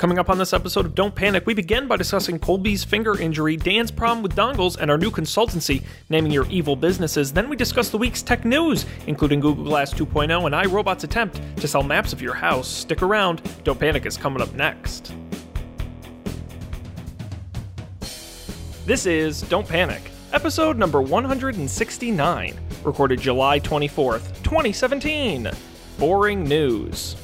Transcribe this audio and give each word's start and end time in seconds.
Coming 0.00 0.18
up 0.18 0.30
on 0.30 0.38
this 0.38 0.54
episode 0.54 0.86
of 0.86 0.94
Don't 0.94 1.14
Panic, 1.14 1.44
we 1.44 1.52
begin 1.52 1.86
by 1.86 1.98
discussing 1.98 2.38
Colby's 2.38 2.82
finger 2.82 3.20
injury, 3.20 3.54
Dan's 3.54 3.90
problem 3.90 4.22
with 4.22 4.34
dongles, 4.34 4.78
and 4.78 4.90
our 4.90 4.96
new 4.96 5.10
consultancy, 5.10 5.84
naming 6.08 6.32
your 6.32 6.46
evil 6.46 6.74
businesses. 6.74 7.34
Then 7.34 7.50
we 7.50 7.54
discuss 7.54 7.90
the 7.90 7.98
week's 7.98 8.22
tech 8.22 8.46
news, 8.46 8.86
including 9.06 9.40
Google 9.40 9.62
Glass 9.64 9.92
2.0 9.92 10.46
and 10.46 10.54
iRobot's 10.54 11.04
attempt 11.04 11.42
to 11.58 11.68
sell 11.68 11.82
maps 11.82 12.14
of 12.14 12.22
your 12.22 12.32
house. 12.32 12.66
Stick 12.66 13.02
around, 13.02 13.42
Don't 13.62 13.78
Panic 13.78 14.06
is 14.06 14.16
coming 14.16 14.40
up 14.40 14.50
next. 14.54 15.12
This 18.86 19.04
is 19.04 19.42
Don't 19.42 19.68
Panic, 19.68 20.10
episode 20.32 20.78
number 20.78 21.02
169, 21.02 22.58
recorded 22.84 23.20
July 23.20 23.60
24th, 23.60 24.42
2017. 24.44 25.50
Boring 25.98 26.42
news. 26.42 27.16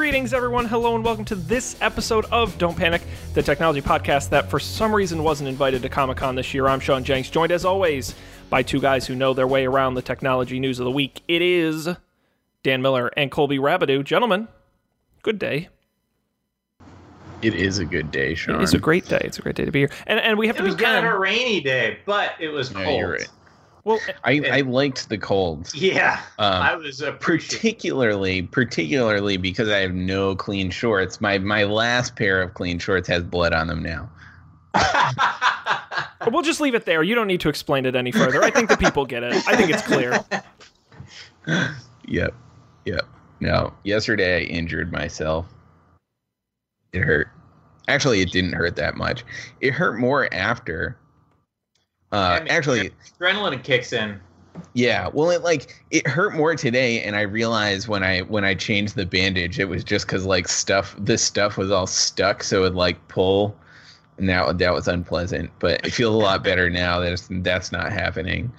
Greetings, 0.00 0.32
everyone. 0.32 0.64
Hello, 0.64 0.94
and 0.94 1.04
welcome 1.04 1.26
to 1.26 1.34
this 1.34 1.76
episode 1.82 2.24
of 2.32 2.56
Don't 2.56 2.74
Panic, 2.74 3.02
the 3.34 3.42
technology 3.42 3.82
podcast 3.82 4.30
that 4.30 4.48
for 4.48 4.58
some 4.58 4.94
reason 4.94 5.22
wasn't 5.22 5.50
invited 5.50 5.82
to 5.82 5.90
Comic 5.90 6.16
Con 6.16 6.34
this 6.34 6.54
year. 6.54 6.68
I'm 6.68 6.80
Sean 6.80 7.04
Jenks, 7.04 7.28
joined 7.28 7.52
as 7.52 7.66
always 7.66 8.14
by 8.48 8.62
two 8.62 8.80
guys 8.80 9.06
who 9.06 9.14
know 9.14 9.34
their 9.34 9.46
way 9.46 9.66
around 9.66 9.94
the 9.94 10.00
technology 10.02 10.58
news 10.58 10.78
of 10.78 10.86
the 10.86 10.90
week. 10.90 11.20
It 11.28 11.42
is 11.42 11.86
Dan 12.62 12.80
Miller 12.80 13.08
and 13.14 13.30
Colby 13.30 13.58
Rabideau. 13.58 14.02
Gentlemen, 14.02 14.48
good 15.22 15.38
day. 15.38 15.68
It 17.42 17.54
is 17.54 17.76
a 17.78 17.84
good 17.84 18.10
day, 18.10 18.34
Sean. 18.34 18.62
It's 18.62 18.72
a 18.72 18.78
great 18.78 19.04
day. 19.04 19.20
It's 19.22 19.38
a 19.38 19.42
great 19.42 19.54
day 19.56 19.66
to 19.66 19.70
be 19.70 19.80
here. 19.80 19.90
And, 20.06 20.18
and 20.18 20.38
we 20.38 20.46
have 20.46 20.56
It 20.56 20.60
to 20.60 20.64
was 20.64 20.76
kind 20.76 21.06
of 21.06 21.12
a 21.12 21.18
rainy 21.18 21.60
day, 21.60 21.98
but 22.06 22.32
it 22.40 22.48
was 22.48 22.72
Yeah, 22.72 22.84
cold. 22.84 22.98
you're 23.00 23.12
right. 23.12 23.28
Well, 23.84 23.98
I, 24.24 24.40
I 24.50 24.60
liked 24.62 25.08
the 25.08 25.18
cold, 25.18 25.70
Yeah, 25.74 26.20
Um, 26.38 26.62
I 26.62 26.76
was 26.76 27.02
particularly 27.20 28.42
particularly 28.42 29.36
because 29.36 29.68
I 29.68 29.78
have 29.78 29.94
no 29.94 30.36
clean 30.36 30.70
shorts. 30.70 31.20
My 31.20 31.38
my 31.38 31.64
last 31.64 32.16
pair 32.16 32.42
of 32.42 32.54
clean 32.54 32.78
shorts 32.78 33.08
has 33.08 33.22
blood 33.22 33.52
on 33.52 33.66
them 33.66 33.82
now. 33.82 34.10
we'll 36.30 36.42
just 36.42 36.60
leave 36.60 36.74
it 36.74 36.84
there. 36.84 37.02
You 37.02 37.14
don't 37.14 37.26
need 37.26 37.40
to 37.40 37.48
explain 37.48 37.86
it 37.86 37.96
any 37.96 38.12
further. 38.12 38.42
I 38.42 38.50
think 38.50 38.68
the 38.68 38.76
people 38.76 39.06
get 39.06 39.22
it. 39.22 39.34
I 39.48 39.56
think 39.56 39.70
it's 39.70 39.82
clear. 39.82 40.24
Yep, 42.06 42.34
yep. 42.84 43.06
No, 43.40 43.72
yesterday 43.84 44.38
I 44.38 44.40
injured 44.42 44.92
myself. 44.92 45.46
It 46.92 47.00
hurt. 47.00 47.28
Actually, 47.88 48.20
it 48.20 48.30
didn't 48.32 48.52
hurt 48.52 48.76
that 48.76 48.96
much. 48.96 49.24
It 49.60 49.72
hurt 49.72 49.98
more 49.98 50.32
after. 50.34 50.96
Uh, 52.12 52.16
I 52.16 52.38
mean, 52.40 52.48
actually, 52.48 52.90
Adrenaline 53.18 53.62
kicks 53.62 53.92
in. 53.92 54.20
Yeah, 54.74 55.08
well, 55.12 55.30
it 55.30 55.42
like 55.42 55.82
it 55.90 56.06
hurt 56.06 56.34
more 56.34 56.56
today, 56.56 57.02
and 57.02 57.16
I 57.16 57.22
realized 57.22 57.88
when 57.88 58.02
I 58.02 58.20
when 58.20 58.44
I 58.44 58.54
changed 58.54 58.96
the 58.96 59.06
bandage, 59.06 59.58
it 59.58 59.66
was 59.66 59.84
just 59.84 60.06
because 60.06 60.26
like 60.26 60.48
stuff, 60.48 60.94
this 60.98 61.22
stuff 61.22 61.56
was 61.56 61.70
all 61.70 61.86
stuck, 61.86 62.42
so 62.42 62.64
it 62.64 62.74
like 62.74 63.08
pull, 63.08 63.56
and 64.18 64.28
that 64.28 64.58
that 64.58 64.72
was 64.72 64.88
unpleasant. 64.88 65.50
But 65.60 65.84
I 65.84 65.90
feel 65.90 66.14
a 66.14 66.18
lot 66.18 66.42
better 66.44 66.68
now 66.68 67.00
that 67.00 67.12
it's, 67.12 67.28
that's 67.30 67.70
not 67.70 67.92
happening. 67.92 68.52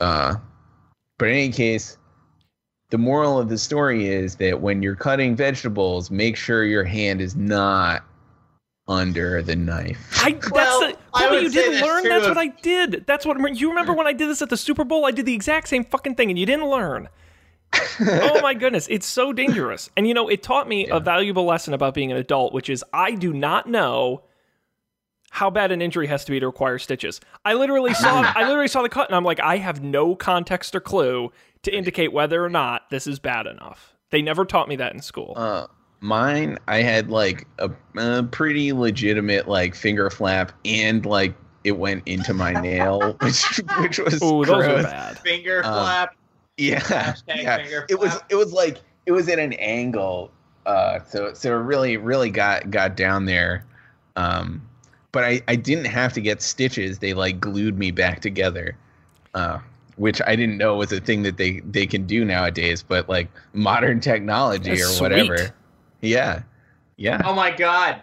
Uh, 0.00 0.36
but 1.18 1.28
in 1.28 1.34
any 1.34 1.52
case, 1.52 1.96
the 2.90 2.98
moral 2.98 3.38
of 3.38 3.48
the 3.48 3.58
story 3.58 4.08
is 4.08 4.36
that 4.36 4.60
when 4.60 4.82
you're 4.82 4.96
cutting 4.96 5.36
vegetables, 5.36 6.10
make 6.10 6.36
sure 6.36 6.64
your 6.64 6.84
hand 6.84 7.20
is 7.20 7.36
not 7.36 8.04
under 8.90 9.40
the 9.40 9.56
knife. 9.56 9.98
I, 10.16 10.32
that's 10.32 10.50
Well, 10.50 10.80
the, 10.80 10.96
I 11.14 11.28
Colby, 11.28 11.42
you 11.44 11.50
didn't 11.50 11.86
learn. 11.86 12.04
That's 12.04 12.26
of- 12.26 12.36
what 12.36 12.38
I 12.38 12.48
did. 12.48 13.04
That's 13.06 13.24
what 13.24 13.56
you 13.58 13.68
remember 13.68 13.94
when 13.94 14.06
I 14.06 14.12
did 14.12 14.28
this 14.28 14.42
at 14.42 14.50
the 14.50 14.56
Super 14.56 14.84
Bowl. 14.84 15.06
I 15.06 15.12
did 15.12 15.26
the 15.26 15.34
exact 15.34 15.68
same 15.68 15.84
fucking 15.84 16.16
thing, 16.16 16.28
and 16.30 16.38
you 16.38 16.46
didn't 16.46 16.68
learn. 16.68 17.08
oh 18.00 18.40
my 18.42 18.52
goodness, 18.52 18.88
it's 18.90 19.06
so 19.06 19.32
dangerous. 19.32 19.90
And 19.96 20.06
you 20.08 20.12
know, 20.14 20.28
it 20.28 20.42
taught 20.42 20.68
me 20.68 20.88
a 20.88 20.98
valuable 20.98 21.44
lesson 21.44 21.72
about 21.72 21.94
being 21.94 22.10
an 22.10 22.18
adult, 22.18 22.52
which 22.52 22.68
is 22.68 22.84
I 22.92 23.12
do 23.12 23.32
not 23.32 23.68
know 23.68 24.24
how 25.30 25.50
bad 25.50 25.70
an 25.70 25.80
injury 25.80 26.08
has 26.08 26.24
to 26.24 26.32
be 26.32 26.40
to 26.40 26.46
require 26.46 26.78
stitches. 26.78 27.20
I 27.44 27.54
literally 27.54 27.94
saw 27.94 28.22
I 28.36 28.46
literally 28.48 28.66
saw 28.66 28.82
the 28.82 28.88
cut 28.88 29.08
and 29.08 29.14
I'm 29.14 29.24
like, 29.24 29.38
I 29.38 29.58
have 29.58 29.80
no 29.82 30.16
context 30.16 30.74
or 30.74 30.80
clue 30.80 31.30
to 31.62 31.72
indicate 31.72 32.12
whether 32.12 32.44
or 32.44 32.48
not 32.48 32.90
this 32.90 33.06
is 33.06 33.20
bad 33.20 33.46
enough. 33.46 33.94
They 34.10 34.22
never 34.22 34.44
taught 34.44 34.68
me 34.68 34.74
that 34.76 34.92
in 34.92 35.00
school. 35.00 35.34
Uh, 35.36 35.66
mine, 36.00 36.58
I 36.68 36.82
had 36.82 37.10
like 37.10 37.46
a, 37.58 37.70
a 37.96 38.22
pretty 38.24 38.72
legitimate 38.72 39.48
like 39.48 39.74
finger 39.74 40.10
flap, 40.10 40.52
and 40.64 41.04
like 41.06 41.34
it 41.64 41.72
went 41.72 42.02
into 42.06 42.34
my 42.34 42.52
nail, 42.52 43.16
which 43.20 43.60
which 43.80 43.98
was 43.98 44.14
Ooh, 44.22 44.44
those 44.44 44.66
are 44.66 44.82
bad. 44.82 45.18
Finger 45.18 45.64
Um, 45.64 45.72
flap. 45.72 46.16
Yeah, 46.56 46.80
Hashtag 46.80 47.42
yeah. 47.42 47.56
finger 47.58 47.86
It 47.88 47.98
was 47.98 48.18
it 48.28 48.34
was 48.36 48.52
like 48.52 48.78
it 49.06 49.12
was 49.12 49.28
at 49.28 49.38
an 49.38 49.54
angle, 49.54 50.30
uh, 50.66 51.00
so 51.08 51.32
so 51.34 51.52
it 51.52 51.62
really 51.62 51.96
really 51.96 52.30
got 52.30 52.70
got 52.70 52.96
down 52.96 53.24
there. 53.26 53.64
Um, 54.16 54.60
but 55.12 55.24
I 55.24 55.42
I 55.48 55.56
didn't 55.56 55.86
have 55.86 56.12
to 56.14 56.20
get 56.20 56.42
stitches. 56.42 56.98
They 56.98 57.14
like 57.14 57.40
glued 57.40 57.78
me 57.78 57.90
back 57.90 58.20
together. 58.20 58.76
Uh, 59.34 59.58
which 59.96 60.20
I 60.26 60.34
didn't 60.34 60.56
know 60.56 60.76
was 60.76 60.92
a 60.92 61.00
thing 61.00 61.22
that 61.24 61.36
they 61.36 61.60
they 61.60 61.86
can 61.86 62.06
do 62.06 62.24
nowadays, 62.24 62.82
but 62.82 63.08
like 63.08 63.28
modern 63.52 64.00
technology 64.00 64.70
That's 64.70 64.82
or 64.82 64.86
sweet. 64.86 65.02
whatever. 65.02 65.54
Yeah. 66.00 66.42
Yeah. 66.96 67.22
Oh 67.24 67.34
my 67.34 67.50
god. 67.50 68.02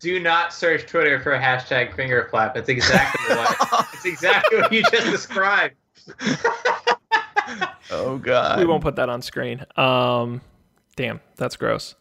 Do 0.00 0.20
not 0.20 0.52
search 0.52 0.86
Twitter 0.86 1.20
for 1.20 1.32
a 1.32 1.40
hashtag 1.40 1.94
finger 1.96 2.26
flap. 2.30 2.56
It's 2.56 2.68
exactly 2.68 3.36
what 3.36 3.86
it's 3.94 4.04
exactly 4.04 4.58
what 4.60 4.72
you 4.72 4.82
just 4.90 5.10
described. 5.10 5.74
Oh 7.90 8.16
god. 8.16 8.58
we 8.58 8.64
won't 8.64 8.82
put 8.82 8.96
that 8.96 9.08
on 9.10 9.20
screen. 9.20 9.64
Um, 9.76 10.40
damn, 10.96 11.20
that's 11.36 11.56
gross. 11.56 11.94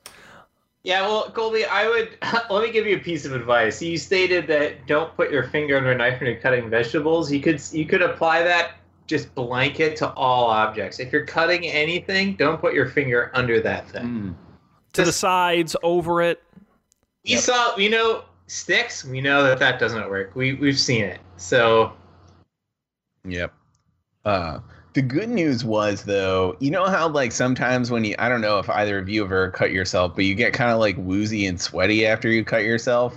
Yeah, 0.83 1.01
well, 1.01 1.29
Colby, 1.31 1.65
I 1.65 1.87
would 1.87 2.17
let 2.49 2.63
me 2.63 2.71
give 2.71 2.85
you 2.85 2.97
a 2.97 2.99
piece 2.99 3.25
of 3.25 3.33
advice. 3.33 3.81
You 3.81 3.97
stated 3.97 4.47
that 4.47 4.85
don't 4.85 5.15
put 5.15 5.31
your 5.31 5.43
finger 5.43 5.77
under 5.77 5.91
a 5.91 5.95
knife 5.95 6.19
when 6.19 6.29
you're 6.29 6.39
cutting 6.39 6.69
vegetables. 6.69 7.31
You 7.31 7.41
could 7.41 7.61
you 7.71 7.85
could 7.85 8.01
apply 8.01 8.43
that 8.43 8.75
just 9.07 9.33
blanket 9.35 9.95
to 9.97 10.11
all 10.13 10.45
objects. 10.45 10.99
If 10.99 11.11
you're 11.11 11.25
cutting 11.25 11.65
anything, 11.67 12.35
don't 12.35 12.59
put 12.59 12.73
your 12.73 12.87
finger 12.87 13.31
under 13.33 13.59
that 13.61 13.89
thing. 13.89 14.03
Mm. 14.03 14.35
To 14.93 15.03
the 15.03 15.11
sides, 15.11 15.75
over 15.83 16.21
it. 16.21 16.41
You 17.23 17.35
Yep. 17.35 17.43
saw, 17.43 17.77
you 17.77 17.89
know, 17.89 18.23
sticks. 18.47 19.03
We 19.05 19.21
know 19.21 19.43
that 19.43 19.59
that 19.59 19.79
doesn't 19.79 20.09
work. 20.09 20.35
We 20.35 20.53
we've 20.53 20.77
seen 20.79 21.03
it. 21.03 21.19
So 21.37 21.93
Yep. 23.25 23.53
Uh 24.25 24.59
the 24.93 25.01
good 25.01 25.29
news 25.29 25.65
was 25.65 26.03
though, 26.03 26.55
you 26.59 26.69
know 26.69 26.85
how 26.85 27.07
like 27.07 27.31
sometimes 27.31 27.89
when 27.89 28.03
you 28.03 28.15
I 28.19 28.29
don't 28.29 28.41
know 28.41 28.59
if 28.59 28.69
either 28.69 28.99
of 28.99 29.09
you 29.09 29.21
have 29.21 29.31
ever 29.31 29.49
cut 29.51 29.71
yourself, 29.71 30.15
but 30.15 30.25
you 30.25 30.35
get 30.35 30.53
kind 30.53 30.71
of 30.71 30.79
like 30.79 30.95
woozy 30.99 31.47
and 31.47 31.59
sweaty 31.59 32.05
after 32.05 32.29
you 32.29 32.43
cut 32.43 32.63
yourself. 32.63 33.15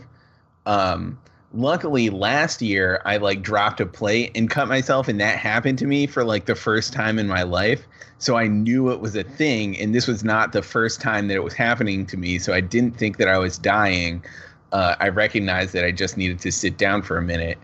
Um 0.64 1.18
luckily 1.56 2.10
last 2.10 2.60
year 2.60 3.00
I 3.04 3.16
like 3.16 3.42
dropped 3.42 3.80
a 3.80 3.86
plate 3.86 4.32
and 4.34 4.48
cut 4.50 4.68
myself 4.68 5.08
and 5.08 5.20
that 5.20 5.38
happened 5.38 5.78
to 5.78 5.86
me 5.86 6.06
for 6.06 6.24
like 6.24 6.46
the 6.46 6.54
first 6.54 6.92
time 6.92 7.18
in 7.18 7.26
my 7.26 7.42
life. 7.42 7.86
So 8.18 8.36
I 8.36 8.46
knew 8.46 8.90
it 8.90 9.00
was 9.00 9.16
a 9.16 9.24
thing 9.24 9.78
and 9.78 9.94
this 9.94 10.06
was 10.06 10.22
not 10.22 10.52
the 10.52 10.62
first 10.62 11.00
time 11.00 11.28
that 11.28 11.34
it 11.34 11.42
was 11.42 11.54
happening 11.54 12.06
to 12.06 12.16
me, 12.16 12.38
so 12.38 12.52
I 12.52 12.60
didn't 12.60 12.92
think 12.92 13.16
that 13.18 13.28
I 13.28 13.38
was 13.38 13.58
dying. 13.58 14.24
Uh, 14.72 14.96
I 15.00 15.08
recognized 15.08 15.72
that 15.72 15.84
I 15.84 15.92
just 15.92 16.16
needed 16.16 16.38
to 16.40 16.52
sit 16.52 16.76
down 16.76 17.02
for 17.02 17.16
a 17.16 17.22
minute. 17.22 17.58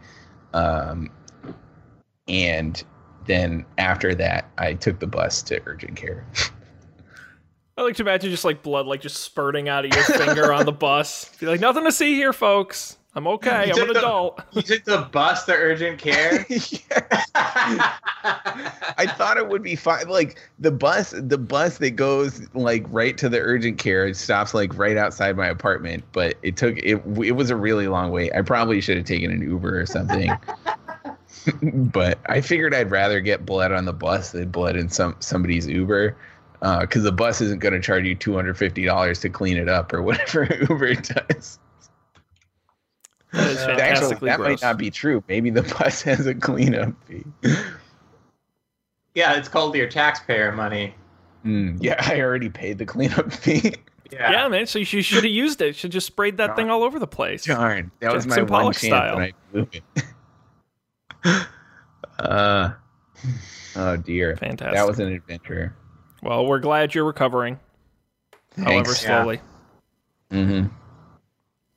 Um, 0.54 1.10
and 2.28 2.82
then 3.26 3.64
after 3.78 4.14
that, 4.14 4.50
I 4.58 4.74
took 4.74 5.00
the 5.00 5.06
bus 5.06 5.42
to 5.42 5.60
urgent 5.66 5.96
care. 5.96 6.26
I 7.76 7.82
like 7.82 7.96
to 7.96 8.02
imagine 8.02 8.30
just 8.30 8.44
like 8.44 8.62
blood, 8.62 8.86
like 8.86 9.00
just 9.00 9.16
spurting 9.18 9.68
out 9.68 9.84
of 9.84 9.94
your 9.94 10.04
finger 10.04 10.52
on 10.52 10.66
the 10.66 10.72
bus. 10.72 11.34
Be 11.40 11.46
like, 11.46 11.60
nothing 11.60 11.84
to 11.84 11.92
see 11.92 12.14
here, 12.14 12.34
folks. 12.34 12.98
I'm 13.14 13.26
okay. 13.26 13.66
You 13.66 13.74
I'm 13.74 13.88
an 13.88 13.92
the- 13.92 13.98
adult. 13.98 14.40
you 14.52 14.62
took 14.62 14.84
the 14.84 15.02
bus 15.12 15.44
to 15.44 15.52
urgent 15.52 15.98
care. 15.98 16.46
I 17.34 19.06
thought 19.18 19.36
it 19.36 19.48
would 19.48 19.62
be 19.62 19.76
fine. 19.76 20.08
Like 20.08 20.38
the 20.58 20.70
bus, 20.70 21.12
the 21.16 21.36
bus 21.36 21.76
that 21.78 21.90
goes 21.90 22.48
like 22.54 22.86
right 22.88 23.18
to 23.18 23.28
the 23.28 23.38
urgent 23.38 23.78
care 23.78 24.06
it 24.06 24.16
stops 24.16 24.54
like 24.54 24.76
right 24.78 24.96
outside 24.96 25.36
my 25.36 25.46
apartment. 25.48 26.04
But 26.12 26.36
it 26.42 26.56
took 26.56 26.78
it. 26.78 27.02
It 27.22 27.32
was 27.32 27.50
a 27.50 27.56
really 27.56 27.86
long 27.86 28.12
wait. 28.12 28.32
I 28.34 28.40
probably 28.40 28.80
should 28.80 28.96
have 28.96 29.06
taken 29.06 29.30
an 29.30 29.42
Uber 29.42 29.78
or 29.78 29.86
something. 29.86 30.32
but 31.62 32.18
I 32.26 32.40
figured 32.40 32.74
I'd 32.74 32.90
rather 32.90 33.20
get 33.20 33.44
blood 33.44 33.72
on 33.72 33.84
the 33.84 33.92
bus 33.92 34.32
than 34.32 34.50
blood 34.50 34.76
in 34.76 34.88
some 34.88 35.16
somebody's 35.20 35.66
Uber. 35.66 36.16
Uh, 36.62 36.80
because 36.80 37.02
the 37.02 37.12
bus 37.12 37.40
isn't 37.40 37.58
going 37.58 37.74
to 37.74 37.80
charge 37.80 38.04
you 38.04 38.14
two 38.14 38.34
hundred 38.34 38.56
fifty 38.56 38.84
dollars 38.86 39.18
to 39.18 39.28
clean 39.28 39.58
it 39.58 39.68
up 39.68 39.92
or 39.92 40.00
whatever 40.00 40.44
Uber 40.70 40.94
does. 40.94 41.58
That 43.32 43.50
is 43.50 43.58
Actually, 43.80 44.14
that 44.28 44.36
gross. 44.38 44.48
might 44.48 44.62
not 44.62 44.78
be 44.78 44.90
true. 44.90 45.22
Maybe 45.28 45.50
the 45.50 45.62
bus 45.78 46.02
has 46.02 46.26
a 46.26 46.34
cleanup 46.34 46.94
fee. 47.06 47.24
yeah, 49.14 49.34
it's 49.36 49.48
called 49.48 49.74
your 49.74 49.88
taxpayer 49.88 50.52
money. 50.52 50.94
Mm, 51.44 51.78
yeah, 51.80 51.96
I 51.98 52.20
already 52.20 52.48
paid 52.48 52.78
the 52.78 52.86
cleanup 52.86 53.32
fee. 53.32 53.74
yeah, 54.12 54.46
man. 54.48 54.66
So 54.66 54.78
you 54.78 54.84
should 54.84 55.24
have 55.24 55.32
used 55.32 55.60
it. 55.60 55.74
Should 55.74 55.92
just 55.92 56.06
sprayed 56.06 56.36
that 56.36 56.54
thing 56.56 56.70
all 56.70 56.82
over 56.84 56.98
the 56.98 57.06
place. 57.06 57.44
Darn, 57.44 57.90
that 58.00 58.12
was 58.12 58.26
my 58.26 58.36
Jackson 58.36 58.52
one 58.52 58.60
Pollock 58.62 58.76
chance 58.76 58.86
style. 58.86 59.14
and 59.18 59.22
I 59.24 59.32
blew 59.52 59.68
it. 61.24 61.46
uh, 62.18 62.70
oh 63.76 63.96
dear, 63.96 64.36
Fantastic. 64.36 64.74
that 64.74 64.86
was 64.86 64.98
an 64.98 65.12
adventure. 65.12 65.74
Well, 66.22 66.46
we're 66.46 66.60
glad 66.60 66.94
you're 66.94 67.04
recovering. 67.04 67.58
However, 68.56 68.84
Thanks. 68.84 69.00
slowly. 69.00 69.40
Mm-hmm. 70.30 70.66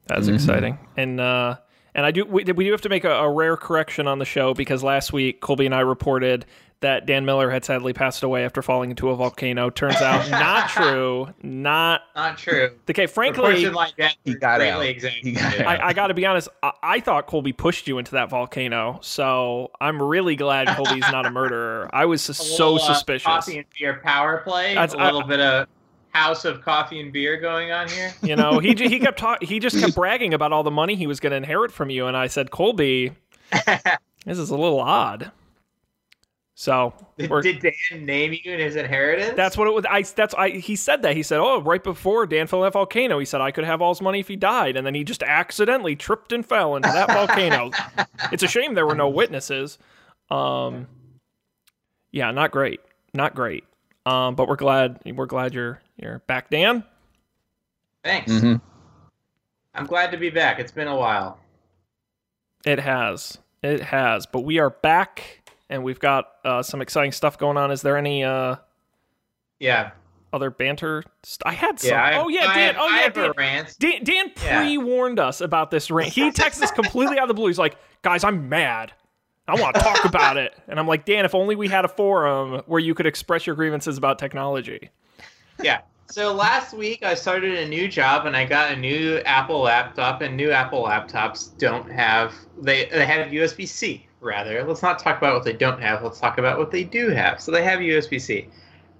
That's 0.08 0.28
Mhm. 0.28 0.36
exciting. 0.36 0.78
And 0.98 1.20
uh, 1.20 1.58
and 1.94 2.06
I 2.06 2.12
do 2.12 2.26
we, 2.26 2.44
we 2.44 2.66
do 2.66 2.72
have 2.72 2.82
to 2.82 2.90
make 2.90 3.04
a, 3.04 3.12
a 3.12 3.30
rare 3.32 3.58
correction 3.58 4.08
on 4.08 4.20
the 4.20 4.26
show 4.26 4.54
because 4.54 4.84
last 4.84 5.14
week 5.14 5.42
Colby 5.42 5.66
and 5.66 5.74
I 5.76 5.80
reported 5.82 6.46
that 6.82 7.06
Dan 7.08 7.24
Miller 7.26 7.50
had 7.50 7.64
sadly 7.64 7.94
passed 7.94 8.22
away 8.22 8.44
after 8.44 8.62
falling 8.62 8.90
into 8.92 9.10
a 9.10 9.16
volcano. 9.16 9.70
Turns 9.70 9.96
out 9.96 10.30
not 10.30 10.70
true. 10.70 11.28
Not 11.42 12.02
Not 12.16 12.38
true. 12.38 12.72
Okay, 12.90 13.04
case. 13.04 13.12
Frankly, 13.12 13.64
in 13.64 13.74
like 13.74 13.96
that 13.96 14.16
He 14.26 14.36
got 14.36 14.58
greatly 14.58 14.70
out. 14.70 14.82
He 14.84 14.90
exaggerated. 14.90 15.36
got 15.38 15.60
out. 15.62 15.68
I, 15.82 15.88
I 15.88 15.94
got 15.94 16.08
to 16.08 16.14
be 16.14 16.26
honest. 16.26 16.50
I, 16.62 16.72
I 16.84 17.00
thought 17.00 17.28
Colby 17.28 17.54
pushed 17.54 17.88
you 17.88 17.98
into 17.98 18.12
that 18.12 18.30
volcano, 18.30 19.00
so 19.02 19.72
I'm 19.80 20.02
really 20.02 20.36
glad 20.36 20.68
Colby's 20.68 21.10
not 21.12 21.26
a 21.26 21.32
murderer. 21.32 21.90
I 21.94 22.06
was 22.06 22.28
A 22.30 22.34
so 22.34 22.74
little, 22.74 22.90
uh, 22.90 22.94
suspicious. 22.94 23.26
coffee 23.26 23.58
and 23.60 23.66
beer 23.80 24.02
power 24.04 24.42
play. 24.46 24.76
That's- 24.76 24.94
a 24.94 24.98
little 25.04 25.24
bit 25.24 25.40
of 25.40 25.68
house 26.16 26.46
of 26.46 26.62
coffee 26.62 27.00
and 27.02 27.12
beer 27.12 27.38
going 27.38 27.72
on 27.72 27.88
here. 27.90 28.14
You 28.24 28.36
know, 28.36 28.60
he 28.60 28.74
he 28.74 29.00
kept 29.00 29.20
talk- 29.20 29.44
he 29.44 29.60
just 29.60 29.80
kept 29.80 29.96
bragging 29.96 30.34
about 30.34 30.52
all 30.54 30.64
the 30.64 30.72
money 30.72 30.96
he 30.96 31.08
was 31.08 31.20
going 31.20 31.32
to 31.32 31.38
inherit 31.38 31.72
from 31.72 31.90
you, 31.90 32.08
and 32.08 32.16
I 32.16 32.28
said, 32.28 32.50
Colby, 32.52 33.12
this 34.26 34.40
is 34.40 34.50
a 34.50 34.58
little 34.58 34.80
odd. 34.80 35.32
So 36.58 36.94
Did, 37.18 37.30
did 37.42 37.60
Dan 37.60 38.06
name 38.06 38.32
you 38.32 38.54
in 38.54 38.60
his 38.62 38.78
inheritance? 38.78 39.34
that's 39.36 39.58
what 39.58 39.68
it 39.68 39.74
was. 39.74 39.84
I 39.90 40.04
that's 40.04 40.34
I 40.36 40.52
he 40.52 40.78
said 40.78 41.02
that 41.02 41.14
he 41.16 41.22
said, 41.22 41.40
oh, 41.40 41.62
right 41.62 41.84
before 41.84 42.26
Dan 42.26 42.48
fell 42.48 42.62
in 42.64 42.68
that 42.68 42.74
volcano, 42.74 43.20
he 43.20 43.26
said 43.26 43.42
I 43.42 43.52
could 43.52 43.66
have 43.66 43.82
all 43.82 43.94
his 43.94 44.02
money 44.02 44.22
if 44.22 44.30
he 44.30 44.38
died, 44.38 44.78
and 44.78 44.88
then 44.88 44.96
he 44.96 45.04
just 45.04 45.22
accidentally 45.22 45.98
tripped 45.98 46.32
and 46.32 46.46
fell 46.46 46.78
into 46.78 46.88
that 46.90 47.10
volcano. 47.12 47.72
It's 48.32 48.42
a 48.42 48.48
shame 48.48 48.74
there 48.74 48.88
were 48.88 48.96
no 48.96 49.10
witnesses. 49.10 49.78
Um, 50.32 50.88
yeah, 52.12 52.32
not 52.32 52.52
great, 52.52 52.80
not 53.14 53.36
great. 53.36 53.66
Um, 54.06 54.36
but 54.36 54.48
we're 54.48 54.56
glad 54.56 55.00
we're 55.06 55.26
glad 55.26 55.54
you're 55.54 55.82
you're 55.98 56.20
back, 56.28 56.50
Dan. 56.50 56.84
Thanks. 58.04 58.32
Mm-hmm. 58.32 58.56
I'm 59.74 59.86
glad 59.88 60.12
to 60.12 60.18
be 60.18 60.30
back. 60.30 60.60
It's 60.60 60.72
been 60.72 60.88
a 60.88 60.96
while. 60.96 61.40
It 62.66 62.80
has. 62.80 63.38
It 63.64 63.82
has. 63.82 64.26
But 64.26 64.42
we 64.42 64.60
are 64.60 64.70
back 64.70 65.42
and 65.70 65.84
we've 65.84 66.00
got 66.00 66.30
uh, 66.44 66.62
some 66.62 66.82
exciting 66.82 67.12
stuff 67.12 67.38
going 67.38 67.58
on. 67.58 67.72
Is 67.72 67.82
there 67.82 67.98
any 67.98 68.24
uh, 68.24 68.58
Yeah. 69.60 69.92
other 70.32 70.50
banter? 70.52 71.04
St- 71.24 71.42
I 71.46 71.54
had 71.54 71.80
some. 71.80 71.92
Yeah. 71.92 72.04
I, 72.04 72.18
oh, 72.18 72.28
yeah, 72.28 72.46
I 72.48 72.56
Dan. 72.56 72.76
Have, 72.76 72.84
oh, 72.84 72.88
I 72.88 72.96
yeah, 72.98 73.04
have 73.04 73.14
Dan. 73.16 73.32
rant. 73.38 73.76
Dan, 73.80 74.04
Dan 74.04 74.32
Yeah. 74.44 74.60
pre 74.62 74.78
warned 74.78 75.20
us 75.20 75.42
about 75.42 75.72
this 75.72 75.90
rant. 75.90 76.14
He 76.14 76.32
texts 76.32 76.62
us 76.62 76.72
completely 76.72 77.18
out 77.18 77.24
of 77.24 77.28
the 77.30 77.34
blue. 77.34 77.48
He's 77.48 77.60
like, 77.60 77.76
guys, 78.04 78.24
I'm 78.24 78.48
mad. 78.50 78.94
I 79.48 79.60
want 79.60 79.76
to 79.76 79.82
talk 79.82 80.06
about 80.06 80.38
it. 80.38 80.54
And 80.68 80.80
I'm 80.80 80.88
like, 80.88 81.06
Dan, 81.06 81.26
if 81.26 81.36
only 81.36 81.56
we 81.56 81.68
had 81.68 81.86
a 81.86 81.88
forum 81.88 82.62
where 82.66 82.80
you 82.80 82.96
could 82.96 83.06
express 83.06 83.46
your 83.46 83.56
grievances 83.56 83.98
about 83.98 84.18
technology. 84.18 84.90
Yeah. 85.62 85.82
So 86.08 86.34
last 86.34 86.74
week 86.74 87.04
I 87.04 87.16
started 87.16 87.58
a 87.58 87.68
new 87.68 87.88
job 87.88 88.26
and 88.26 88.36
I 88.36 88.46
got 88.46 88.72
a 88.72 88.76
new 88.76 89.18
Apple 89.26 89.62
laptop 89.62 90.22
and 90.22 90.38
new 90.38 90.52
Apple 90.52 90.84
laptops 90.84 91.58
don't 91.58 91.92
have 91.92 92.34
they 92.62 92.86
they 92.86 93.06
have 93.06 93.28
USB 93.28 93.68
C 93.68 94.06
rather. 94.22 94.64
Let's 94.64 94.84
not 94.84 95.00
talk 95.00 95.18
about 95.18 95.34
what 95.34 95.44
they 95.44 95.54
don't 95.54 95.82
have. 95.82 96.04
Let's 96.04 96.20
talk 96.20 96.38
about 96.38 96.60
what 96.60 96.72
they 96.72 96.84
do 96.84 97.10
have. 97.10 97.42
So 97.42 97.52
they 97.52 97.64
have 97.64 97.80
USB 97.80 98.22
C. 98.22 98.50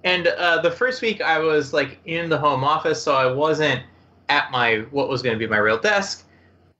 And 0.04 0.28
uh, 0.28 0.60
the 0.60 0.70
first 0.70 1.00
week 1.02 1.20
I 1.20 1.38
was 1.38 1.72
like 1.72 1.98
in 2.04 2.28
the 2.28 2.38
home 2.38 2.64
office, 2.64 3.02
so 3.02 3.14
I 3.14 3.30
wasn't 3.30 3.82
at 4.28 4.50
my 4.50 4.78
what 4.90 5.08
was 5.08 5.22
going 5.22 5.34
to 5.34 5.38
be 5.38 5.48
my 5.48 5.58
real 5.58 5.78
desk. 5.78 6.25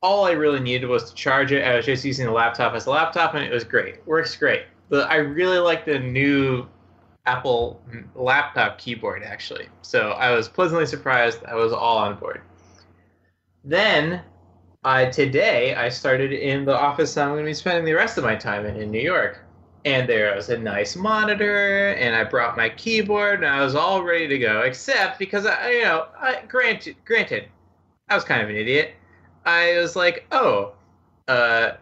All 0.07 0.25
I 0.25 0.31
really 0.31 0.61
needed 0.61 0.87
was 0.87 1.11
to 1.11 1.15
charge 1.17 1.51
it. 1.51 1.65
I 1.65 1.75
was 1.75 1.85
just 1.85 2.05
using 2.05 2.27
the 2.27 2.33
laptop 2.33 2.75
as 2.75 2.87
a 2.87 2.91
laptop, 2.91 3.35
and 3.35 3.43
it 3.45 3.53
was 3.53 3.65
great. 3.65 4.07
Works 4.07 4.37
great. 4.37 4.63
But 4.89 5.11
I 5.11 5.17
really 5.17 5.59
like 5.59 5.85
the 5.85 5.99
new 5.99 6.69
Apple 7.27 7.81
laptop 8.15 8.79
keyboard 8.79 9.25
actually. 9.25 9.67
So 9.83 10.11
I 10.11 10.31
was 10.31 10.49
pleasantly 10.49 10.87
surprised. 10.87 11.45
I 11.45 11.57
was 11.57 11.73
all 11.73 11.99
on 11.99 12.15
board. 12.21 12.41
Then 13.65 14.23
uh, 14.85 15.11
today 15.11 15.75
I 15.75 15.89
started 15.89 16.33
in 16.33 16.65
the 16.65 16.79
office 16.79 17.17
I'm 17.17 17.31
going 17.31 17.45
to 17.45 17.51
be 17.51 17.55
spending 17.55 17.85
the 17.85 17.95
rest 17.95 18.17
of 18.17 18.23
my 18.23 18.37
time 18.37 18.65
in 18.65 18.77
in 18.77 18.93
New 18.93 19.01
York. 19.01 19.41
And 19.85 20.09
there 20.09 20.35
was 20.37 20.49
a 20.51 20.59
nice 20.59 20.97
monitor, 20.97 21.95
and 21.95 22.15
I 22.15 22.25
brought 22.25 22.57
my 22.57 22.69
keyboard, 22.69 23.43
and 23.43 23.47
I 23.47 23.61
was 23.61 23.75
all 23.77 24.03
ready 24.03 24.29
to 24.29 24.39
go. 24.39 24.63
Except 24.63 25.19
because 25.19 25.47
I, 25.47 25.71
you 25.71 25.83
know, 25.83 26.07
I, 26.19 26.43
granted, 26.49 26.97
granted, 27.05 27.49
I 28.09 28.15
was 28.17 28.25
kind 28.25 28.43
of 28.43 28.51
an 28.51 28.57
idiot. 28.57 28.96
I 29.47 29.79
was 29.79 29.97
like, 29.97 30.27
oh, 30.33 30.75
uh, 31.29 31.73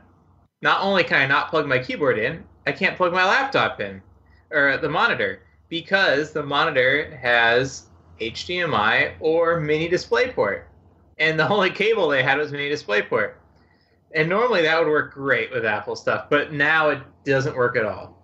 not 0.62 0.82
only 0.82 1.04
can 1.04 1.20
I 1.20 1.26
not 1.26 1.50
plug 1.50 1.66
my 1.66 1.78
keyboard 1.78 2.18
in, 2.18 2.44
I 2.66 2.72
can't 2.72 2.96
plug 2.96 3.12
my 3.12 3.24
laptop 3.24 3.80
in 3.80 4.02
or 4.50 4.76
the 4.78 4.88
monitor 4.88 5.42
because 5.68 6.32
the 6.32 6.42
monitor 6.42 7.16
has 7.16 7.86
HDMI 8.20 9.14
or 9.20 9.60
mini 9.60 9.88
display 9.88 10.30
port. 10.30 10.68
and 11.18 11.38
the 11.38 11.48
only 11.48 11.70
cable 11.70 12.08
they 12.08 12.22
had 12.22 12.38
was 12.38 12.52
mini 12.52 12.68
display 12.68 13.02
port. 13.02 13.40
And 14.14 14.28
normally 14.28 14.62
that 14.62 14.78
would 14.78 14.88
work 14.88 15.14
great 15.14 15.50
with 15.52 15.64
Apple 15.64 15.96
stuff, 15.96 16.30
but 16.30 16.52
now 16.52 16.90
it 16.90 17.00
doesn't 17.24 17.56
work 17.56 17.76
at 17.76 17.84
all. 17.84 18.16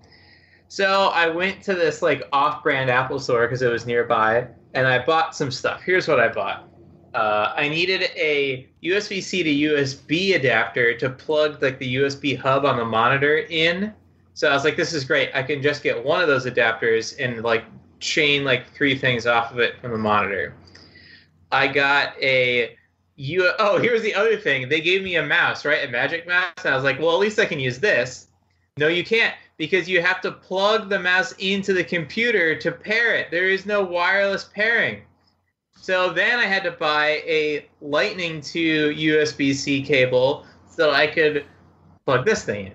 So 0.69 1.09
I 1.09 1.29
went 1.29 1.63
to 1.65 1.75
this 1.75 2.03
like 2.03 2.23
off-brand 2.33 2.91
Apple 2.91 3.19
store 3.19 3.47
because 3.47 3.63
it 3.63 3.73
was 3.73 3.87
nearby, 3.87 4.47
and 4.75 4.87
I 4.87 5.05
bought 5.05 5.35
some 5.35 5.51
stuff. 5.51 5.83
Here's 5.83 6.07
what 6.09 6.21
I 6.21 6.29
bought. 6.29 6.69
Uh, 7.15 7.53
I 7.57 7.69
needed 7.69 8.03
a 8.15 8.69
USB-C 8.83 9.43
to 9.43 9.75
USB 9.75 10.37
adapter 10.37 10.97
to 10.99 11.11
plug 11.11 11.62
like 11.62 11.79
the 11.79 11.97
USB 11.97 12.39
hub 12.39 12.65
on 12.65 12.77
the 12.77 12.85
monitor 12.85 13.39
in 13.39 13.93
so 14.41 14.49
I 14.49 14.55
was 14.55 14.65
like, 14.65 14.77
this 14.77 14.95
is 14.95 15.05
great. 15.05 15.31
I 15.35 15.43
can 15.43 15.61
just 15.61 15.83
get 15.83 16.03
one 16.03 16.23
of 16.23 16.27
those 16.27 16.47
adapters 16.47 17.15
and 17.19 17.43
like 17.43 17.65
chain 17.99 18.43
like 18.43 18.73
three 18.75 18.97
things 18.97 19.27
off 19.27 19.53
of 19.53 19.59
it 19.59 19.79
from 19.83 19.93
the 19.93 19.99
monitor. 19.99 20.55
I 21.53 21.67
got 21.67 22.15
a 22.23 22.75
you 23.17 23.53
oh, 23.59 23.79
here's 23.79 24.01
the 24.01 24.15
other 24.15 24.39
thing. 24.39 24.71
They 24.71 24.81
gave 24.81 25.03
me 25.03 25.17
a 25.17 25.27
mouse, 25.27 25.67
right? 25.67 25.87
A 25.87 25.91
magic 25.91 26.27
mouse. 26.27 26.55
And 26.65 26.73
I 26.73 26.75
was 26.75 26.85
like, 26.85 26.99
well, 26.99 27.13
at 27.13 27.19
least 27.19 27.39
I 27.39 27.45
can 27.45 27.61
use 27.61 27.81
this. 27.81 28.29
No, 28.79 28.89
you 28.89 29.05
can't 29.05 29.35
because 29.59 29.91
you 29.91 30.01
have 30.01 30.23
to 30.23 30.33
plug 30.33 30.89
the 30.89 30.99
mouse 30.99 31.33
into 31.33 31.75
the 31.75 31.85
computer 31.85 32.56
to 32.61 32.73
pair 32.73 33.15
it. 33.15 33.31
There 33.31 33.51
is 33.51 33.67
no 33.67 33.83
wireless 33.83 34.45
pairing. 34.45 35.03
So 35.82 36.12
then 36.12 36.38
I 36.38 36.44
had 36.44 36.62
to 36.65 36.73
buy 36.73 37.23
a 37.27 37.67
lightning 37.81 38.43
to 38.43 38.91
USB-C 38.91 39.82
cable 39.82 40.44
so 40.69 40.91
I 40.91 41.06
could 41.06 41.47
plug 42.05 42.27
this 42.27 42.44
thing 42.44 42.67
in. 42.67 42.75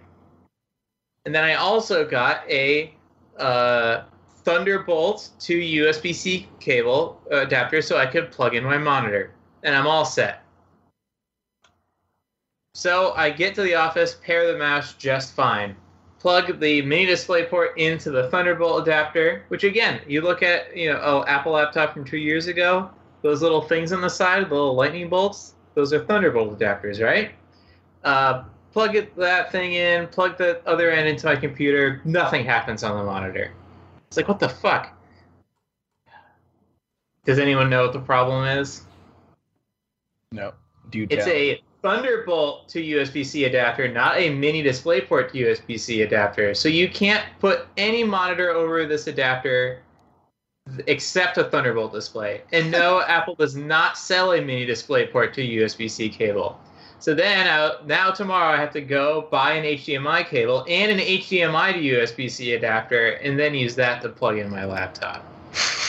And 1.25 1.36
then 1.36 1.44
I 1.44 1.54
also 1.54 2.04
got 2.04 2.50
a 2.50 2.96
uh, 3.38 4.06
Thunderbolt 4.44 5.30
to 5.40 5.56
USB 5.56 6.16
C 6.16 6.50
cable 6.60 7.22
adapter 7.30 7.84
so 7.84 7.96
I 7.96 8.07
could 8.07 8.31
plug 8.31 8.56
in 8.56 8.64
my 8.64 8.80
monitor. 8.80 9.35
And 9.62 9.76
I'm 9.76 9.85
all 9.85 10.06
set. 10.06 10.44
So 12.74 13.14
I 13.14 13.30
get 13.30 13.54
to 13.56 13.62
the 13.62 13.76
office, 13.76 14.18
pair 14.24 14.52
the 14.52 14.57
mouse 14.57 14.94
just 14.94 15.35
fine. 15.35 15.76
Plug 16.19 16.60
the 16.60 16.81
mini 16.81 17.06
display 17.06 17.45
port 17.45 17.78
into 17.78 18.10
the 18.10 18.30
Thunderbolt 18.30 18.81
adapter, 18.81 19.45
which 19.50 19.64
again, 19.64 20.02
you 20.07 20.22
look 20.22 20.42
at, 20.42 20.76
you 20.76 20.92
know, 20.92 21.00
oh, 21.04 21.26
Apple 21.28 21.52
laptop 21.52 21.94
from 21.94 22.04
two 22.04 22.18
years 22.18 22.48
ago, 22.48 22.90
those 23.22 23.42
little 23.42 23.62
things 23.62 23.92
on 23.92 24.02
the 24.02 24.10
side, 24.10 24.50
the 24.50 24.54
little 24.54 24.74
lightning 24.74 25.10
bolts, 25.10 25.54
those 25.76 25.94
are 25.94 26.04
Thunderbolt 26.04 26.57
adapters, 26.57 27.04
right? 27.04 27.31
Uh, 28.04 28.44
plug 28.72 28.95
it, 28.95 29.16
that 29.16 29.52
thing 29.52 29.74
in, 29.74 30.07
plug 30.07 30.38
the 30.38 30.62
other 30.66 30.90
end 30.90 31.07
into 31.07 31.26
my 31.26 31.36
computer, 31.36 32.02
nothing 32.06 32.44
happens 32.44 32.84
on 32.84 32.98
the 32.98 33.04
monitor. 33.04 33.52
It's 34.07 34.18
like, 34.18 34.28
what 34.28 34.40
the 34.40 34.50
fuck? 34.50 34.92
Does 37.26 37.40
anyone 37.40 37.69
know 37.69 37.84
what 37.84 37.94
the 37.94 38.00
problem 38.00 38.45
is? 38.45 38.84
No. 40.31 40.54
Do 40.90 41.00
you 41.00 41.07
It's 41.10 41.26
tell. 41.26 41.34
a 41.34 41.62
Thunderbolt 41.85 42.68
to 42.69 42.81
USB-C 42.81 43.44
adapter, 43.44 43.87
not 43.87 44.18
a 44.18 44.31
mini 44.31 44.63
DisplayPort 44.63 45.31
to 45.31 45.37
USB-C 45.37 46.01
adapter. 46.01 46.56
So 46.56 46.68
you 46.68 46.89
can't 46.89 47.23
put 47.39 47.68
any 47.77 48.04
monitor 48.04 48.49
over 48.49 48.87
this 48.87 49.06
adapter 49.06 49.83
except 50.87 51.37
a 51.37 51.44
Thunderbolt 51.44 51.94
display. 51.94 52.42
And 52.51 52.71
no, 52.71 53.01
Apple 53.07 53.35
does 53.35 53.56
not 53.56 53.99
sell 53.99 54.33
a 54.33 54.42
mini 54.42 54.65
DisplayPort 54.65 55.33
to 55.33 55.47
USB-C 55.47 56.09
cable. 56.09 56.59
So 56.97 57.13
then, 57.13 57.45
uh, 57.45 57.73
now 57.85 58.09
tomorrow, 58.09 58.51
I 58.51 58.57
have 58.57 58.73
to 58.73 58.81
go 58.81 59.27
buy 59.30 59.51
an 59.51 59.63
HDMI 59.63 60.25
cable 60.25 60.65
and 60.68 60.92
an 60.92 60.97
HDMI 60.97 61.73
to 61.73 61.80
USB-C 61.80 62.54
adapter, 62.54 63.09
and 63.09 63.37
then 63.37 63.54
use 63.54 63.75
that 63.75 64.01
to 64.01 64.09
plug 64.09 64.39
in 64.39 64.49
my 64.49 64.65
laptop. 64.65 65.34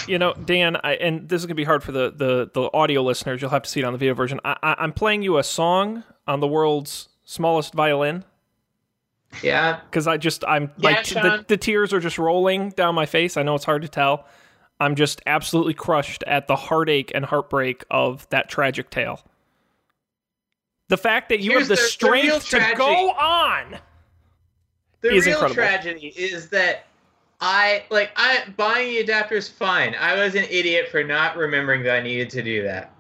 You 0.06 0.18
know, 0.18 0.34
Dan, 0.34 0.76
I, 0.84 0.92
and 0.94 1.28
this 1.28 1.42
is 1.42 1.46
gonna 1.46 1.54
be 1.56 1.64
hard 1.64 1.82
for 1.82 1.92
the, 1.92 2.12
the 2.14 2.50
the 2.52 2.70
audio 2.72 3.02
listeners. 3.02 3.40
You'll 3.40 3.50
have 3.50 3.62
to 3.62 3.70
see 3.70 3.80
it 3.80 3.84
on 3.84 3.92
the 3.92 3.98
video 3.98 4.14
version. 4.14 4.40
I, 4.44 4.56
I, 4.62 4.75
I'm 4.78 4.92
playing 4.92 5.22
you 5.22 5.38
a 5.38 5.42
song 5.44 6.04
on 6.26 6.40
the 6.40 6.46
world's 6.46 7.08
smallest 7.25 7.75
violin 7.75 8.25
Yeah, 9.42 9.80
because 9.90 10.06
I 10.06 10.16
just 10.16 10.44
I'm 10.46 10.70
Yeah, 10.78 10.90
like 10.90 11.04
the, 11.06 11.44
the 11.48 11.56
tears 11.56 11.92
are 11.92 12.00
just 12.00 12.18
rolling 12.18 12.70
down 12.70 12.94
my 12.94 13.06
face. 13.06 13.36
I 13.36 13.42
know 13.42 13.54
it's 13.56 13.64
hard 13.64 13.82
to 13.82 13.88
tell. 13.88 14.26
I'm 14.78 14.94
just 14.94 15.22
absolutely 15.26 15.75
crushed 15.75 16.22
at 16.26 16.46
the 16.46 16.54
heartache 16.56 17.10
and 17.14 17.25
heartbreak 17.25 17.84
of 17.90 18.28
that 18.30 18.48
tragic 18.48 18.90
tale. 18.90 19.20
The 20.88 20.96
fact 20.98 21.30
that 21.30 21.40
you 21.40 21.50
Here's 21.52 21.62
have 21.62 21.68
the, 21.70 21.75
the- 21.76 21.80
the 21.82 21.86
strength 21.88 22.48
to 22.50 22.75
go 22.76 23.10
on. 23.10 23.78
the 25.00 25.08
real 25.08 25.16
incredible. 25.18 25.54
tragedy 25.54 26.08
is 26.16 26.48
that 26.50 26.86
I 27.40 27.85
like 27.90 28.12
I 28.16 28.45
buying 28.57 28.88
the 28.88 28.99
adapter 28.99 29.35
is 29.35 29.49
fine. 29.49 29.95
I 29.95 30.14
was 30.14 30.35
an 30.35 30.45
idiot 30.50 30.88
for 30.90 31.05
not 31.05 31.37
remembering 31.37 31.83
that 31.85 31.97
I 31.97 32.02
needed 32.02 32.31
to 32.31 32.43
do 32.43 32.62
that. 32.62 32.93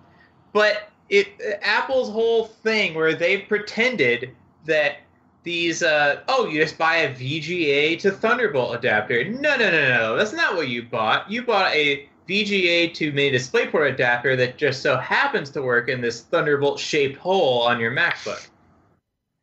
But 0.52 0.90
it 1.08 1.28
Apple's 1.62 2.10
whole 2.10 2.46
thing 2.46 2.94
where 2.94 3.14
they 3.14 3.38
pretended 3.38 4.30
that 4.66 4.98
these 5.42 5.82
uh, 5.82 6.20
oh 6.28 6.46
you 6.46 6.60
just 6.60 6.76
buy 6.76 6.96
a 6.96 7.14
VGA 7.14 7.98
to 8.00 8.10
Thunderbolt 8.10 8.74
adapter. 8.74 9.24
No 9.24 9.56
no 9.56 9.70
no 9.70 9.88
no 9.88 10.16
that's 10.16 10.32
not 10.32 10.56
what 10.56 10.68
you 10.68 10.82
bought. 10.82 11.30
You 11.30 11.42
bought 11.42 11.72
a 11.72 12.08
VGA 12.28 12.92
to 12.94 13.12
mini 13.12 13.36
DisplayPort 13.36 13.92
adapter 13.92 14.36
that 14.36 14.58
just 14.58 14.82
so 14.82 14.98
happens 14.98 15.48
to 15.50 15.62
work 15.62 15.88
in 15.88 16.00
this 16.00 16.22
Thunderbolt 16.22 16.78
shaped 16.78 17.16
hole 17.16 17.62
on 17.62 17.78
your 17.78 17.92
MacBook. 17.92 18.48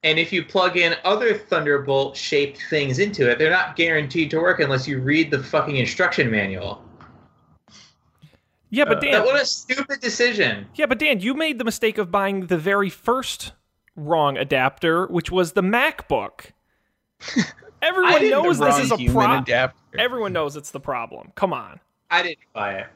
And 0.03 0.19
if 0.19 0.33
you 0.33 0.43
plug 0.43 0.75
in 0.75 0.95
other 1.05 1.33
Thunderbolt 1.37 2.17
shaped 2.17 2.61
things 2.69 2.99
into 2.99 3.29
it, 3.29 3.37
they're 3.39 3.49
not 3.49 3.75
guaranteed 3.77 4.29
to 4.31 4.37
work 4.41 4.59
unless 4.59 4.85
you 4.87 4.99
read 4.99 5.31
the 5.31 5.41
fucking 5.41 5.77
instruction 5.77 6.29
manual. 6.29 6.83
Yeah, 8.69 8.85
but 8.85 8.97
Uh, 8.97 9.01
Dan, 9.01 9.11
that- 9.13 9.25
what 9.25 9.41
a 9.41 9.45
stupid 9.45 10.01
decision. 10.01 10.67
yeah, 10.75 10.87
but 10.87 10.99
Dan, 10.99 11.19
you 11.21 11.33
made 11.33 11.57
the 11.57 11.63
mistake 11.63 11.97
of 11.97 12.11
buying 12.11 12.47
the 12.47 12.57
very 12.57 12.89
first 12.89 13.53
wrong 13.95 14.35
adapter, 14.37 15.05
which 15.07 15.31
was 15.31 15.53
the 15.53 15.61
MacBook. 15.61 16.51
Everyone 17.81 18.29
knows 18.29 18.59
this 18.59 18.79
is 18.79 18.91
a 18.91 18.97
human 18.97 19.13
problem. 19.13 19.43
adapter. 19.43 19.99
Everyone 19.99 20.33
knows 20.33 20.55
it's 20.55 20.71
the 20.71 20.79
problem. 20.79 21.31
Come 21.35 21.53
on. 21.53 21.79
I 22.09 22.23
didn't 22.23 22.39
buy 22.53 22.73
it. 22.79 22.87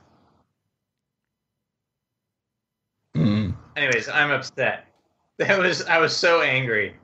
Mm. 3.16 3.56
Anyways, 3.76 4.10
I'm 4.10 4.32
upset. 4.32 4.87
That 5.48 5.60
was 5.60 5.86
I 5.86 6.00
was 6.00 6.18
so 6.18 6.42
angry. 6.42 6.96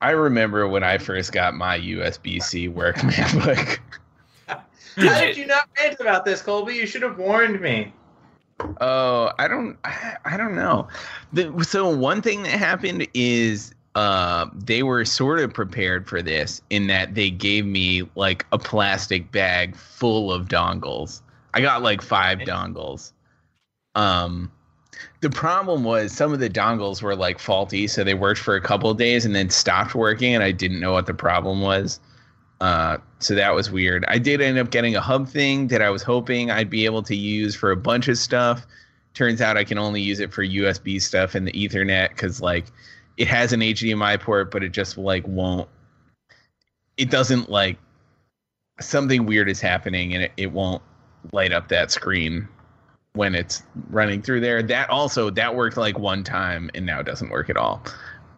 I 0.00 0.10
remember 0.10 0.66
when 0.66 0.82
I 0.82 0.98
first 0.98 1.30
got 1.30 1.54
my 1.54 1.78
USB 1.78 2.42
C 2.42 2.66
work 2.66 2.96
MacBook. 2.98 3.78
How 4.48 5.20
did 5.20 5.36
you 5.36 5.46
not 5.46 5.68
rant 5.78 6.00
about 6.00 6.24
this, 6.24 6.42
Colby? 6.42 6.74
You 6.74 6.86
should 6.86 7.02
have 7.02 7.16
warned 7.16 7.60
me. 7.60 7.92
Oh, 8.80 9.30
I 9.38 9.46
don't, 9.46 9.78
I, 9.84 10.16
I 10.24 10.36
don't 10.36 10.56
know. 10.56 10.88
The, 11.32 11.64
so 11.64 11.88
one 11.88 12.22
thing 12.22 12.42
that 12.42 12.58
happened 12.58 13.06
is 13.14 13.72
uh, 13.94 14.46
they 14.52 14.82
were 14.82 15.04
sort 15.04 15.38
of 15.38 15.52
prepared 15.52 16.08
for 16.08 16.22
this 16.22 16.60
in 16.70 16.88
that 16.88 17.14
they 17.14 17.30
gave 17.30 17.66
me 17.66 18.08
like 18.16 18.46
a 18.50 18.58
plastic 18.58 19.30
bag 19.30 19.76
full 19.76 20.32
of 20.32 20.48
dongles. 20.48 21.22
I 21.54 21.60
got 21.60 21.82
like 21.82 22.02
five 22.02 22.38
dongles. 22.38 23.12
Um, 23.94 24.50
the 25.20 25.30
problem 25.30 25.84
was 25.84 26.12
some 26.12 26.32
of 26.32 26.40
the 26.40 26.50
dongles 26.50 27.02
were 27.02 27.16
like 27.16 27.38
faulty, 27.38 27.86
so 27.86 28.04
they 28.04 28.14
worked 28.14 28.40
for 28.40 28.54
a 28.54 28.60
couple 28.60 28.92
days 28.94 29.24
and 29.24 29.34
then 29.34 29.50
stopped 29.50 29.94
working, 29.94 30.34
and 30.34 30.42
I 30.42 30.52
didn't 30.52 30.80
know 30.80 30.92
what 30.92 31.06
the 31.06 31.14
problem 31.14 31.60
was. 31.60 32.00
Uh, 32.60 32.98
so 33.18 33.34
that 33.34 33.54
was 33.54 33.70
weird. 33.70 34.04
I 34.08 34.18
did 34.18 34.40
end 34.40 34.58
up 34.58 34.70
getting 34.70 34.96
a 34.96 35.00
hub 35.00 35.28
thing 35.28 35.68
that 35.68 35.82
I 35.82 35.90
was 35.90 36.02
hoping 36.02 36.50
I'd 36.50 36.70
be 36.70 36.84
able 36.84 37.02
to 37.04 37.14
use 37.14 37.54
for 37.54 37.70
a 37.70 37.76
bunch 37.76 38.08
of 38.08 38.18
stuff. 38.18 38.66
Turns 39.14 39.40
out 39.40 39.56
I 39.56 39.64
can 39.64 39.78
only 39.78 40.00
use 40.00 40.20
it 40.20 40.32
for 40.32 40.44
USB 40.44 41.00
stuff 41.00 41.34
and 41.34 41.46
the 41.46 41.52
Ethernet 41.52 42.10
because 42.10 42.40
like 42.40 42.66
it 43.16 43.28
has 43.28 43.52
an 43.52 43.60
HDMI 43.60 44.20
port, 44.20 44.50
but 44.50 44.64
it 44.64 44.70
just 44.70 44.98
like 44.98 45.26
won't. 45.26 45.68
It 46.96 47.10
doesn't 47.10 47.48
like 47.48 47.78
something 48.80 49.26
weird 49.26 49.48
is 49.48 49.60
happening 49.60 50.14
and 50.14 50.24
it, 50.24 50.32
it 50.36 50.52
won't 50.52 50.82
light 51.32 51.52
up 51.52 51.68
that 51.68 51.90
screen 51.90 52.48
when 53.18 53.34
it's 53.34 53.64
running 53.90 54.22
through 54.22 54.38
there. 54.38 54.62
That 54.62 54.88
also 54.90 55.28
that 55.30 55.56
worked 55.56 55.76
like 55.76 55.98
one 55.98 56.22
time 56.22 56.70
and 56.74 56.86
now 56.86 57.00
it 57.00 57.04
doesn't 57.04 57.30
work 57.30 57.50
at 57.50 57.56
all. 57.56 57.82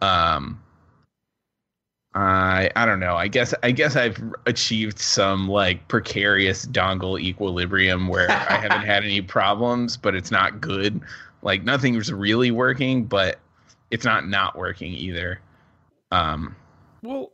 Um, 0.01 0.59
I 2.15 2.71
I 2.75 2.87
don't 2.87 2.99
know. 2.99 3.15
I 3.15 3.27
guess 3.27 3.53
I 3.61 3.69
guess 3.69 3.95
I've 3.95 4.19
achieved 4.47 4.97
some 4.97 5.47
like 5.47 5.87
precarious 5.87 6.65
dongle 6.65 7.21
equilibrium 7.21 8.07
where 8.07 8.29
I 8.31 8.33
haven't 8.57 8.81
had 8.81 9.03
any 9.03 9.21
problems, 9.21 9.97
but 9.97 10.15
it's 10.15 10.31
not 10.31 10.59
good. 10.59 10.99
Like 11.43 11.63
nothing's 11.63 12.11
really 12.11 12.49
working, 12.49 13.05
but 13.05 13.39
it's 13.91 14.03
not 14.03 14.27
not 14.27 14.57
working 14.57 14.93
either. 14.93 15.39
Um, 16.11 16.55
Well, 17.03 17.31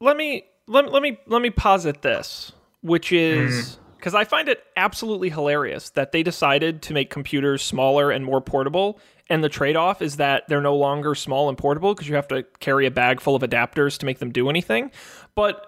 let 0.00 0.16
me 0.16 0.46
let, 0.66 0.90
let 0.90 1.02
me 1.02 1.18
let 1.26 1.42
me 1.42 1.50
posit 1.50 2.00
this, 2.00 2.52
which 2.80 3.12
is 3.12 3.78
because 4.06 4.14
I 4.14 4.22
find 4.22 4.48
it 4.48 4.62
absolutely 4.76 5.30
hilarious 5.30 5.90
that 5.90 6.12
they 6.12 6.22
decided 6.22 6.80
to 6.82 6.92
make 6.92 7.10
computers 7.10 7.60
smaller 7.60 8.12
and 8.12 8.24
more 8.24 8.40
portable, 8.40 9.00
and 9.28 9.42
the 9.42 9.48
trade-off 9.48 10.00
is 10.00 10.14
that 10.18 10.44
they're 10.46 10.60
no 10.60 10.76
longer 10.76 11.16
small 11.16 11.48
and 11.48 11.58
portable 11.58 11.92
because 11.92 12.08
you 12.08 12.14
have 12.14 12.28
to 12.28 12.44
carry 12.60 12.86
a 12.86 12.90
bag 12.92 13.20
full 13.20 13.34
of 13.34 13.42
adapters 13.42 13.98
to 13.98 14.06
make 14.06 14.20
them 14.20 14.30
do 14.30 14.48
anything. 14.48 14.92
But 15.34 15.66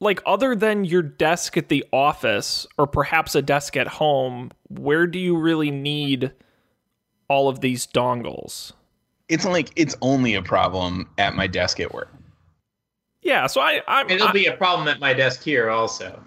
like 0.00 0.22
other 0.24 0.56
than 0.56 0.86
your 0.86 1.02
desk 1.02 1.58
at 1.58 1.68
the 1.68 1.84
office 1.92 2.66
or 2.78 2.86
perhaps 2.86 3.34
a 3.34 3.42
desk 3.42 3.76
at 3.76 3.88
home, 3.88 4.52
where 4.70 5.06
do 5.06 5.18
you 5.18 5.36
really 5.36 5.70
need 5.70 6.32
all 7.28 7.50
of 7.50 7.60
these 7.60 7.86
dongles? 7.86 8.72
it's 9.28 9.44
like 9.44 9.70
it's 9.76 9.94
only 10.00 10.34
a 10.34 10.40
problem 10.42 11.10
at 11.18 11.34
my 11.36 11.46
desk 11.46 11.78
at 11.78 11.92
work. 11.92 12.08
Yeah, 13.20 13.46
so 13.48 13.60
I 13.60 13.82
I'm 13.86 14.08
It'll 14.08 14.28
I- 14.28 14.32
be 14.32 14.46
a 14.46 14.56
problem 14.56 14.88
at 14.88 14.98
my 14.98 15.12
desk 15.12 15.42
here 15.42 15.68
also. 15.68 16.22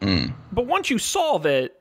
Mm. 0.00 0.34
But 0.52 0.66
once 0.66 0.90
you 0.90 0.98
solve 0.98 1.46
it, 1.46 1.74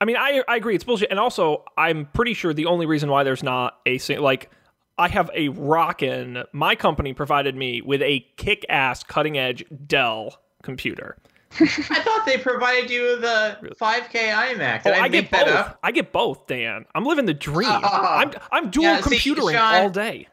I 0.00 0.04
mean, 0.04 0.16
I 0.16 0.42
I 0.48 0.56
agree 0.56 0.74
it's 0.74 0.84
bullshit, 0.84 1.10
and 1.10 1.18
also 1.18 1.64
I'm 1.76 2.06
pretty 2.06 2.34
sure 2.34 2.52
the 2.52 2.66
only 2.66 2.86
reason 2.86 3.10
why 3.10 3.24
there's 3.24 3.42
not 3.42 3.78
a 3.86 3.98
like 4.18 4.50
I 4.98 5.08
have 5.08 5.30
a 5.34 5.48
rockin' 5.48 6.44
my 6.52 6.74
company 6.74 7.12
provided 7.12 7.54
me 7.56 7.82
with 7.82 8.00
a 8.02 8.20
kick-ass 8.36 9.02
cutting-edge 9.04 9.64
Dell 9.86 10.38
computer. 10.62 11.16
I 11.60 11.66
thought 11.66 12.24
they 12.26 12.38
provided 12.38 12.90
you 12.90 13.02
with 13.02 13.24
a 13.24 13.58
5K 13.80 14.10
iMac. 14.32 14.80
Oh, 14.80 14.90
Did 14.90 14.92
I, 14.94 14.98
I 15.04 15.08
make 15.08 15.30
get 15.30 15.46
both. 15.46 15.54
up? 15.54 15.78
I 15.82 15.90
get 15.92 16.12
both, 16.12 16.46
Dan. 16.46 16.84
I'm 16.94 17.04
living 17.04 17.24
the 17.26 17.34
dream. 17.34 17.68
Ah. 17.70 18.18
I'm 18.18 18.32
I'm 18.52 18.70
dual 18.70 18.84
Yeah, 18.84 19.00
see, 19.02 19.16
computering 19.16 19.54
Sean- 19.54 19.74
all 19.82 19.90
day. 19.90 20.28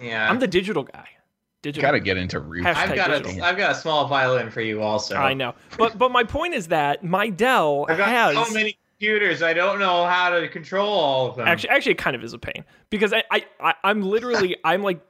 Yeah. 0.00 0.28
I'm 0.28 0.38
the 0.40 0.48
digital 0.48 0.82
guy. 0.84 1.06
Digital. 1.62 1.88
Got 1.88 1.92
to 1.92 2.00
get 2.00 2.16
into 2.16 2.40
roof. 2.40 2.64
Hashtag 2.64 2.76
I've 2.76 2.96
got 2.96 3.08
digital. 3.22 3.44
a 3.44 3.46
I've 3.46 3.56
got 3.56 3.70
a 3.70 3.74
small 3.76 4.08
violin 4.08 4.50
for 4.50 4.60
you 4.60 4.82
also. 4.82 5.14
I 5.14 5.32
know, 5.32 5.54
but 5.78 5.96
but 5.96 6.10
my 6.10 6.24
point 6.24 6.54
is 6.54 6.68
that 6.68 7.04
my 7.04 7.28
Dell 7.28 7.86
I've 7.88 7.98
got 7.98 8.08
has 8.08 8.48
so 8.48 8.52
many 8.52 8.76
computers. 8.98 9.42
I 9.42 9.52
don't 9.52 9.78
know 9.78 10.04
how 10.06 10.30
to 10.30 10.48
control 10.48 10.88
all 10.88 11.30
of 11.30 11.36
them. 11.36 11.46
Actually, 11.46 11.70
actually, 11.70 11.92
it 11.92 11.98
kind 11.98 12.16
of 12.16 12.24
is 12.24 12.32
a 12.32 12.38
pain 12.38 12.64
because 12.90 13.12
I, 13.12 13.22
I, 13.30 13.44
I 13.60 13.74
I'm 13.84 14.02
literally, 14.02 14.56
I'm 14.64 14.82
like, 14.82 15.00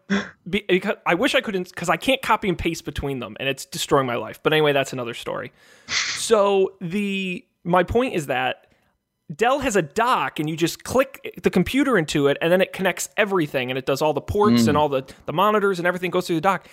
because 0.49 0.97
I 1.07 1.15
wish 1.15 1.35
I 1.35 1.41
couldn't, 1.41 1.71
because 1.71 1.89
I 1.89 1.97
can't 1.97 2.21
copy 2.21 2.49
and 2.51 2.59
paste 2.59 2.85
between 2.85 3.21
them, 3.21 3.37
and 3.41 3.49
it's 3.49 3.65
destroying 3.65 4.07
my 4.07 4.17
life. 4.17 4.41
But 4.43 4.53
anyway, 4.53 4.73
that's 4.73 4.93
another 4.93 5.15
story. 5.15 5.53
So 5.89 6.75
the 6.81 7.47
my 7.65 7.83
point 7.83 8.15
is 8.15 8.27
that 8.27 8.67
Dell 9.37 9.61
has 9.61 9.77
a 9.77 9.83
dock, 9.83 10.39
and 10.41 10.49
you 10.49 10.57
just 10.57 10.85
click 10.85 11.35
the 11.43 11.51
computer 11.51 11.97
into 11.97 12.27
it, 12.27 12.37
and 12.41 12.53
then 12.53 12.61
it 12.61 12.73
connects 12.73 13.09
everything, 13.17 13.71
and 13.71 13.79
it 13.79 13.87
does 13.87 14.03
all 14.03 14.13
the 14.13 14.21
ports 14.21 14.67
and 14.67 14.77
mm. 14.77 14.81
all 14.81 14.89
the 14.89 15.05
the 15.27 15.33
monitors 15.33 15.79
and 15.79 15.87
everything 15.87 16.11
goes 16.11 16.27
through 16.27 16.37
the 16.37 16.43
dock. 16.43 16.69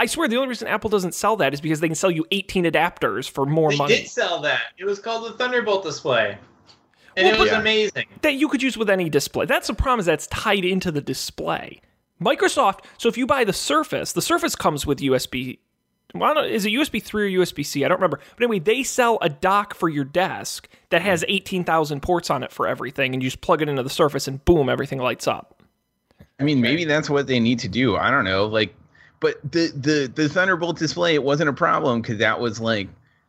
I 0.00 0.06
swear, 0.06 0.26
the 0.26 0.36
only 0.36 0.48
reason 0.48 0.66
Apple 0.68 0.90
doesn't 0.90 1.14
sell 1.14 1.36
that 1.36 1.54
is 1.54 1.60
because 1.60 1.80
they 1.80 1.86
can 1.86 1.94
sell 1.94 2.10
you 2.10 2.26
18 2.32 2.64
adapters 2.64 3.30
for 3.30 3.46
more 3.46 3.70
they 3.70 3.76
money 3.76 3.94
They 3.94 4.00
did 4.02 4.10
sell 4.10 4.40
that. 4.42 4.62
It 4.76 4.84
was 4.84 4.98
called 4.98 5.32
the 5.32 5.38
Thunderbolt 5.38 5.84
display, 5.84 6.36
and 7.16 7.26
Well, 7.26 7.34
it 7.34 7.38
was 7.38 7.50
but- 7.50 7.60
amazing. 7.60 8.06
that 8.22 8.34
you 8.34 8.48
could 8.48 8.62
use 8.62 8.76
with 8.76 8.90
any 8.90 9.08
display. 9.08 9.46
That's 9.46 9.68
the 9.68 9.74
problem 9.74 10.00
is 10.00 10.06
that's 10.06 10.26
tied 10.26 10.64
into 10.64 10.90
the 10.90 11.00
display. 11.00 11.80
Microsoft, 12.20 12.84
so 12.96 13.08
if 13.08 13.18
you 13.18 13.26
buy 13.26 13.44
the 13.44 13.52
Surface, 13.52 14.12
the 14.12 14.22
Surface 14.22 14.54
comes 14.54 14.86
with 14.86 15.00
USB. 15.00 15.58
Well, 16.14 16.38
is 16.44 16.64
it 16.64 16.70
USB 16.70 17.02
3 17.02 17.36
or 17.36 17.40
USB 17.40 17.66
C? 17.66 17.84
I 17.84 17.88
don't 17.88 17.98
remember. 17.98 18.20
But 18.36 18.44
anyway, 18.44 18.60
they 18.60 18.84
sell 18.84 19.18
a 19.20 19.28
dock 19.28 19.74
for 19.74 19.88
your 19.88 20.04
desk 20.04 20.68
that 20.90 21.02
has 21.02 21.22
mm-hmm. 21.22 21.34
18,000 21.34 22.00
ports 22.00 22.30
on 22.30 22.42
it 22.42 22.52
for 22.52 22.68
everything, 22.68 23.14
and 23.14 23.22
you 23.22 23.28
just 23.28 23.40
plug 23.40 23.62
it 23.62 23.68
into 23.68 23.82
the 23.82 23.90
Surface, 23.90 24.28
and 24.28 24.44
boom, 24.44 24.68
everything 24.68 25.00
lights 25.00 25.26
up. 25.26 25.62
I 26.38 26.44
mean, 26.44 26.60
maybe 26.60 26.84
that's 26.84 27.10
what 27.10 27.26
they 27.26 27.40
need 27.40 27.58
to 27.60 27.68
do. 27.68 27.96
I 27.96 28.10
don't 28.10 28.24
know. 28.24 28.46
Like, 28.46 28.74
but 29.20 29.40
the 29.42 29.72
the 29.74 30.12
the 30.14 30.28
Thunderbolt 30.28 30.78
display, 30.78 31.14
it 31.14 31.22
wasn't 31.22 31.48
a 31.48 31.52
problem 31.52 32.02
because 32.02 32.18
that 32.18 32.40
was 32.40 32.60
like 32.60 32.88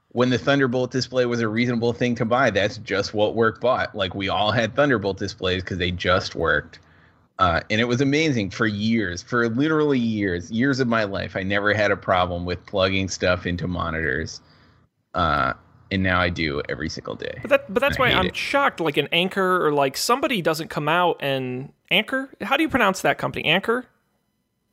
when 0.10 0.30
the 0.30 0.38
Thunderbolt 0.38 0.92
display 0.92 1.26
was 1.26 1.42
a 1.42 1.48
reasonable 1.48 1.94
thing 1.94 2.16
to 2.16 2.26
buy. 2.26 2.50
That's 2.50 2.78
just 2.78 3.14
what 3.14 3.36
work 3.36 3.62
bought. 3.62 3.96
Like 3.96 4.16
we 4.16 4.30
all 4.30 4.52
had 4.52 4.76
Thunderbolt 4.76 5.18
displays 5.18 5.64
because 5.64 5.78
they 5.78 5.92
just 5.92 6.36
worked, 6.36 6.80
uh, 7.40 7.62
and 7.70 7.82
it 7.82 7.86
was 7.86 8.02
amazing 8.02 8.50
for 8.50 8.66
years, 8.68 9.22
for 9.22 9.50
literally 9.50 10.00
years, 10.00 10.50
years 10.52 10.80
of 10.80 10.88
my 10.88 11.04
life. 11.04 11.36
I 11.36 11.44
never 11.44 11.74
had 11.74 11.92
a 11.92 11.98
problem 11.98 12.46
with 12.46 12.66
plugging 12.66 13.10
stuff 13.10 13.46
into 13.46 13.68
monitors, 13.68 14.42
uh, 15.14 15.54
and 15.92 16.02
now 16.04 16.20
I 16.20 16.30
do 16.30 16.62
every 16.70 16.90
single 16.90 17.16
day. 17.16 17.38
But 17.42 17.50
that, 17.50 17.74
but 17.74 17.80
that's 17.82 18.00
why 18.00 18.10
I'm 18.12 18.28
it. 18.28 18.36
shocked. 18.36 18.80
Like 18.80 18.98
an 18.98 19.08
Anker 19.12 19.66
or 19.66 19.72
like 19.74 19.98
somebody 19.98 20.42
doesn't 20.42 20.70
come 20.70 20.88
out 20.88 21.18
and 21.20 21.72
Anker. 21.92 22.30
How 22.42 22.58
do 22.58 22.64
you 22.64 22.70
pronounce 22.70 23.02
that 23.02 23.18
company? 23.18 23.46
Anker, 23.46 23.86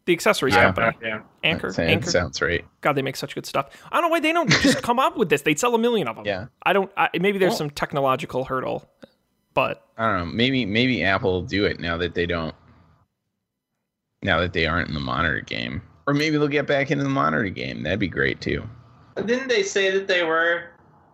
the 0.07 0.13
accessories 0.13 0.55
Yeah. 0.55 0.73
company. 0.73 0.97
Yeah. 1.03 1.21
Anker. 1.45 1.71
That 1.73 1.89
Anker. 1.89 2.11
sounds 2.11 2.41
right. 2.41 2.65
God, 2.81 2.93
they 2.95 3.03
make 3.03 3.17
such 3.17 3.35
good 3.35 3.45
stuff. 3.47 3.69
I 3.91 3.97
don't 4.01 4.09
know 4.09 4.13
why 4.13 4.21
they 4.21 4.33
don't 4.33 4.49
just 4.51 4.83
come 4.83 4.99
up 4.99 5.17
with 5.17 5.29
this. 5.29 5.43
They'd 5.43 5.59
sell 5.61 5.75
a 5.75 5.79
million 5.79 6.09
of 6.09 6.17
them. 6.17 6.25
Yeah. 6.25 6.47
I 6.63 6.73
don't. 6.73 6.91
I, 6.97 7.11
maybe 7.21 7.39
there's 7.39 7.51
Well- 7.51 7.59
some 7.59 7.71
technological 7.71 8.45
hurdle, 8.45 8.89
but 9.55 9.87
I 9.97 10.07
don't 10.07 10.19
know. 10.29 10.35
Maybe 10.35 10.65
maybe 10.65 11.03
Apple 11.03 11.33
will 11.33 11.43
do 11.43 11.65
it 11.65 11.81
now 11.81 11.97
that 11.99 12.15
they 12.15 12.27
don't. 12.27 12.55
Now 14.23 14.39
that 14.41 14.53
they 14.53 14.67
aren't 14.67 14.89
in 14.89 14.95
the 14.95 15.01
monitor 15.01 15.41
game, 15.41 15.83
or 16.07 16.15
maybe 16.15 16.39
they'll 16.39 16.49
get 16.49 16.67
back 16.67 16.91
into 16.91 17.03
the 17.03 17.11
monitor 17.11 17.49
game. 17.49 17.83
That'd 17.83 17.99
be 17.99 18.09
great 18.09 18.41
too. 18.41 18.63
Didn't 19.17 19.49
they 19.49 19.63
say 19.63 19.91
that 19.91 20.07
they 20.07 20.23
were? 20.23 20.65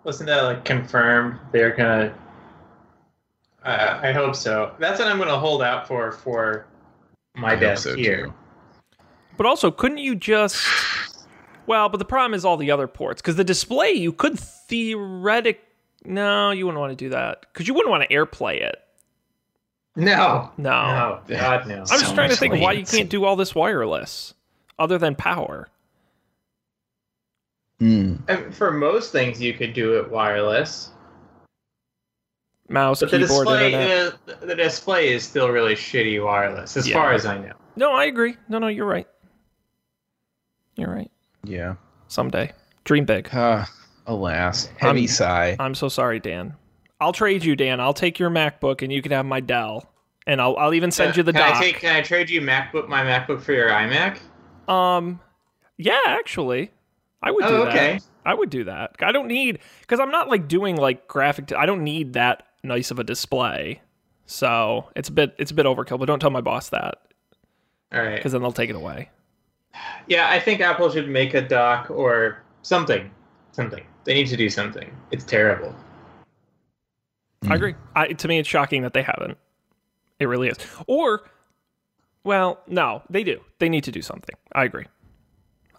Wasn't 0.04 0.26
that 0.28 0.42
like 0.42 0.64
confirmed? 0.64 1.38
They're 1.52 1.74
gonna. 1.74 2.14
Uh, 3.64 4.00
I 4.02 4.12
hope 4.12 4.36
so. 4.36 4.74
That's 4.78 4.98
what 4.98 5.08
I'm 5.08 5.18
gonna 5.18 5.38
hold 5.38 5.62
out 5.62 5.88
for 5.88 6.12
for 6.12 6.66
my 7.34 7.48
I 7.48 7.50
hope 7.52 7.60
desk 7.60 7.82
so, 7.84 7.96
here. 7.96 8.26
too. 8.26 8.34
But 9.36 9.46
also, 9.46 9.70
couldn't 9.70 9.98
you 9.98 10.14
just? 10.14 10.66
Well, 11.66 11.88
but 11.88 11.98
the 11.98 12.04
problem 12.04 12.34
is 12.34 12.44
all 12.44 12.56
the 12.56 12.70
other 12.70 12.86
ports 12.86 13.20
because 13.20 13.36
the 13.36 13.44
display 13.44 13.90
you 13.90 14.12
could 14.12 14.38
theoretic. 14.38 15.62
No, 16.04 16.50
you 16.52 16.66
wouldn't 16.66 16.80
want 16.80 16.90
to 16.92 17.04
do 17.04 17.10
that 17.10 17.40
because 17.52 17.66
you 17.68 17.74
wouldn't 17.74 17.90
want 17.90 18.08
to 18.08 18.14
AirPlay 18.14 18.60
it. 18.62 18.76
No. 19.96 20.50
No. 20.56 20.70
No. 20.86 21.20
God 21.28 21.66
no. 21.66 21.80
I'm 21.80 21.86
just 21.86 22.14
trying 22.14 22.30
to 22.30 22.36
think 22.36 22.54
of 22.54 22.60
why 22.60 22.72
you 22.72 22.84
can't 22.84 23.08
do 23.08 23.24
all 23.24 23.34
this 23.36 23.54
wireless, 23.54 24.34
other 24.78 24.96
than 24.98 25.14
power. 25.16 25.68
And 27.80 28.54
for 28.54 28.70
most 28.72 29.12
things, 29.12 29.40
you 29.40 29.54
could 29.54 29.72
do 29.72 29.98
it 29.98 30.10
wireless, 30.10 30.90
Mouse, 32.68 33.00
but 33.00 33.10
the 33.10 33.18
keyboard, 33.20 33.46
display, 33.46 33.72
internet. 33.72 34.12
uh, 34.42 34.46
the 34.46 34.54
display 34.56 35.12
is 35.12 35.22
still 35.24 35.48
really 35.48 35.74
shitty 35.74 36.22
wireless, 36.24 36.76
as 36.76 36.88
Yeah. 36.88 36.94
far 36.94 37.12
as 37.12 37.24
I 37.24 37.38
know. 37.38 37.52
No, 37.76 37.92
I 37.92 38.04
agree. 38.06 38.36
No, 38.48 38.58
no, 38.58 38.66
you're 38.66 38.84
right. 38.86 39.06
You're 40.76 40.92
right. 40.92 41.10
Yeah. 41.44 41.76
Someday, 42.08 42.52
dream 42.84 43.04
big. 43.04 43.28
Ah, 43.32 43.70
alas, 44.08 44.66
heavy 44.78 45.00
I'm- 45.00 45.06
sigh. 45.08 45.56
I'm 45.60 45.74
so 45.74 45.88
sorry, 45.88 46.18
Dan. 46.18 46.54
I'll 47.00 47.12
trade 47.12 47.44
you, 47.44 47.54
Dan. 47.54 47.78
I'll 47.80 47.94
take 47.94 48.18
your 48.18 48.30
MacBook, 48.30 48.82
and 48.82 48.92
you 48.92 49.00
can 49.02 49.12
have 49.12 49.24
my 49.24 49.38
Dell, 49.38 49.88
and 50.26 50.40
I'll 50.40 50.56
I'll 50.56 50.74
even 50.74 50.90
send 50.90 51.16
you 51.16 51.22
the 51.22 51.32
can 51.32 51.42
dock. 51.42 51.56
I 51.56 51.60
take? 51.60 51.78
Can 51.80 51.94
I 51.94 52.00
trade 52.02 52.28
you 52.28 52.40
MacBook 52.40 52.88
my 52.88 53.02
MacBook 53.04 53.40
for 53.40 53.52
your 53.52 53.68
iMac? 53.68 54.18
Um, 54.68 55.20
yeah, 55.76 56.00
actually, 56.06 56.72
I 57.22 57.30
would 57.30 57.44
do 57.46 57.54
Oh, 57.54 57.64
that. 57.66 57.68
okay. 57.74 58.00
I 58.26 58.34
would 58.34 58.50
do 58.50 58.64
that. 58.64 58.96
I 59.00 59.12
don't 59.12 59.28
need 59.28 59.60
because 59.82 60.00
I'm 60.00 60.10
not 60.10 60.28
like 60.28 60.48
doing 60.48 60.76
like 60.76 61.06
graphic. 61.06 61.52
I 61.52 61.66
don't 61.66 61.84
need 61.84 62.14
that 62.14 62.42
nice 62.64 62.90
of 62.90 62.98
a 62.98 63.04
display, 63.04 63.80
so 64.26 64.88
it's 64.96 65.08
a 65.08 65.12
bit 65.12 65.34
it's 65.38 65.52
a 65.52 65.54
bit 65.54 65.66
overkill. 65.66 65.98
But 66.00 66.06
don't 66.06 66.18
tell 66.18 66.30
my 66.30 66.40
boss 66.40 66.68
that 66.70 66.98
All 67.92 68.02
right. 68.02 68.16
because 68.16 68.32
then 68.32 68.42
they'll 68.42 68.50
take 68.52 68.70
it 68.70 68.76
away. 68.76 69.10
Yeah, 70.08 70.28
I 70.28 70.40
think 70.40 70.60
Apple 70.60 70.90
should 70.90 71.08
make 71.08 71.34
a 71.34 71.40
dock 71.42 71.90
or 71.90 72.42
something. 72.62 73.08
Something. 73.52 73.84
They 74.08 74.14
need 74.14 74.28
to 74.28 74.38
do 74.38 74.48
something. 74.48 74.90
It's 75.10 75.22
terrible. 75.22 75.76
I 77.46 77.56
agree. 77.56 77.74
I, 77.94 78.06
to 78.06 78.26
me, 78.26 78.38
it's 78.38 78.48
shocking 78.48 78.80
that 78.80 78.94
they 78.94 79.02
haven't. 79.02 79.36
It 80.18 80.24
really 80.24 80.48
is. 80.48 80.56
Or, 80.86 81.28
well, 82.24 82.58
no, 82.66 83.02
they 83.10 83.22
do. 83.22 83.42
They 83.58 83.68
need 83.68 83.84
to 83.84 83.92
do 83.92 84.00
something. 84.00 84.34
I 84.52 84.64
agree. 84.64 84.86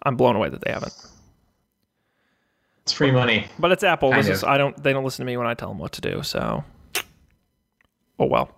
I'm 0.04 0.14
blown 0.14 0.36
away 0.36 0.48
that 0.48 0.60
they 0.64 0.70
haven't. 0.70 0.94
It's 2.82 2.92
free 2.92 3.10
money. 3.10 3.48
But 3.58 3.72
it's 3.72 3.82
Apple. 3.82 4.12
This 4.12 4.28
is. 4.28 4.44
I 4.44 4.58
don't. 4.58 4.80
They 4.80 4.92
don't 4.92 5.02
listen 5.02 5.24
to 5.24 5.26
me 5.26 5.36
when 5.36 5.48
I 5.48 5.54
tell 5.54 5.70
them 5.70 5.78
what 5.78 5.90
to 5.94 6.00
do. 6.00 6.22
So, 6.22 6.62
oh 8.20 8.26
well. 8.26 8.56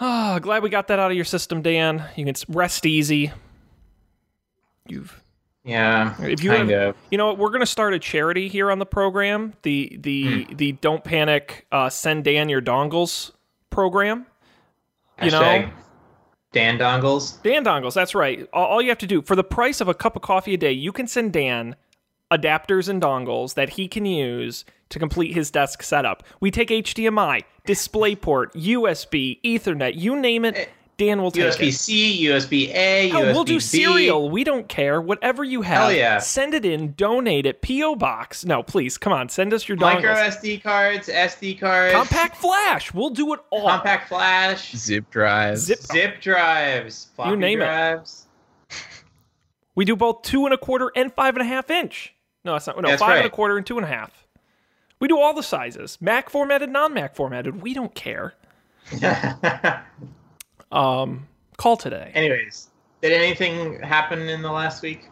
Ah, 0.00 0.40
glad 0.40 0.64
we 0.64 0.70
got 0.70 0.88
that 0.88 0.98
out 0.98 1.12
of 1.12 1.16
your 1.16 1.24
system, 1.24 1.62
Dan. 1.62 2.02
You 2.16 2.24
can 2.24 2.34
rest 2.48 2.84
easy. 2.84 3.30
You've 4.88 5.21
Yeah. 5.64 6.14
if 6.22 6.42
you 6.42 6.50
kind 6.50 6.68
have, 6.70 6.88
of. 6.90 6.96
you 7.10 7.18
know 7.18 7.26
what, 7.26 7.38
we're 7.38 7.48
going 7.50 7.60
to 7.60 7.66
start 7.66 7.94
a 7.94 7.98
charity 7.98 8.48
here 8.48 8.70
on 8.70 8.78
the 8.80 8.86
program. 8.86 9.54
The 9.62 9.96
the 10.00 10.44
Hmm. 10.44 10.54
the 10.56 10.72
Don't 10.72 11.04
Panic, 11.04 11.66
uh, 11.70 11.88
send 11.88 12.24
Dan 12.24 12.48
your 12.48 12.60
dongles 12.60 13.30
program. 13.70 14.26
You 15.22 15.30
know? 15.30 15.70
Dan 16.52 16.78
dongles. 16.78 17.40
Dan 17.42 17.64
dongles, 17.64 17.94
that's 17.94 18.14
right. 18.14 18.46
All, 18.52 18.66
all 18.66 18.82
you 18.82 18.88
have 18.90 18.98
to 18.98 19.06
do 19.06 19.22
for 19.22 19.36
the 19.36 19.44
price 19.44 19.80
of 19.80 19.88
a 19.88 19.94
cup 19.94 20.16
of 20.16 20.22
coffee 20.22 20.54
a 20.54 20.56
day, 20.58 20.72
you 20.72 20.92
can 20.92 21.06
send 21.06 21.32
Dan 21.32 21.76
adapters 22.30 22.88
and 22.88 23.00
dongles 23.00 23.54
that 23.54 23.70
he 23.70 23.88
can 23.88 24.04
use 24.04 24.64
to 24.90 24.98
complete 24.98 25.32
his 25.34 25.50
desk 25.50 25.82
setup. 25.82 26.22
We 26.40 26.50
take 26.50 26.68
HDMI, 26.68 27.44
DisplayPort, 27.66 28.52
USB, 28.54 29.40
Ethernet, 29.42 29.92
you 29.94 30.16
name 30.18 30.44
it. 30.44 30.68
Dan 30.98 31.20
will 31.22 31.30
take 31.30 31.46
USB. 31.54 31.72
C, 31.72 32.24
USB 32.26 32.68
A, 32.74 33.08
Hell, 33.08 33.22
USB 33.22 33.32
we'll 33.34 33.44
do 33.44 33.54
B. 33.54 33.60
serial. 33.60 34.30
We 34.30 34.44
don't 34.44 34.68
care. 34.68 35.00
Whatever 35.00 35.42
you 35.42 35.62
have, 35.62 35.78
Hell 35.78 35.92
yeah. 35.92 36.18
send 36.18 36.54
it 36.54 36.64
in. 36.64 36.92
Donate 36.92 37.46
it. 37.46 37.62
PO 37.62 37.96
box. 37.96 38.44
No, 38.44 38.62
please, 38.62 38.98
come 38.98 39.12
on. 39.12 39.28
Send 39.28 39.52
us 39.54 39.66
your 39.68 39.78
Micro 39.78 40.12
dongles. 40.14 40.36
SD 40.38 40.62
cards, 40.62 41.08
SD 41.08 41.58
cards, 41.58 41.94
Compact 41.94 42.36
flash. 42.36 42.92
We'll 42.94 43.10
do 43.10 43.32
it 43.32 43.40
all. 43.50 43.68
compact 43.68 44.08
flash, 44.08 44.76
Zip 44.76 45.10
drives. 45.10 45.62
Zip- 45.62 45.80
zip 45.80 46.20
drives, 46.20 47.08
floppy 47.16 47.36
name 47.36 47.60
it. 47.60 47.64
drives. 47.64 48.26
We 49.74 49.86
do 49.86 49.96
both 49.96 50.20
two 50.22 50.44
and 50.44 50.52
a 50.52 50.58
quarter 50.58 50.92
and 50.94 51.10
five 51.14 51.34
and 51.34 51.40
a 51.42 51.46
half 51.46 51.70
inch. 51.70 52.14
No, 52.44 52.52
that's 52.52 52.66
not. 52.66 52.80
No, 52.82 52.88
That's 52.90 53.00
five 53.00 53.16
and 53.16 53.26
a 53.26 53.30
quarter 53.30 53.56
and 53.56 53.64
two 53.66 53.78
and 53.78 53.86
a 53.86 53.88
half. 53.88 54.26
We 55.00 55.08
do 55.08 55.18
all 55.18 55.32
the 55.32 55.42
sizes. 55.42 55.96
Mac 55.98 56.28
formatted, 56.28 56.68
non-Mac 56.68 57.16
formatted. 57.16 57.62
We 57.62 57.72
don't 57.72 57.94
care. 57.94 58.34
Um, 60.72 61.28
call 61.56 61.76
today. 61.76 62.10
Anyways, 62.14 62.68
did 63.00 63.12
anything 63.12 63.80
happen 63.82 64.28
in 64.28 64.42
the 64.42 64.50
last 64.50 64.82
week? 64.82 65.08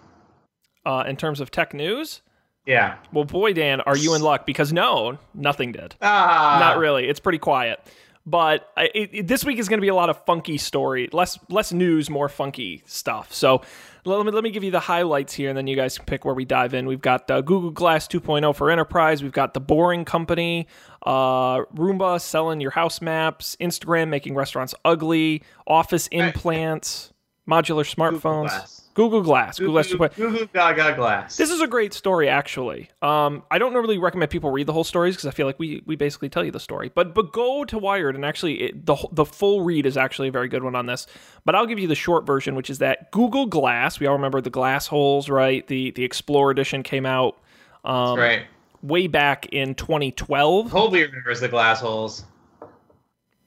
Uh, 0.87 1.05
in 1.07 1.17
terms 1.17 1.41
of 1.41 1.51
tech 1.51 1.75
news, 1.75 2.23
Yeah. 2.67 2.97
well, 3.13 3.25
boy, 3.25 3.53
Dan, 3.53 3.81
are 3.83 3.97
you 3.97 4.15
in 4.15 4.23
luck? 4.23 4.47
Because 4.47 4.73
no, 4.73 5.19
nothing 5.35 5.73
did. 5.73 5.95
Ah, 6.01 6.57
Not 6.61 6.79
really. 6.79 7.07
It's 7.09 7.21
pretty 7.21 7.39
quiet. 7.39 7.79
But 8.27 8.71
I- 8.77 8.91
it, 8.95 9.11
it- 9.13 9.27
this 9.29 9.45
week 9.45 9.59
is 9.59 9.69
going 9.69 9.79
to 9.79 9.83
be 9.83 9.89
a 9.89 9.95
lot 9.95 10.09
of 10.11 10.25
funky 10.25 10.57
story, 10.59 11.09
less 11.13 11.39
less 11.49 11.73
news, 11.73 12.09
more 12.11 12.29
funky 12.29 12.83
stuff. 12.87 13.33
So 13.33 13.63
let 14.05 14.25
me 14.25 14.33
let 14.33 14.43
me 14.45 14.51
give 14.51 14.65
you 14.65 14.71
the 14.71 14.81
highlights 14.81 15.35
here, 15.35 15.49
and 15.49 15.57
then 15.57 15.67
you 15.67 15.77
guys 15.77 15.97
can 15.97 16.07
pick 16.07 16.25
where 16.25 16.35
we 16.35 16.45
dive 16.45 16.75
in. 16.75 16.87
We've 16.87 17.01
got 17.01 17.31
uh, 17.31 17.41
Google 17.41 17.71
Glass 17.71 18.09
2.0 18.09 18.55
for 18.55 18.71
enterprise. 18.71 19.23
We've 19.23 19.33
got 19.33 19.55
the 19.55 19.61
Boring 19.61 20.05
Company, 20.05 20.67
uh, 21.05 21.65
Roomba 21.75 22.21
selling 22.21 22.61
your 22.61 22.71
house 22.71 23.01
maps, 23.01 23.57
Instagram 23.61 24.09
making 24.09 24.35
restaurants 24.35 24.75
ugly, 24.85 25.43
Office 25.67 26.07
implants, 26.09 27.13
modular 27.49 27.85
smartphones. 27.85 28.80
Google 29.01 29.23
Glass, 29.23 29.59
Google 29.59 29.73
Glass 29.73 29.89
2.0. 29.89 30.15
Goo 30.17 30.39
goo 30.39 30.49
gaga 30.53 30.95
glass. 30.95 31.39
This 31.39 31.49
is 31.49 31.63
a 31.63 31.67
great 31.67 31.95
story, 31.95 32.29
actually. 32.29 32.91
Um, 33.01 33.43
I 33.51 33.57
don't 33.57 33.73
normally 33.73 33.97
recommend 33.97 34.31
people 34.31 34.51
read 34.51 34.67
the 34.67 34.75
whole 34.75 34.85
stories 34.85 35.17
because 35.17 35.27
I 35.27 35.31
feel 35.31 35.47
like 35.47 35.59
we 35.59 35.83
we 35.87 35.97
basically 35.97 36.29
tell 36.29 36.45
you 36.45 36.51
the 36.51 36.61
story. 36.61 36.93
But 36.95 37.15
but 37.15 37.33
go 37.33 37.65
to 37.65 37.79
Wired 37.79 38.15
and 38.15 38.27
actually 38.27 38.61
it, 38.61 38.85
the 38.85 38.97
the 39.11 39.25
full 39.25 39.63
read 39.63 39.87
is 39.87 39.97
actually 39.97 40.29
a 40.29 40.31
very 40.31 40.49
good 40.49 40.63
one 40.63 40.75
on 40.75 40.85
this. 40.85 41.07
But 41.47 41.55
I'll 41.55 41.65
give 41.65 41.79
you 41.79 41.89
the 41.89 41.95
short 41.95 42.27
version, 42.27 42.55
which 42.57 42.69
is 42.69 42.77
that 42.81 43.11
Google 43.11 43.47
Glass. 43.47 43.99
We 43.99 44.07
all 44.07 44.17
remember 44.17 44.43
the 44.43 44.51
glass 44.51 44.87
holes, 44.87 45.31
right? 45.31 45.67
The 45.67 45.93
the 45.93 46.05
Explorer 46.05 46.51
edition 46.51 46.83
came 46.83 47.07
out 47.07 47.39
um, 47.87 48.19
right. 48.19 48.43
way 48.83 49.07
back 49.07 49.47
in 49.51 49.77
2012. 49.77 50.71
Colby 50.71 51.05
remembers 51.05 51.41
the 51.41 51.49
glass 51.49 51.81
holes. 51.81 52.27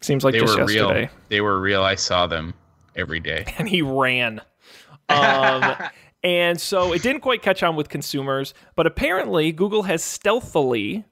Seems 0.02 0.24
like 0.24 0.34
They 0.34 0.40
just 0.40 0.56
were 0.58 0.62
yesterday. 0.62 1.00
real. 1.02 1.10
They 1.30 1.42
were 1.42 1.60
real. 1.60 1.84
I 1.84 1.94
saw 1.94 2.26
them 2.26 2.56
every 2.96 3.20
day. 3.20 3.46
and 3.60 3.70
he 3.70 3.84
ran. 3.84 4.42
Um, 5.10 5.76
and 6.24 6.60
so 6.60 6.94
it 6.94 7.02
didn't 7.02 7.22
quite 7.22 7.42
catch 7.42 7.64
on 7.64 7.76
with 7.76 7.90
consumers, 7.90 8.54
but 8.76 8.88
apparently 8.88 9.52
Google 9.52 9.84
has 9.84 10.04
stealthily, 10.04 11.06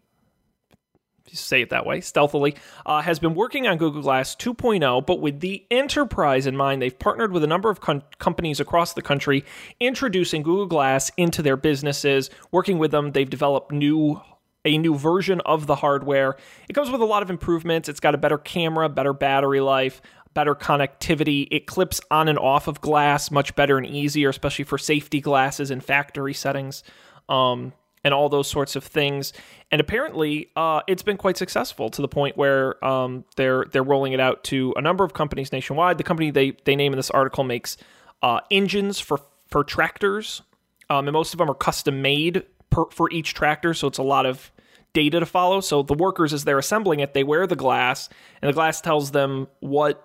if 1.25 1.31
you 1.31 1.37
say 1.37 1.61
it 1.61 1.69
that 1.69 1.85
way, 1.85 2.01
stealthily, 2.01 2.55
uh, 2.85 3.01
has 3.01 3.19
been 3.19 3.35
working 3.35 3.67
on 3.67 3.77
Google 3.77 4.01
Glass 4.01 4.35
2.0, 4.35 5.05
but 5.05 5.19
with 5.19 5.39
the 5.39 5.65
enterprise 5.69 6.47
in 6.47 6.55
mind. 6.55 6.81
They've 6.81 6.97
partnered 6.97 7.31
with 7.31 7.43
a 7.43 7.47
number 7.47 7.69
of 7.69 7.81
con- 7.81 8.03
companies 8.19 8.59
across 8.59 8.93
the 8.93 9.01
country, 9.01 9.43
introducing 9.79 10.43
Google 10.43 10.67
Glass 10.67 11.11
into 11.17 11.41
their 11.41 11.57
businesses. 11.57 12.29
Working 12.51 12.79
with 12.79 12.91
them, 12.91 13.11
they've 13.11 13.29
developed 13.29 13.71
new 13.71 14.21
a 14.65 14.77
new 14.77 14.95
version 14.95 15.41
of 15.41 15.67
the 15.67 15.75
hardware. 15.75 16.37
It 16.69 16.73
comes 16.73 16.89
with 16.89 17.01
a 17.01 17.05
lot 17.05 17.23
of 17.23 17.29
improvements. 17.29 17.89
It's 17.89 17.99
got 17.99 18.15
a 18.15 18.17
better 18.17 18.37
camera, 18.37 18.89
better 18.89 19.13
battery 19.13 19.59
life, 19.59 20.01
better 20.33 20.55
connectivity. 20.55 21.47
It 21.51 21.65
clips 21.65 22.01
on 22.09 22.27
and 22.27 22.39
off 22.39 22.67
of 22.67 22.81
glass 22.81 23.31
much 23.31 23.55
better 23.55 23.77
and 23.77 23.85
easier, 23.85 24.29
especially 24.29 24.65
for 24.65 24.77
safety 24.77 25.21
glasses 25.21 25.71
in 25.71 25.81
factory 25.81 26.33
settings. 26.33 26.83
Um, 27.29 27.73
and 28.03 28.13
all 28.13 28.29
those 28.29 28.49
sorts 28.49 28.75
of 28.75 28.83
things, 28.83 29.31
and 29.71 29.79
apparently, 29.79 30.49
uh, 30.55 30.81
it's 30.87 31.03
been 31.03 31.17
quite 31.17 31.37
successful 31.37 31.89
to 31.91 32.01
the 32.01 32.07
point 32.07 32.35
where 32.35 32.83
um, 32.83 33.25
they're 33.35 33.65
they're 33.71 33.83
rolling 33.83 34.13
it 34.13 34.19
out 34.19 34.43
to 34.45 34.73
a 34.75 34.81
number 34.81 35.03
of 35.03 35.13
companies 35.13 35.51
nationwide. 35.51 35.99
The 35.99 36.03
company 36.03 36.31
they 36.31 36.57
they 36.65 36.75
name 36.75 36.93
in 36.93 36.97
this 36.97 37.11
article 37.11 37.43
makes 37.43 37.77
uh, 38.23 38.39
engines 38.49 38.99
for 38.99 39.19
for 39.47 39.63
tractors, 39.63 40.41
um, 40.89 41.07
and 41.07 41.13
most 41.13 41.33
of 41.33 41.37
them 41.37 41.49
are 41.51 41.53
custom 41.53 42.01
made 42.01 42.43
per, 42.71 42.85
for 42.89 43.11
each 43.11 43.35
tractor. 43.35 43.75
So 43.75 43.87
it's 43.87 43.99
a 43.99 44.03
lot 44.03 44.25
of 44.25 44.51
data 44.93 45.19
to 45.19 45.25
follow. 45.25 45.61
So 45.61 45.83
the 45.83 45.93
workers, 45.93 46.33
as 46.33 46.43
they're 46.43 46.57
assembling 46.59 47.01
it, 47.01 47.13
they 47.13 47.23
wear 47.23 47.45
the 47.45 47.55
glass, 47.55 48.09
and 48.41 48.49
the 48.49 48.53
glass 48.53 48.81
tells 48.81 49.11
them 49.11 49.47
what 49.59 50.03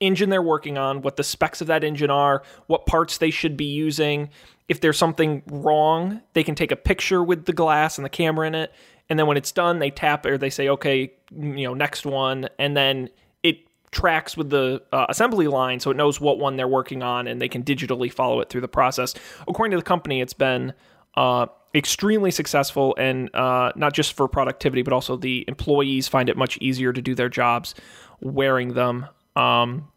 engine 0.00 0.30
they're 0.30 0.42
working 0.42 0.78
on, 0.78 1.02
what 1.02 1.16
the 1.16 1.24
specs 1.24 1.60
of 1.60 1.66
that 1.68 1.84
engine 1.84 2.10
are, 2.10 2.42
what 2.66 2.86
parts 2.86 3.18
they 3.18 3.30
should 3.30 3.56
be 3.56 3.64
using. 3.64 4.30
If 4.68 4.80
there's 4.80 4.98
something 4.98 5.42
wrong, 5.46 6.22
they 6.32 6.42
can 6.42 6.54
take 6.54 6.72
a 6.72 6.76
picture 6.76 7.22
with 7.22 7.46
the 7.46 7.52
glass 7.52 7.98
and 7.98 8.04
the 8.04 8.10
camera 8.10 8.46
in 8.46 8.54
it, 8.54 8.72
and 9.08 9.18
then 9.18 9.26
when 9.26 9.36
it's 9.36 9.52
done, 9.52 9.78
they 9.78 9.90
tap 9.90 10.26
or 10.26 10.36
they 10.36 10.50
say, 10.50 10.68
"Okay, 10.68 11.12
you 11.30 11.66
know, 11.66 11.74
next 11.74 12.04
one," 12.04 12.48
and 12.58 12.76
then 12.76 13.08
it 13.42 13.58
tracks 13.92 14.36
with 14.36 14.50
the 14.50 14.82
uh, 14.92 15.06
assembly 15.08 15.46
line 15.46 15.78
so 15.80 15.90
it 15.90 15.96
knows 15.96 16.20
what 16.20 16.38
one 16.38 16.56
they're 16.56 16.68
working 16.68 17.02
on 17.02 17.26
and 17.26 17.40
they 17.40 17.48
can 17.48 17.62
digitally 17.62 18.12
follow 18.12 18.40
it 18.40 18.48
through 18.50 18.60
the 18.60 18.68
process. 18.68 19.14
According 19.48 19.70
to 19.70 19.76
the 19.76 19.82
company, 19.82 20.20
it's 20.20 20.34
been 20.34 20.74
uh, 21.16 21.46
extremely 21.74 22.30
successful, 22.30 22.94
and 22.98 23.34
uh, 23.34 23.72
not 23.76 23.92
just 23.92 24.14
for 24.14 24.28
productivity, 24.28 24.82
but 24.82 24.92
also 24.92 25.16
the 25.16 25.44
employees 25.46 26.08
find 26.08 26.28
it 26.28 26.36
much 26.36 26.58
easier 26.60 26.92
to 26.92 27.02
do 27.02 27.14
their 27.14 27.28
jobs 27.28 27.74
wearing 28.20 28.74
them. 28.74 29.06
Um, 29.36 29.88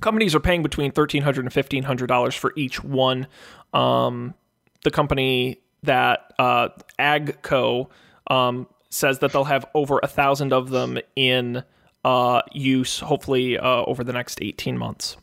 companies 0.00 0.34
are 0.34 0.40
paying 0.40 0.62
between 0.62 0.92
$1,300 0.92 1.38
and 1.38 1.50
$1,500 1.50 2.36
for 2.36 2.52
each 2.56 2.82
one. 2.84 3.26
Um, 3.72 4.34
the 4.82 4.90
company 4.90 5.60
that 5.82 6.32
uh, 6.38 6.68
Agco 6.98 7.88
um, 8.30 8.66
says 8.90 9.20
that 9.20 9.32
they'll 9.32 9.44
have 9.44 9.66
over 9.74 10.00
a 10.02 10.06
thousand 10.06 10.52
of 10.52 10.70
them 10.70 10.98
in 11.16 11.62
uh, 12.04 12.42
use, 12.52 13.00
hopefully 13.00 13.58
uh, 13.58 13.84
over 13.84 14.04
the 14.04 14.12
next 14.12 14.40
18 14.42 14.76
months. 14.76 15.16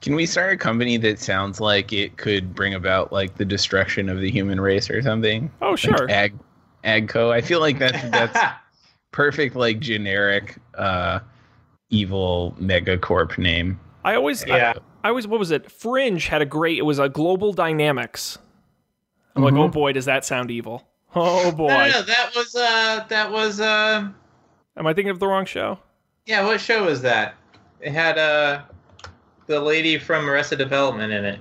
Can 0.00 0.14
we 0.14 0.26
start 0.26 0.52
a 0.52 0.56
company 0.56 0.98
that 0.98 1.18
sounds 1.18 1.60
like 1.60 1.92
it 1.92 2.16
could 2.16 2.54
bring 2.54 2.74
about 2.74 3.12
like 3.12 3.36
the 3.36 3.44
destruction 3.44 4.08
of 4.08 4.20
the 4.20 4.30
human 4.30 4.60
race 4.60 4.90
or 4.90 5.00
something? 5.02 5.50
Oh, 5.62 5.74
sure. 5.74 6.06
Like 6.06 6.10
Ag, 6.10 6.38
Agco. 6.84 7.32
I 7.32 7.40
feel 7.40 7.60
like 7.60 7.78
that's 7.78 8.02
that's 8.10 8.38
perfect, 9.12 9.56
like 9.56 9.80
generic, 9.80 10.56
uh, 10.74 11.20
evil 11.90 12.54
megacorp 12.60 13.38
name. 13.38 13.78
I 14.04 14.14
always, 14.14 14.44
Yeah. 14.46 14.74
I, 14.76 15.06
I 15.06 15.08
always, 15.10 15.26
what 15.26 15.38
was 15.38 15.50
it? 15.50 15.70
Fringe 15.70 16.26
had 16.26 16.42
a 16.42 16.46
great. 16.46 16.78
It 16.78 16.82
was 16.82 16.98
a 16.98 17.08
Global 17.08 17.52
Dynamics. 17.52 18.38
I'm 19.34 19.42
like, 19.42 19.54
oh 19.54 19.68
boy, 19.68 19.92
does 19.92 20.06
that 20.06 20.24
sound 20.24 20.50
evil? 20.50 20.86
Oh 21.18 21.50
boy, 21.50 21.68
No, 21.68 21.78
no, 21.78 21.90
no, 21.92 22.02
that 22.02 22.32
was 22.36 22.54
uh, 22.54 23.04
that 23.08 23.32
was 23.32 23.58
uh, 23.60 24.06
am 24.76 24.86
I 24.86 24.92
thinking 24.92 25.08
of 25.10 25.18
the 25.18 25.26
wrong 25.26 25.46
show? 25.46 25.78
yeah. 26.26 26.44
What 26.44 26.60
show 26.60 26.84
was 26.84 27.00
that? 27.02 27.34
It 27.80 27.92
had 27.92 28.18
uh, 28.18 28.62
the 29.46 29.58
lady 29.60 29.96
from 29.98 30.28
Arrested 30.28 30.58
Development 30.58 31.10
in 31.12 31.24
it. 31.24 31.40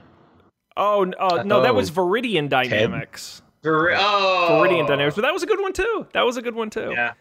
Oh 0.78 1.04
n- 1.04 1.14
uh, 1.20 1.44
no, 1.44 1.62
that 1.62 1.72
Oh. 1.72 1.74
was 1.74 1.92
Viridian 1.92 2.48
Dynamics. 2.48 3.42
Ver- 3.64 3.96
oh, 3.98 4.48
Viridian 4.52 4.88
Dynamics, 4.88 5.16
but 5.16 5.24
that 5.24 5.34
was 5.34 5.44
a 5.44 5.48
good 5.48 5.60
one 5.60 5.74
too. 5.74 6.08
That 6.14 6.22
was 6.26 6.38
a 6.38 6.42
good 6.42 6.56
one 6.56 6.70
too. 6.70 6.92
Yeah. 6.92 7.14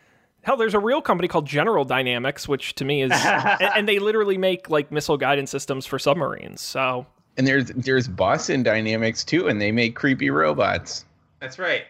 Hell, 0.45 0.57
there's 0.57 0.75
a 0.75 0.79
real 0.79 1.01
company 1.03 1.27
called 1.27 1.47
General 1.47 1.85
Dynamics, 1.85 2.47
which 2.47 2.75
to 2.77 2.85
me 2.85 3.03
is, 3.03 3.11
and, 3.15 3.63
and 3.75 3.89
they 3.89 3.99
literally 3.99 4.37
make 4.39 4.69
like 4.71 4.93
missile 4.93 5.17
guidance 5.17 5.51
systems 5.51 5.87
for 5.87 5.99
submarines. 5.99 6.61
So 6.61 7.07
And 7.37 7.47
there's 7.47 7.67
there's 7.71 8.09
Boston 8.09 8.63
Dynamics 8.63 9.25
too, 9.25 9.49
and 9.49 9.61
they 9.61 9.73
make 9.73 9.97
creepy 9.97 10.31
robots. 10.31 11.05
That's 11.41 11.59
right. 11.59 11.85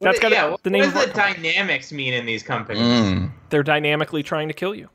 That's 0.00 0.16
what, 0.16 0.22
gotta- 0.22 0.34
yeah. 0.34 0.48
What, 0.50 0.62
the 0.64 0.70
name 0.70 0.84
what 0.86 0.94
does 0.94 1.04
of 1.06 1.14
the 1.14 1.22
our 1.22 1.32
dynamics 1.34 1.92
mean 1.92 2.12
in 2.12 2.26
these 2.26 2.42
companies? 2.42 2.82
Mm. 2.82 3.30
they're 3.50 3.62
dynamically 3.62 4.22
trying 4.22 4.48
to 4.48 4.54
kill 4.54 4.74
you. 4.74 4.88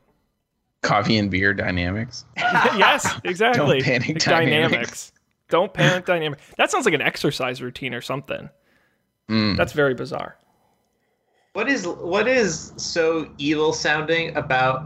Coffee 0.82 1.16
and 1.16 1.30
beer 1.30 1.54
dynamics. 1.54 2.24
yes, 2.36 3.18
exactly. 3.24 3.78
Don't 3.78 3.84
panic 3.84 4.18
dynamics. 4.18 4.24
dynamics. 4.24 5.12
Don't 5.48 5.72
panic 5.74 6.04
dynamic. 6.04 6.38
That 6.58 6.70
sounds 6.70 6.84
like 6.84 6.94
an 6.94 7.00
exercise 7.02 7.60
routine 7.62 7.94
or 7.94 8.00
something. 8.02 8.48
Mm. 9.28 9.56
That's 9.56 9.72
very 9.72 9.94
bizarre. 9.94 10.36
What 11.54 11.68
is 11.68 11.86
what 11.86 12.28
is 12.28 12.72
so 12.76 13.28
evil 13.38 13.72
sounding 13.72 14.36
about 14.36 14.84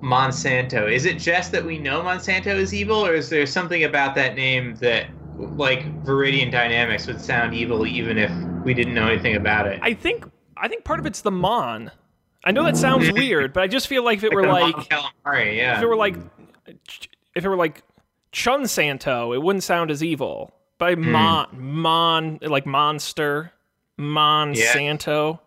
Monsanto? 0.00 0.90
Is 0.90 1.04
it 1.04 1.18
just 1.18 1.52
that 1.52 1.64
we 1.64 1.78
know 1.78 2.02
Monsanto 2.02 2.54
is 2.54 2.72
evil, 2.72 3.04
or 3.04 3.14
is 3.14 3.28
there 3.28 3.46
something 3.46 3.84
about 3.84 4.14
that 4.14 4.34
name 4.34 4.74
that, 4.76 5.06
like 5.36 5.84
Viridian 6.04 6.50
Dynamics, 6.50 7.06
would 7.06 7.20
sound 7.20 7.54
evil 7.54 7.86
even 7.86 8.18
if 8.18 8.30
we 8.64 8.74
didn't 8.74 8.94
know 8.94 9.08
anything 9.08 9.36
about 9.36 9.66
it? 9.66 9.80
I 9.82 9.94
think 9.94 10.24
I 10.56 10.68
think 10.68 10.84
part 10.84 10.98
of 10.98 11.06
it's 11.06 11.20
the 11.20 11.30
Mon. 11.30 11.90
I 12.44 12.52
know 12.52 12.64
that 12.64 12.76
sounds 12.76 13.10
weird, 13.12 13.52
but 13.52 13.62
I 13.62 13.66
just 13.66 13.88
feel 13.88 14.04
like 14.04 14.18
if 14.18 14.24
it 14.24 14.32
were 14.32 14.46
like 14.46 14.74
calamari, 14.74 15.56
yeah. 15.56 15.76
if 15.76 15.82
it 15.82 15.86
were 15.86 15.96
like 15.96 16.16
if 17.34 17.44
it 17.44 17.48
were 17.48 17.56
like 17.56 17.82
Chun 18.32 18.66
Santo, 18.66 19.32
it 19.32 19.42
wouldn't 19.42 19.64
sound 19.64 19.90
as 19.90 20.02
evil. 20.02 20.52
By 20.78 20.94
hmm. 20.94 21.10
Mon 21.10 21.46
Mon 21.52 22.38
like 22.42 22.66
monster 22.66 23.52
Monsanto. 23.98 25.40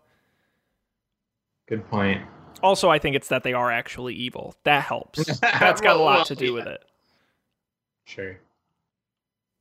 Good 1.72 1.88
point. 1.88 2.20
Also, 2.62 2.90
I 2.90 2.98
think 2.98 3.16
it's 3.16 3.28
that 3.28 3.44
they 3.44 3.54
are 3.54 3.70
actually 3.70 4.14
evil. 4.14 4.54
That 4.64 4.82
helps. 4.82 5.24
That's 5.40 5.80
got 5.80 5.96
a 5.96 5.98
lot 5.98 6.26
to 6.26 6.34
do 6.36 6.48
yeah. 6.48 6.52
with 6.52 6.66
it. 6.66 6.84
Sure. 8.04 8.38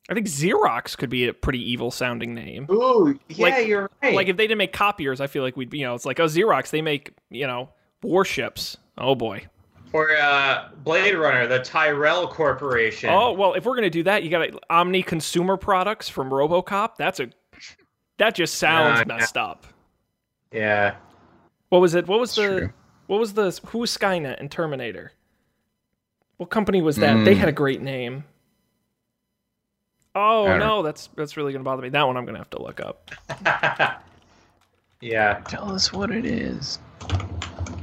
I 0.09 0.13
think 0.13 0.27
Xerox 0.27 0.97
could 0.97 1.09
be 1.09 1.29
a 1.29 1.33
pretty 1.33 1.71
evil 1.71 1.89
sounding 1.89 2.33
name. 2.33 2.67
Ooh, 2.69 3.17
yeah, 3.29 3.45
Like- 3.45 3.67
you're 3.67 3.89
right. 4.03 4.13
Like 4.13 4.27
if 4.27 4.35
they 4.35 4.43
didn't 4.43 4.57
make 4.57 4.73
copiers, 4.73 5.21
I 5.21 5.27
feel 5.27 5.41
like 5.41 5.55
we'd 5.55 5.69
be, 5.69 5.77
you 5.77 5.85
know, 5.85 5.95
it's 5.95 6.05
like, 6.05 6.19
oh, 6.19 6.25
Xerox, 6.25 6.69
they 6.69 6.81
make, 6.81 7.11
you 7.29 7.47
know, 7.47 7.69
warships. 8.03 8.75
Oh 8.97 9.15
boy. 9.15 9.45
or 9.93 10.11
uh, 10.17 10.67
Blade 10.83 11.15
Runner, 11.15 11.47
the 11.47 11.59
Tyrell 11.59 12.27
Corporation. 12.27 13.09
Oh 13.09 13.31
well, 13.31 13.53
if 13.53 13.63
we're 13.63 13.75
gonna 13.75 13.89
do 13.89 14.03
that, 14.03 14.23
you 14.23 14.29
got 14.29 14.49
Omni 14.69 15.01
Consumer 15.03 15.55
Products 15.55 16.09
from 16.09 16.29
RoboCop. 16.29 16.97
That's 16.97 17.21
a 17.21 17.29
that 18.17 18.35
just 18.35 18.55
sounds 18.55 18.99
Yeah, 18.99 19.05
messed 19.15 19.37
up. 19.37 19.65
yeah. 20.51 20.95
What 21.71 21.79
was 21.79 21.95
it? 21.95 22.05
What 22.05 22.19
was 22.19 22.35
the 22.35 22.47
True. 22.47 22.73
what 23.07 23.17
was 23.21 23.33
the 23.33 23.57
who 23.67 23.77
was 23.77 23.97
Skynet 23.97 24.39
and 24.41 24.51
Terminator? 24.51 25.13
What 26.35 26.49
company 26.49 26.81
was 26.81 26.97
that? 26.97 27.23
They 27.23 27.33
Mm. 27.33 27.37
had 27.37 27.47
a 27.47 27.53
great 27.53 27.81
name. 27.81 28.25
Oh 30.13 30.43
I 30.45 30.49
don't 30.49 30.59
no, 30.59 30.81
that's 30.83 31.07
that's 31.15 31.37
really 31.37 31.53
gonna 31.53 31.63
bother 31.63 31.81
me. 31.81 31.87
That 31.87 32.05
one 32.05 32.17
I'm 32.17 32.25
gonna 32.25 32.39
have 32.39 32.49
to 32.49 32.61
look 32.61 32.81
up. 32.81 33.09
yeah. 35.01 35.35
Tell 35.47 35.71
us 35.71 35.93
what 35.93 36.11
it 36.11 36.25
is. 36.25 36.77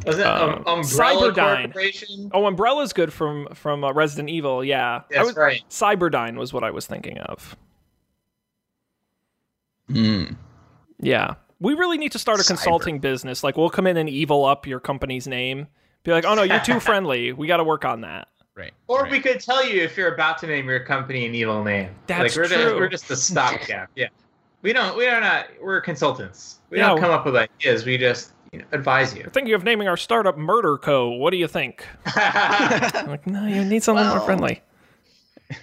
Was 0.05 0.19
it 0.19 0.27
Um, 0.27 0.51
um, 0.67 0.81
Umbrella 0.81 1.33
Cyberdyne. 1.33 1.65
Corporation? 1.65 2.31
Oh, 2.35 2.45
Umbrella's 2.45 2.93
good 2.93 3.11
from 3.11 3.49
from 3.55 3.85
uh, 3.85 3.93
Resident 3.95 4.29
Evil. 4.29 4.63
Yeah, 4.63 4.97
I 4.97 5.03
That's 5.15 5.29
was, 5.29 5.37
right. 5.37 5.65
Cyberdyne 5.71 6.37
was 6.37 6.53
what 6.53 6.63
I 6.63 6.71
was 6.71 6.87
thinking 6.87 7.17
of. 7.21 7.57
Mm. 9.89 10.37
Yeah. 11.01 11.37
We 11.61 11.75
really 11.75 11.99
need 11.99 12.13
to 12.13 12.19
start 12.19 12.39
a 12.39 12.43
Cyber. 12.43 12.49
consulting 12.49 12.99
business. 13.01 13.43
Like, 13.43 13.57
we'll 13.57 13.71
come 13.71 13.87
in 13.87 13.97
and 13.97 14.09
evil 14.09 14.45
up 14.45 14.67
your 14.67 14.81
company's 14.81 15.27
name. 15.27 15.67
Be 16.05 16.13
like, 16.13 16.25
oh 16.25 16.35
no, 16.35 16.43
you're 16.43 16.61
too 16.61 16.81
friendly. 16.89 17.33
We 17.33 17.47
got 17.47 17.57
to 17.59 17.65
work 17.65 17.85
on 17.85 18.03
that. 18.03 18.29
Right. 18.55 18.73
Or 18.89 19.03
right. 19.03 19.13
we 19.13 19.21
could 19.21 19.41
tell 19.41 19.65
you 19.65 19.83
if 19.83 19.97
you're 19.97 20.15
about 20.15 20.39
to 20.39 20.47
name 20.47 20.69
your 20.69 20.81
company 20.81 21.27
an 21.27 21.35
evil 21.35 21.63
name. 21.63 21.91
That's 22.07 22.37
like 22.37 22.37
we're 22.37 22.49
true. 22.55 22.65
Just, 22.65 22.75
we're 22.77 22.89
just 22.89 23.11
a 23.11 23.17
stopgap. 23.17 23.91
yeah. 23.97 24.09
We 24.63 24.73
don't. 24.73 24.97
We 24.97 25.07
are 25.07 25.21
not. 25.21 25.47
We're 25.63 25.81
consultants. 25.81 26.59
We 26.71 26.79
Yeah, 26.79 26.89
don't 26.89 27.01
come 27.01 27.11
up 27.13 27.25
with 27.25 27.37
ideas. 27.37 27.85
We 27.87 27.99
just 27.99 28.33
you 28.53 28.59
know, 28.61 28.65
advise 28.73 29.15
you. 29.15 29.29
Thinking 29.33 29.55
of 29.55 29.63
naming 29.63 29.87
our 29.87 29.97
startup 29.97 30.37
Murder 30.37 30.79
Co. 30.79 31.11
What 31.11 31.31
do 31.31 31.37
you 31.37 31.47
think? 31.47 31.87
I'm 32.07 33.09
like, 33.09 33.27
no, 33.27 33.47
you 33.47 33.65
need 33.65 33.83
something 33.83 34.05
more 34.07 34.17
Well- 34.17 34.25
friendly. 34.25 34.63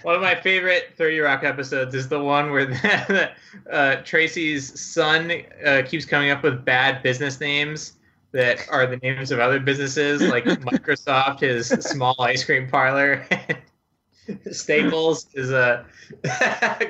One 0.02 0.16
of 0.16 0.20
my 0.20 0.34
favorite 0.34 0.94
30 0.96 1.20
Rock 1.20 1.44
episodes 1.44 1.94
is 1.94 2.08
the 2.08 2.20
one 2.20 2.50
where 2.50 2.66
the, 2.66 3.30
uh, 3.70 3.96
Tracy's 4.02 4.78
son 4.80 5.32
uh, 5.64 5.82
keeps 5.86 6.04
coming 6.04 6.30
up 6.30 6.42
with 6.42 6.64
bad 6.64 7.02
business 7.02 7.40
names 7.40 7.92
that 8.32 8.68
are 8.68 8.86
the 8.86 8.96
names 8.98 9.30
of 9.30 9.38
other 9.38 9.60
businesses, 9.60 10.20
like 10.22 10.44
Microsoft, 10.44 11.40
his 11.40 11.68
small 11.68 12.16
ice 12.18 12.44
cream 12.44 12.68
parlor. 12.68 13.26
Staples 14.50 15.28
is 15.34 15.52
a 15.52 15.86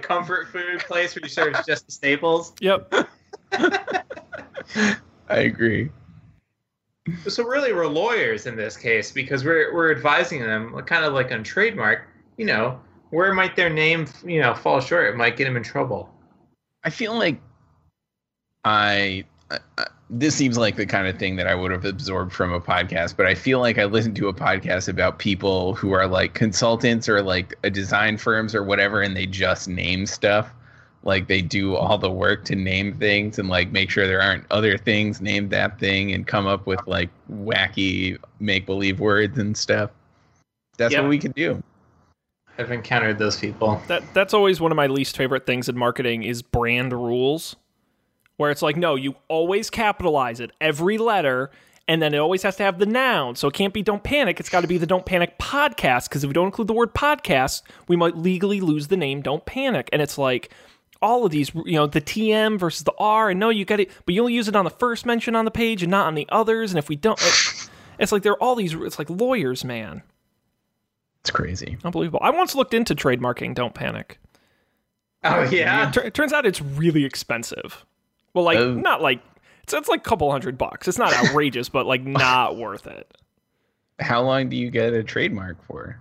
comfort 0.01 0.49
food 0.49 0.81
place 0.81 1.15
where 1.15 1.21
he 1.23 1.29
serves 1.29 1.67
just 1.67 1.85
the 1.85 1.93
staples. 1.93 2.55
Yep. 2.61 2.93
I 5.29 5.37
agree. 5.37 5.91
So 7.29 7.45
really, 7.45 7.75
we're 7.75 7.87
lawyers 7.87 8.47
in 8.47 8.57
this 8.57 8.77
case 8.77 9.13
because 9.13 9.45
we're 9.45 9.73
we're 9.75 9.93
advising 9.93 10.41
them, 10.41 10.81
kind 10.87 11.05
of 11.05 11.13
like 11.13 11.31
on 11.31 11.45
trademark. 11.45 12.09
You 12.39 12.47
know, 12.47 12.81
where 13.11 13.33
might 13.33 13.57
their 13.57 13.71
name, 13.71 14.07
you 14.25 14.41
know, 14.41 14.55
fall 14.55 14.81
short? 14.81 15.09
It 15.09 15.17
might 15.17 15.37
get 15.37 15.45
them 15.45 15.57
in 15.57 15.63
trouble. 15.63 16.13
I 16.85 16.91
feel 16.91 17.15
like 17.15 17.41
I, 18.65 19.25
I, 19.51 19.59
I 19.79 19.87
this 20.09 20.37
seems 20.37 20.57
like 20.57 20.77
the 20.77 20.87
kind 20.87 21.09
of 21.09 21.19
thing 21.19 21.35
that 21.37 21.49
I 21.49 21.55
would 21.55 21.73
have 21.73 21.85
absorbed 21.85 22.33
from 22.33 22.53
a 22.53 22.61
podcast, 22.61 23.17
but 23.17 23.27
I 23.27 23.35
feel 23.35 23.59
like 23.59 23.77
I 23.77 23.87
listened 23.87 24.15
to 24.17 24.29
a 24.29 24.33
podcast 24.33 24.89
about 24.89 25.19
people 25.19 25.75
who 25.75 25.93
are 25.93 26.07
like 26.07 26.35
consultants 26.35 27.09
or 27.09 27.23
like 27.23 27.57
a 27.65 27.71
design 27.71 28.17
firms 28.17 28.55
or 28.55 28.63
whatever, 28.63 29.03
and 29.03 29.17
they 29.17 29.27
just 29.27 29.67
name 29.69 30.07
stuff. 30.07 30.53
Like 31.03 31.27
they 31.27 31.43
do 31.43 31.75
all 31.75 31.99
the 31.99 32.11
work 32.11 32.45
to 32.47 32.57
name 32.57 32.93
things 32.99 33.39
and 33.39 33.49
like 33.49 33.71
make 33.73 33.91
sure 33.91 34.07
there 34.07 34.21
aren't 34.23 34.45
other 34.51 34.77
things 34.79 35.21
named 35.21 35.51
that 35.51 35.79
thing 35.79 36.13
and 36.13 36.27
come 36.27 36.47
up 36.47 36.67
with 36.67 36.85
like 36.87 37.11
wacky 37.33 38.19
make 38.41 38.67
believe 38.67 39.01
words 39.01 39.39
and 39.39 39.57
stuff. 39.57 39.91
That's 40.79 40.93
Yep. 40.93 41.03
what 41.03 41.09
we 41.09 41.19
could 41.19 41.35
do. 41.35 41.63
I've 42.59 42.71
encountered 42.71 43.19
those 43.19 43.39
people. 43.39 43.81
That 43.87 44.03
that's 44.15 44.35
always 44.35 44.61
one 44.61 44.73
of 44.73 44.77
my 44.77 44.87
least 44.87 45.17
favorite 45.17 45.47
things 45.47 45.69
in 45.69 45.77
marketing 45.77 46.23
is 46.23 46.43
brand 46.43 46.93
rules, 46.93 47.57
where 48.37 48.51
it's 48.51 48.63
like, 48.63 48.77
no, 48.77 48.95
you 48.95 49.17
always 49.29 49.71
capitalize 49.71 50.41
it 50.41 50.53
every 50.61 50.99
letter, 50.99 51.51
and 51.89 52.01
then 52.01 52.15
it 52.15 52.19
always 52.19 52.43
has 52.43 52.57
to 52.57 52.63
have 52.63 52.79
the 52.79 52.87
noun. 52.87 53.37
So 53.37 53.49
it 53.49 53.55
can't 53.55 53.75
be 53.75 53.83
"Don't 53.83 54.03
Panic." 54.03 54.41
It's 54.41 54.49
got 54.49 54.63
to 54.63 54.67
be 54.67 54.79
the 54.79 54.87
"Don't 54.87 55.07
Panic" 55.07 55.39
podcast 55.39 56.09
because 56.09 56.25
if 56.25 56.29
we 56.29 56.35
don't 56.35 56.47
include 56.47 56.69
the 56.69 56.75
word 56.75 56.95
podcast, 56.95 57.63
we 57.89 57.97
might 57.97 58.17
legally 58.17 58.61
lose 58.61 58.89
the 58.89 58.97
name 58.97 59.23
"Don't 59.23 59.45
Panic." 59.45 59.89
And 59.93 60.01
it's 60.01 60.19
like 60.19 60.51
all 61.03 61.27
of 61.27 61.31
these, 61.31 61.55
you 61.55 61.75
know, 61.75 61.87
the 61.87 62.01
TM 62.01 62.59
versus 62.59 62.85
the 62.85 62.95
R, 62.99 63.31
and 63.31 63.39
no, 63.39 63.51
you 63.51 63.65
got 63.65 63.81
it, 63.81 63.91
but 64.07 64.15
you 64.15 64.23
only 64.23 64.33
use 64.33 64.49
it 64.49 64.57
on 64.57 64.65
the 64.65 64.71
first 64.71 65.05
mention 65.05 65.37
on 65.37 65.45
the 65.45 65.51
page 65.51 65.83
and 65.83 65.91
not 65.91 66.07
on 66.07 66.15
the 66.15 66.27
others. 66.31 66.73
And 66.73 66.79
if 66.79 66.89
we 66.89 66.97
don't, 66.97 67.21
it, 67.21 67.69
it's 67.99 68.13
like 68.13 68.23
they're 68.23 68.43
all 68.43 68.55
these. 68.55 68.75
It's 68.75 68.99
like 68.99 69.11
lawyers, 69.11 69.65
man. 69.65 70.03
It's 71.27 71.31
crazy. 71.33 71.77
Unbelievable. 71.85 72.21
I 72.23 72.31
once 72.31 72.55
looked 72.55 72.73
into 72.73 72.95
trademarking 72.95 73.55
"Don't 73.57 73.75
Panic." 73.75 74.19
Oh 75.25 75.43
yeah. 75.43 75.91
Tur- 75.91 76.03
it 76.03 76.15
turns 76.15 76.33
out 76.33 76.47
it's 76.47 76.63
really 76.63 77.05
expensive. 77.05 77.85
Well, 78.33 78.45
like 78.45 78.59
Oh. 78.59 78.75
not 78.75 79.03
like 79.03 79.21
it's 79.65 79.75
it's 79.75 79.89
like 79.89 80.01
a 80.07 80.09
couple 80.09 80.31
hundred 80.31 80.57
bucks. 80.57 80.87
It's 80.87 80.99
not 80.99 81.13
outrageous, 81.25 81.69
but 81.69 81.85
like 81.85 82.05
not 82.05 82.57
worth 82.57 82.87
it. 82.87 83.13
How 83.99 84.23
long 84.23 84.49
do 84.49 84.57
you 84.57 84.71
get 84.71 84.93
a 84.93 85.03
trademark 85.03 85.61
for? 85.65 85.99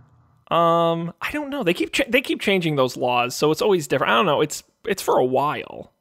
Um, 0.52 1.12
I 1.22 1.32
don't 1.32 1.50
know. 1.50 1.64
They 1.64 1.74
keep 1.74 1.92
cha- 1.92 2.04
they 2.08 2.22
keep 2.22 2.40
changing 2.40 2.76
those 2.76 2.96
laws, 2.96 3.36
so 3.36 3.50
it's 3.50 3.64
always 3.64 3.88
different. 3.88 4.12
I 4.12 4.16
don't 4.18 4.28
know. 4.28 4.42
It's 4.42 4.64
it's 4.86 5.02
for 5.02 5.18
a 5.18 5.26
while. 5.26 5.92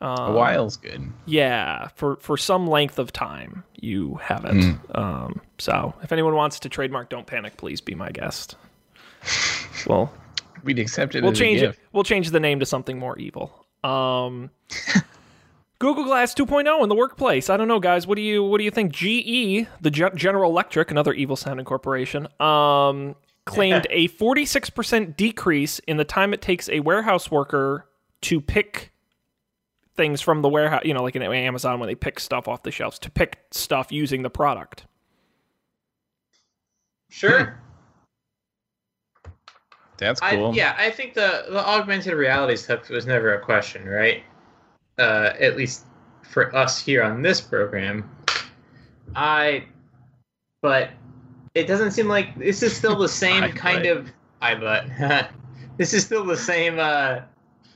Um, 0.00 0.18
A 0.18 0.32
while's 0.32 0.76
good. 0.76 1.02
Yeah, 1.26 1.88
for 1.94 2.16
for 2.16 2.36
some 2.36 2.66
length 2.66 2.98
of 2.98 3.12
time 3.12 3.64
you 3.80 4.16
have 4.16 4.44
it. 4.44 4.52
Mm. 4.54 4.98
Um, 4.98 5.40
so 5.58 5.94
if 6.02 6.12
anyone 6.12 6.34
wants 6.34 6.58
to 6.60 6.68
trademark, 6.68 7.08
don't 7.10 7.26
panic. 7.26 7.56
Please 7.56 7.80
be 7.80 7.94
my 7.94 8.10
guest. 8.10 8.56
Well, 9.86 10.10
We'd 10.64 10.78
accept 10.78 11.14
it 11.14 11.22
we'll 11.22 11.32
change 11.32 11.60
it. 11.60 11.78
We'll 11.92 12.04
change 12.04 12.30
the 12.30 12.40
name 12.40 12.60
to 12.60 12.66
something 12.66 12.98
more 12.98 13.18
evil. 13.18 13.66
Um, 13.84 14.50
Google 15.78 16.04
Glass 16.04 16.34
2.0 16.34 16.82
in 16.82 16.88
the 16.88 16.94
workplace. 16.94 17.50
I 17.50 17.58
don't 17.58 17.68
know, 17.68 17.80
guys. 17.80 18.06
What 18.06 18.16
do 18.16 18.22
you 18.22 18.42
what 18.42 18.58
do 18.58 18.64
you 18.64 18.70
think? 18.70 18.92
GE, 18.92 19.68
the 19.82 19.90
Ge- 19.90 20.14
General 20.14 20.50
Electric, 20.50 20.90
another 20.90 21.12
evil 21.12 21.36
sounding 21.36 21.66
corporation, 21.66 22.26
um, 22.40 23.14
claimed 23.44 23.86
a 23.90 24.08
46% 24.08 25.16
decrease 25.16 25.80
in 25.80 25.98
the 25.98 26.04
time 26.04 26.32
it 26.32 26.40
takes 26.40 26.70
a 26.70 26.80
warehouse 26.80 27.30
worker 27.30 27.86
to 28.22 28.40
pick 28.40 28.92
things 29.96 30.20
from 30.20 30.42
the 30.42 30.48
warehouse. 30.48 30.82
You 30.84 30.94
know, 30.94 31.02
like 31.02 31.16
in 31.16 31.22
Amazon 31.22 31.80
when 31.80 31.88
they 31.88 31.94
pick 31.94 32.20
stuff 32.20 32.48
off 32.48 32.62
the 32.62 32.70
shelves 32.70 32.98
to 33.00 33.10
pick 33.10 33.38
stuff 33.50 33.92
using 33.92 34.22
the 34.22 34.30
product. 34.30 34.86
Sure. 37.10 37.60
That's 39.96 40.20
I, 40.20 40.34
cool. 40.36 40.54
yeah, 40.54 40.74
I 40.76 40.90
think 40.90 41.14
the 41.14 41.46
the 41.48 41.64
augmented 41.64 42.14
reality 42.14 42.56
stuff 42.56 42.88
was 42.88 43.06
never 43.06 43.34
a 43.34 43.40
question, 43.40 43.86
right? 43.86 44.24
Uh, 44.98 45.32
at 45.38 45.56
least 45.56 45.84
for 46.22 46.54
us 46.54 46.80
here 46.80 47.02
on 47.02 47.22
this 47.22 47.40
program. 47.40 48.10
I, 49.14 49.64
but 50.62 50.90
it 51.54 51.66
doesn't 51.66 51.92
seem 51.92 52.08
like 52.08 52.36
this 52.36 52.62
is 52.62 52.76
still 52.76 52.96
the 52.96 53.08
same 53.24 53.44
I 53.44 53.50
kind 53.50 53.84
bet. 53.84 53.96
of. 53.96 54.12
I 54.40 54.54
but 54.54 54.86
this 55.78 55.94
is 55.94 56.04
still 56.04 56.24
the 56.24 56.36
same 56.36 56.78
uh, 56.78 57.20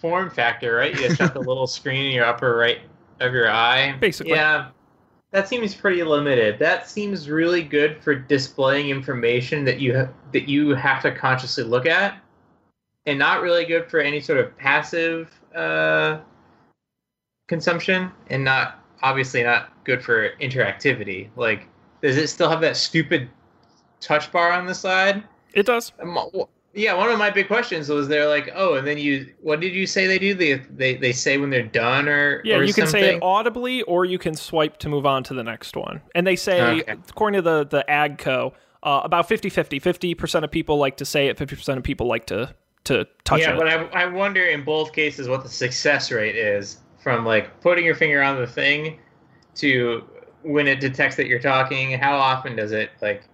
form 0.00 0.30
factor, 0.30 0.74
right? 0.74 0.94
You 0.94 1.08
just 1.08 1.20
have 1.20 1.34
the 1.34 1.40
little 1.50 1.66
screen 1.66 2.06
in 2.06 2.12
your 2.12 2.24
upper 2.24 2.56
right 2.56 2.80
of 3.20 3.32
your 3.32 3.50
eye. 3.50 3.96
Basically. 4.00 4.32
yeah. 4.32 4.70
That 5.30 5.46
seems 5.46 5.74
pretty 5.74 6.02
limited. 6.02 6.58
That 6.58 6.88
seems 6.88 7.28
really 7.28 7.62
good 7.62 8.02
for 8.02 8.14
displaying 8.14 8.88
information 8.88 9.64
that 9.64 9.78
you 9.78 9.94
ha- 9.94 10.08
that 10.32 10.48
you 10.48 10.70
have 10.70 11.02
to 11.02 11.14
consciously 11.14 11.64
look 11.64 11.84
at, 11.84 12.18
and 13.04 13.18
not 13.18 13.42
really 13.42 13.66
good 13.66 13.90
for 13.90 14.00
any 14.00 14.20
sort 14.20 14.38
of 14.38 14.56
passive 14.56 15.30
uh, 15.54 16.20
consumption, 17.46 18.10
and 18.28 18.42
not 18.42 18.82
obviously 19.02 19.42
not 19.42 19.70
good 19.84 20.02
for 20.02 20.30
interactivity. 20.40 21.28
Like, 21.36 21.68
does 22.00 22.16
it 22.16 22.28
still 22.28 22.48
have 22.48 22.62
that 22.62 22.78
stupid 22.78 23.28
touch 24.00 24.32
bar 24.32 24.52
on 24.52 24.66
the 24.66 24.74
side? 24.74 25.24
It 25.52 25.66
does. 25.66 25.92
Yeah, 26.78 26.94
one 26.94 27.10
of 27.10 27.18
my 27.18 27.28
big 27.28 27.48
questions 27.48 27.88
was 27.88 28.06
they're 28.06 28.28
like, 28.28 28.52
oh, 28.54 28.74
and 28.74 28.86
then 28.86 28.98
you, 28.98 29.34
what 29.40 29.58
did 29.58 29.74
you 29.74 29.84
say 29.84 30.06
they 30.06 30.18
do? 30.18 30.32
They 30.32 30.54
they, 30.54 30.94
they 30.94 31.12
say 31.12 31.36
when 31.36 31.50
they're 31.50 31.62
done 31.64 32.08
or 32.08 32.40
Yeah, 32.44 32.58
or 32.58 32.62
you 32.62 32.72
can 32.72 32.86
say 32.86 33.16
it 33.16 33.22
audibly, 33.22 33.82
or 33.82 34.04
you 34.04 34.16
can 34.18 34.36
swipe 34.36 34.76
to 34.78 34.88
move 34.88 35.04
on 35.04 35.24
to 35.24 35.34
the 35.34 35.42
next 35.42 35.76
one. 35.76 36.00
And 36.14 36.24
they 36.24 36.36
say, 36.36 36.82
Okay. 36.82 36.92
according 36.92 37.38
to 37.38 37.42
the 37.42 37.64
the 37.64 37.84
AGCO, 37.88 38.52
uh, 38.84 39.00
about 39.02 39.28
50-50. 39.28 39.82
50% 39.82 40.44
of 40.44 40.50
people 40.52 40.78
like 40.78 40.96
to 40.98 41.04
say 41.04 41.26
it, 41.26 41.36
50% 41.36 41.76
of 41.76 41.82
people 41.82 42.06
like 42.06 42.26
to 42.26 42.54
to 42.84 43.06
touch 43.24 43.40
yeah, 43.40 43.50
it. 43.50 43.58
Yeah, 43.58 43.86
but 43.88 43.96
I, 43.96 44.04
I 44.04 44.06
wonder 44.06 44.44
in 44.44 44.64
both 44.64 44.92
cases 44.92 45.28
what 45.28 45.42
the 45.42 45.48
success 45.48 46.12
rate 46.12 46.36
is 46.36 46.78
from 47.02 47.24
like 47.24 47.60
putting 47.60 47.84
your 47.84 47.96
finger 47.96 48.22
on 48.22 48.38
the 48.38 48.46
thing 48.46 49.00
to 49.56 50.04
when 50.42 50.68
it 50.68 50.78
detects 50.78 51.16
that 51.16 51.26
you're 51.26 51.40
talking. 51.40 51.98
How 51.98 52.16
often 52.16 52.54
does 52.54 52.70
it 52.70 52.90
like? 53.02 53.24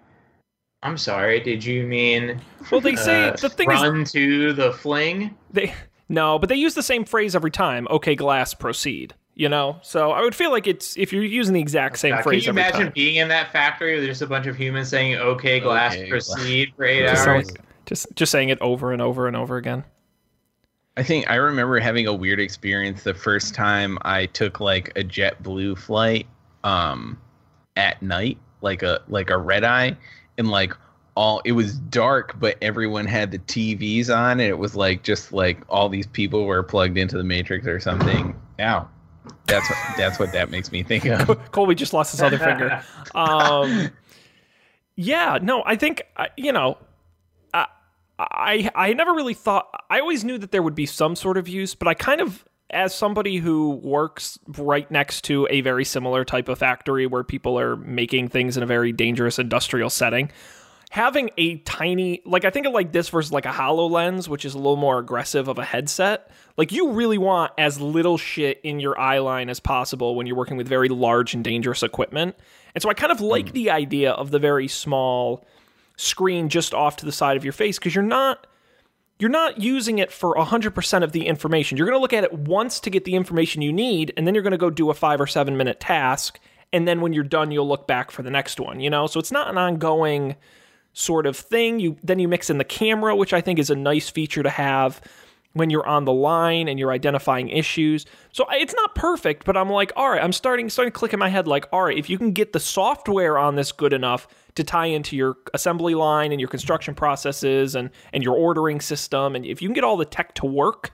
I'm 0.84 0.98
sorry. 0.98 1.40
Did 1.40 1.64
you 1.64 1.86
mean 1.86 2.40
well, 2.70 2.80
they 2.80 2.94
say 2.94 3.28
uh, 3.30 3.36
the 3.36 3.48
thing 3.48 3.70
is 3.70 3.80
run 3.82 4.04
to 4.04 4.52
the 4.52 4.72
fling? 4.72 5.34
they 5.50 5.74
no, 6.08 6.38
but 6.38 6.48
they 6.50 6.56
use 6.56 6.74
the 6.74 6.82
same 6.82 7.04
phrase 7.04 7.34
every 7.34 7.50
time. 7.50 7.88
Okay, 7.90 8.14
glass, 8.14 8.54
proceed. 8.54 9.14
You 9.36 9.48
know, 9.48 9.80
so 9.82 10.12
I 10.12 10.20
would 10.20 10.34
feel 10.34 10.52
like 10.52 10.68
it's 10.68 10.96
if 10.96 11.12
you're 11.12 11.24
using 11.24 11.54
the 11.54 11.60
exact 11.60 11.98
same 11.98 12.12
phrase. 12.12 12.22
can 12.22 12.22
phrase 12.22 12.44
you 12.44 12.50
every 12.50 12.62
imagine 12.62 12.80
time. 12.82 12.92
being 12.94 13.16
in 13.16 13.26
that 13.28 13.50
factory 13.50 13.96
with 13.98 14.06
just 14.06 14.22
a 14.22 14.26
bunch 14.28 14.46
of 14.46 14.56
humans 14.56 14.90
saying 14.90 15.16
"Okay, 15.16 15.58
glass, 15.58 15.94
Okay, 15.96 16.08
proceed" 16.08 16.72
for 16.76 16.84
eight 16.84 17.00
Just 17.08 17.26
hours? 17.26 17.46
sound 17.48 17.58
Just 17.86 18.06
just 18.14 18.30
saying 18.30 18.50
it 18.50 18.60
over 18.60 18.92
and 18.92 19.02
over 19.02 19.26
and 19.26 19.34
over 19.36 19.56
again. 19.56 19.82
I 20.96 21.02
think 21.02 21.28
I 21.28 21.34
remember 21.36 21.80
having 21.80 22.06
a 22.06 22.12
weird 22.14 22.38
experience 22.38 23.02
the 23.02 23.14
first 23.14 23.54
time 23.54 23.98
I 24.02 24.26
took 24.26 24.60
like 24.60 24.90
a 24.96 25.02
JetBlue 25.02 25.78
flight 25.78 26.28
um 26.62 27.18
at 27.76 28.00
night, 28.02 28.38
like 28.60 28.84
a 28.84 29.00
like 29.08 29.30
a 29.30 29.38
red 29.38 29.64
eye, 29.64 29.96
and 30.38 30.50
like 30.50 30.72
all 31.16 31.40
it 31.44 31.52
was 31.52 31.74
dark, 31.78 32.38
but 32.38 32.56
everyone 32.60 33.06
had 33.06 33.30
the 33.30 33.38
TVs 33.38 34.14
on, 34.14 34.32
and 34.32 34.42
it 34.42 34.58
was 34.58 34.74
like 34.74 35.02
just 35.02 35.32
like 35.32 35.58
all 35.68 35.88
these 35.88 36.06
people 36.06 36.44
were 36.44 36.62
plugged 36.62 36.98
into 36.98 37.16
the 37.16 37.24
Matrix 37.24 37.66
or 37.66 37.80
something. 37.80 38.34
Now, 38.58 38.88
that's 39.46 39.68
what 39.68 39.78
that's 39.96 40.18
what 40.18 40.32
that 40.32 40.50
makes 40.50 40.72
me 40.72 40.82
think 40.82 41.04
of. 41.06 41.38
Colby 41.52 41.74
just 41.74 41.92
lost 41.92 42.12
his 42.12 42.22
other 42.22 42.38
finger. 42.38 42.82
Um, 43.14 43.90
yeah, 44.96 45.38
no, 45.40 45.62
I 45.64 45.76
think 45.76 46.02
you 46.36 46.50
know, 46.52 46.78
I, 47.52 47.66
I 48.18 48.70
I 48.74 48.92
never 48.92 49.12
really 49.12 49.34
thought. 49.34 49.68
I 49.88 50.00
always 50.00 50.24
knew 50.24 50.38
that 50.38 50.50
there 50.50 50.62
would 50.62 50.74
be 50.74 50.86
some 50.86 51.14
sort 51.14 51.36
of 51.36 51.46
use, 51.46 51.76
but 51.76 51.86
I 51.86 51.94
kind 51.94 52.20
of, 52.20 52.44
as 52.74 52.94
somebody 52.94 53.38
who 53.38 53.70
works 53.82 54.38
right 54.58 54.90
next 54.90 55.22
to 55.24 55.46
a 55.50 55.60
very 55.60 55.84
similar 55.84 56.24
type 56.24 56.48
of 56.48 56.58
factory 56.58 57.06
where 57.06 57.24
people 57.24 57.58
are 57.58 57.76
making 57.76 58.28
things 58.28 58.56
in 58.56 58.62
a 58.62 58.66
very 58.66 58.92
dangerous 58.92 59.38
industrial 59.38 59.88
setting. 59.88 60.30
Having 60.90 61.30
a 61.38 61.56
tiny, 61.58 62.20
like 62.24 62.44
I 62.44 62.50
think 62.50 62.66
of 62.66 62.72
like 62.72 62.92
this 62.92 63.08
versus 63.08 63.32
like 63.32 63.46
a 63.46 63.50
HoloLens, 63.50 64.28
which 64.28 64.44
is 64.44 64.54
a 64.54 64.58
little 64.58 64.76
more 64.76 64.98
aggressive 64.98 65.48
of 65.48 65.58
a 65.58 65.64
headset. 65.64 66.30
Like 66.56 66.70
you 66.70 66.92
really 66.92 67.18
want 67.18 67.52
as 67.58 67.80
little 67.80 68.18
shit 68.18 68.60
in 68.62 68.78
your 68.78 68.98
eye 68.98 69.18
line 69.18 69.48
as 69.48 69.58
possible 69.58 70.14
when 70.14 70.26
you're 70.26 70.36
working 70.36 70.56
with 70.56 70.68
very 70.68 70.88
large 70.88 71.34
and 71.34 71.42
dangerous 71.42 71.82
equipment. 71.82 72.36
And 72.74 72.82
so 72.82 72.90
I 72.90 72.94
kind 72.94 73.10
of 73.12 73.20
like 73.20 73.46
mm. 73.46 73.52
the 73.52 73.70
idea 73.70 74.12
of 74.12 74.30
the 74.30 74.38
very 74.38 74.68
small 74.68 75.44
screen 75.96 76.48
just 76.48 76.74
off 76.74 76.96
to 76.96 77.06
the 77.06 77.12
side 77.12 77.36
of 77.36 77.44
your 77.44 77.52
face 77.52 77.78
because 77.78 77.94
you're 77.94 78.04
not 78.04 78.46
you're 79.18 79.30
not 79.30 79.60
using 79.60 79.98
it 79.98 80.10
for 80.10 80.34
100% 80.34 81.02
of 81.02 81.12
the 81.12 81.26
information. 81.26 81.78
You're 81.78 81.86
going 81.86 81.96
to 81.96 82.02
look 82.02 82.12
at 82.12 82.24
it 82.24 82.32
once 82.32 82.80
to 82.80 82.90
get 82.90 83.04
the 83.04 83.14
information 83.14 83.62
you 83.62 83.72
need 83.72 84.12
and 84.16 84.26
then 84.26 84.34
you're 84.34 84.42
going 84.42 84.52
to 84.52 84.58
go 84.58 84.70
do 84.70 84.90
a 84.90 84.94
5 84.94 85.20
or 85.20 85.26
7 85.26 85.56
minute 85.56 85.80
task 85.80 86.40
and 86.72 86.88
then 86.88 87.00
when 87.00 87.12
you're 87.12 87.22
done 87.22 87.50
you'll 87.50 87.68
look 87.68 87.86
back 87.86 88.10
for 88.10 88.22
the 88.22 88.30
next 88.30 88.58
one, 88.58 88.80
you 88.80 88.90
know? 88.90 89.06
So 89.06 89.20
it's 89.20 89.30
not 89.30 89.48
an 89.48 89.58
ongoing 89.58 90.34
sort 90.92 91.26
of 91.26 91.36
thing. 91.36 91.78
You 91.80 91.96
then 92.02 92.18
you 92.18 92.28
mix 92.28 92.48
in 92.48 92.58
the 92.58 92.64
camera, 92.64 93.14
which 93.14 93.32
I 93.32 93.40
think 93.40 93.58
is 93.58 93.70
a 93.70 93.76
nice 93.76 94.08
feature 94.08 94.42
to 94.42 94.50
have 94.50 95.00
when 95.54 95.70
you're 95.70 95.86
on 95.86 96.04
the 96.04 96.12
line 96.12 96.68
and 96.68 96.78
you're 96.78 96.92
identifying 96.92 97.48
issues. 97.48 98.04
So 98.32 98.44
it's 98.50 98.74
not 98.74 98.94
perfect, 98.94 99.44
but 99.44 99.56
I'm 99.56 99.70
like, 99.70 99.92
all 99.96 100.10
right, 100.10 100.22
I'm 100.22 100.32
starting 100.32 100.68
starting 100.68 100.92
to 100.92 100.98
click 100.98 101.12
in 101.12 101.18
my 101.18 101.28
head 101.28 101.46
like, 101.46 101.66
all 101.72 101.84
right, 101.84 101.96
if 101.96 102.10
you 102.10 102.18
can 102.18 102.32
get 102.32 102.52
the 102.52 102.60
software 102.60 103.38
on 103.38 103.54
this 103.54 103.72
good 103.72 103.92
enough 103.92 104.28
to 104.56 104.64
tie 104.64 104.86
into 104.86 105.16
your 105.16 105.36
assembly 105.54 105.94
line 105.94 106.32
and 106.32 106.40
your 106.40 106.48
construction 106.48 106.94
processes 106.94 107.74
and 107.74 107.90
and 108.12 108.22
your 108.22 108.34
ordering 108.34 108.80
system, 108.80 109.34
and 109.34 109.46
if 109.46 109.62
you 109.62 109.68
can 109.68 109.74
get 109.74 109.84
all 109.84 109.96
the 109.96 110.04
tech 110.04 110.34
to 110.34 110.46
work, 110.46 110.92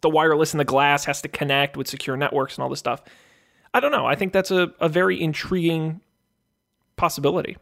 the 0.00 0.08
wireless 0.08 0.52
and 0.52 0.60
the 0.60 0.64
glass 0.64 1.04
has 1.04 1.20
to 1.22 1.28
connect 1.28 1.76
with 1.76 1.88
secure 1.88 2.16
networks 2.16 2.56
and 2.56 2.62
all 2.62 2.68
this 2.68 2.78
stuff. 2.78 3.02
I 3.74 3.80
don't 3.80 3.92
know. 3.92 4.06
I 4.06 4.14
think 4.14 4.32
that's 4.32 4.50
a, 4.50 4.72
a 4.80 4.88
very 4.88 5.20
intriguing 5.20 6.00
possibility. 6.96 7.56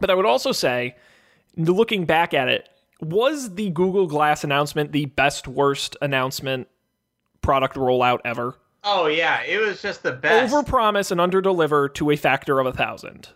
But 0.00 0.10
I 0.10 0.14
would 0.14 0.26
also 0.26 0.50
say, 0.50 0.96
looking 1.56 2.06
back 2.06 2.34
at 2.34 2.48
it, 2.48 2.68
was 3.04 3.54
the 3.54 3.70
Google 3.70 4.06
Glass 4.06 4.44
announcement 4.44 4.92
the 4.92 5.06
best 5.06 5.46
worst 5.48 5.96
announcement 6.02 6.68
product 7.40 7.76
rollout 7.76 8.20
ever? 8.24 8.56
Oh 8.82 9.06
yeah, 9.06 9.42
it 9.42 9.58
was 9.58 9.80
just 9.80 10.02
the 10.02 10.12
best. 10.12 10.52
Over 10.52 10.62
promise 10.62 11.10
and 11.10 11.20
under 11.20 11.40
deliver 11.40 11.88
to 11.90 12.10
a 12.10 12.16
factor 12.16 12.58
of 12.60 12.66
a 12.66 12.72
thousand. 12.72 13.28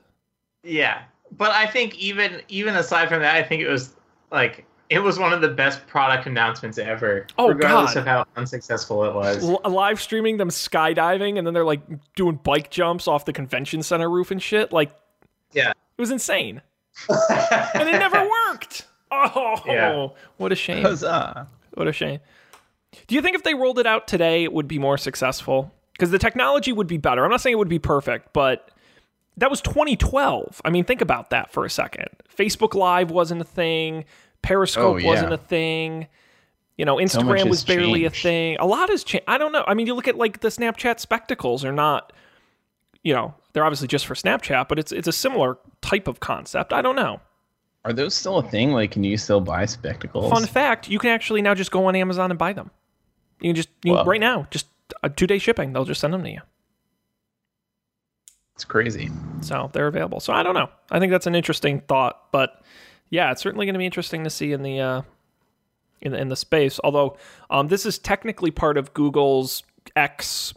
Yeah, 0.63 1.03
but 1.33 1.53
I 1.53 1.67
think 1.67 1.97
even 1.99 2.43
even 2.49 2.77
aside 2.77 3.09
from 3.09 3.21
that, 3.23 3.35
I 3.37 3.43
think 3.43 3.63
it 3.63 3.69
was 3.69 3.95
like 4.31 4.65
it 4.91 4.99
was 5.01 5.19
one 5.19 5.33
of 5.33 5.41
the 5.43 5.49
best 5.49 5.87
product 5.87 6.27
announcements 6.27 6.79
ever. 6.79 7.27
Oh, 7.37 7.49
regardless 7.49 7.95
God. 7.95 8.01
of 8.01 8.07
how 8.07 8.25
unsuccessful 8.37 9.05
it 9.05 9.15
was. 9.15 9.45
L- 9.47 9.61
live 9.71 10.01
streaming 10.01 10.39
them 10.39 10.49
skydiving 10.49 11.37
and 11.39 11.47
then 11.47 11.53
they're 11.55 11.65
like 11.65 11.81
doing 12.15 12.37
bike 12.43 12.71
jumps 12.71 13.07
off 13.07 13.25
the 13.27 13.33
convention 13.35 13.83
center 13.83 14.09
roof 14.09 14.31
and 14.31 14.43
shit. 14.43 14.73
Like, 14.73 14.91
Yeah. 15.53 15.71
it 15.71 16.01
was 16.01 16.11
insane. 16.11 16.63
And 17.75 17.89
it 17.89 17.93
never 17.99 18.29
worked. 18.49 18.87
Oh, 19.11 19.61
Yeah. 19.67 20.09
what 20.37 20.53
a 20.53 20.55
shame. 20.55 20.83
Huzzah. 20.83 21.49
What 21.75 21.89
a 21.89 21.93
shame. 21.93 22.21
Do 23.07 23.15
you 23.15 23.23
think 23.23 23.37
if 23.37 23.43
they 23.43 23.55
rolled 23.55 23.79
it 23.79 23.87
out 23.87 24.09
today, 24.09 24.45
it 24.45 24.53
would 24.53 24.69
be 24.69 24.79
more 24.79 24.99
successful? 24.99 25.73
Because 25.93 26.11
the 26.11 26.19
technology 26.19 26.73
would 26.73 26.87
be 26.87 26.97
better. 26.97 27.25
I'm 27.25 27.31
not 27.31 27.41
saying 27.41 27.53
it 27.55 27.59
would 27.59 27.69
be 27.69 27.79
perfect, 27.79 28.33
but 28.33 28.71
that 29.37 29.51
was 29.51 29.61
2012. 29.61 30.61
I 30.65 30.71
mean, 30.71 30.85
think 30.85 31.01
about 31.01 31.31
that 31.31 31.51
for 31.53 31.65
a 31.65 31.71
second. 31.71 32.09
Facebook 32.37 32.75
Live 32.75 33.11
wasn't 33.11 33.41
a 33.41 33.45
thing. 33.45 34.05
Periscope 34.43 34.95
Oh, 34.95 34.97
yeah. 34.97 35.07
wasn't 35.07 35.33
a 35.33 35.39
thing. 35.39 36.07
You 36.77 36.85
know, 36.85 36.97
Instagram 36.97 37.39
has 37.39 37.47
was 37.49 37.65
barely 37.65 38.05
a 38.05 38.11
thing. 38.11 38.57
A 38.61 38.67
lot 38.67 38.89
has 38.91 39.03
changed. 39.03 39.25
I 39.27 39.37
don't 39.39 39.51
know. 39.53 39.65
I 39.67 39.75
mean, 39.75 39.87
you 39.89 39.95
look 39.95 40.07
at 40.09 40.17
like 40.17 40.41
the 40.41 40.49
Snapchat 40.49 41.01
spectacles 41.01 41.65
are 41.65 41.73
not, 41.73 42.13
you 43.03 43.13
know, 43.13 43.35
they're 43.53 43.65
obviously 43.65 43.89
just 43.89 44.07
for 44.07 44.15
Snapchat, 44.15 44.69
but 44.69 44.79
it's 44.79 44.93
it's 44.93 45.09
a 45.09 45.13
similar 45.13 45.59
type 45.83 46.07
of 46.07 46.21
concept. 46.21 46.73
I 46.73 46.81
don't 46.83 46.95
know. 46.97 47.21
Are 47.85 47.93
those 47.93 48.15
still 48.15 48.39
a 48.39 48.43
thing? 48.43 48.73
Like, 48.73 48.91
can 48.91 49.05
you 49.05 49.17
still 49.17 49.41
buy 49.41 49.65
spectacles? 49.67 50.31
Fun 50.31 50.47
fact: 50.47 50.89
you 50.89 50.99
can 50.99 51.11
actually 51.11 51.43
now 51.43 51.55
just 51.55 51.71
go 51.71 51.87
on 51.87 51.97
Amazon 51.97 52.31
and 52.31 52.39
buy 52.39 52.53
them. 52.53 52.71
You 53.41 53.51
can 53.51 53.57
just 53.57 53.69
you 53.85 54.01
right 54.03 54.21
now, 54.21 54.47
just 54.51 54.67
a 55.03 55.09
two 55.09 55.27
day 55.27 55.39
shipping. 55.39 55.73
They'll 55.73 55.85
just 55.85 56.01
send 56.01 56.13
them 56.13 56.23
to 56.25 56.31
you. 56.31 56.41
It's 58.55 58.65
crazy. 58.65 59.09
So 59.41 59.71
they're 59.73 59.87
available. 59.87 60.19
So 60.19 60.33
I 60.33 60.43
don't 60.43 60.55
know. 60.55 60.69
I 60.91 60.99
think 60.99 61.13
that's 61.13 61.29
an 61.29 61.37
interesting 61.37 61.81
thought, 61.83 62.33
but 62.33 62.61
yeah, 63.09 63.31
it's 63.31 63.41
certainly 63.41 63.67
going 63.67 63.75
to 63.75 63.79
be 63.79 63.87
interesting 63.87 64.25
to 64.25 64.31
see 64.31 64.53
in 64.53 64.63
the 64.63 64.81
uh, 64.81 65.03
in 66.01 66.13
the, 66.13 66.19
in 66.19 66.29
the 66.29 66.37
space. 66.37 66.81
Although 66.83 67.17
um, 67.51 67.69
this 67.69 67.87
is 67.87 67.99
technically 67.99 68.51
part 68.51 68.77
of 68.77 68.93
Google's 68.95 69.63
X 69.95 70.55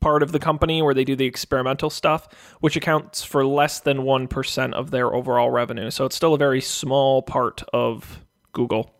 part 0.00 0.22
of 0.22 0.32
the 0.32 0.38
company 0.38 0.82
where 0.82 0.94
they 0.94 1.04
do 1.04 1.14
the 1.16 1.26
experimental 1.26 1.90
stuff, 1.90 2.28
which 2.60 2.76
accounts 2.76 3.22
for 3.22 3.44
less 3.44 3.80
than 3.80 4.02
one 4.02 4.26
percent 4.28 4.74
of 4.74 4.90
their 4.90 5.14
overall 5.14 5.50
revenue. 5.50 5.90
So 5.90 6.04
it's 6.06 6.16
still 6.16 6.34
a 6.34 6.38
very 6.38 6.60
small 6.60 7.22
part 7.22 7.62
of 7.72 8.24
Google. 8.52 8.94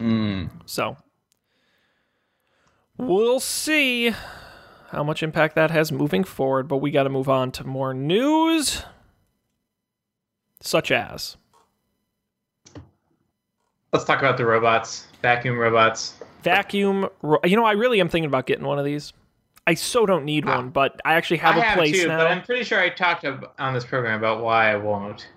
Hmm. 0.00 0.46
So 0.66 0.96
we'll 2.98 3.40
see 3.40 4.12
how 4.90 5.02
much 5.02 5.22
impact 5.22 5.54
that 5.54 5.70
has 5.70 5.90
moving 5.90 6.24
forward, 6.24 6.68
but 6.68 6.78
we 6.78 6.90
got 6.90 7.04
to 7.04 7.08
move 7.08 7.28
on 7.28 7.50
to 7.52 7.64
more 7.64 7.94
news, 7.94 8.82
such 10.60 10.90
as 10.90 11.36
Let's 13.92 14.06
talk 14.06 14.20
about 14.20 14.38
the 14.38 14.46
robots, 14.46 15.06
vacuum 15.20 15.58
robots. 15.58 16.14
vacuum. 16.42 17.08
Ro- 17.20 17.40
you 17.44 17.56
know, 17.56 17.64
I 17.64 17.72
really 17.72 18.00
am 18.00 18.08
thinking 18.08 18.26
about 18.26 18.46
getting 18.46 18.64
one 18.64 18.78
of 18.78 18.84
these. 18.86 19.12
I 19.66 19.74
so 19.74 20.06
don't 20.06 20.24
need 20.24 20.44
one, 20.44 20.70
but 20.70 21.00
I 21.04 21.14
actually 21.14 21.36
have 21.38 21.56
I 21.56 21.60
a 21.60 21.62
have 21.62 21.78
place 21.78 22.00
too, 22.02 22.08
now. 22.08 22.18
but 22.18 22.26
I'm 22.26 22.42
pretty 22.42 22.64
sure 22.64 22.80
I 22.80 22.88
talked 22.88 23.24
ab- 23.24 23.50
on 23.58 23.74
this 23.74 23.84
program 23.84 24.18
about 24.18 24.42
why 24.42 24.72
I 24.72 24.76
won't. 24.76 25.28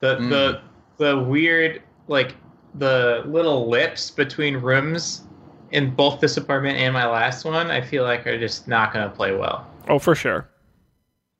The 0.00 0.16
Mm. 0.16 0.28
the 0.30 0.60
the 0.98 1.18
weird 1.18 1.82
like 2.08 2.34
the 2.74 3.22
little 3.26 3.68
lips 3.68 4.10
between 4.10 4.56
rooms 4.56 5.22
in 5.70 5.94
both 5.94 6.20
this 6.20 6.36
apartment 6.36 6.78
and 6.78 6.92
my 6.94 7.06
last 7.06 7.44
one, 7.44 7.70
I 7.70 7.80
feel 7.80 8.02
like 8.04 8.26
are 8.26 8.38
just 8.38 8.66
not 8.68 8.92
going 8.92 9.08
to 9.08 9.14
play 9.14 9.34
well. 9.36 9.66
oh, 9.88 9.98
for 9.98 10.14
sure. 10.14 10.48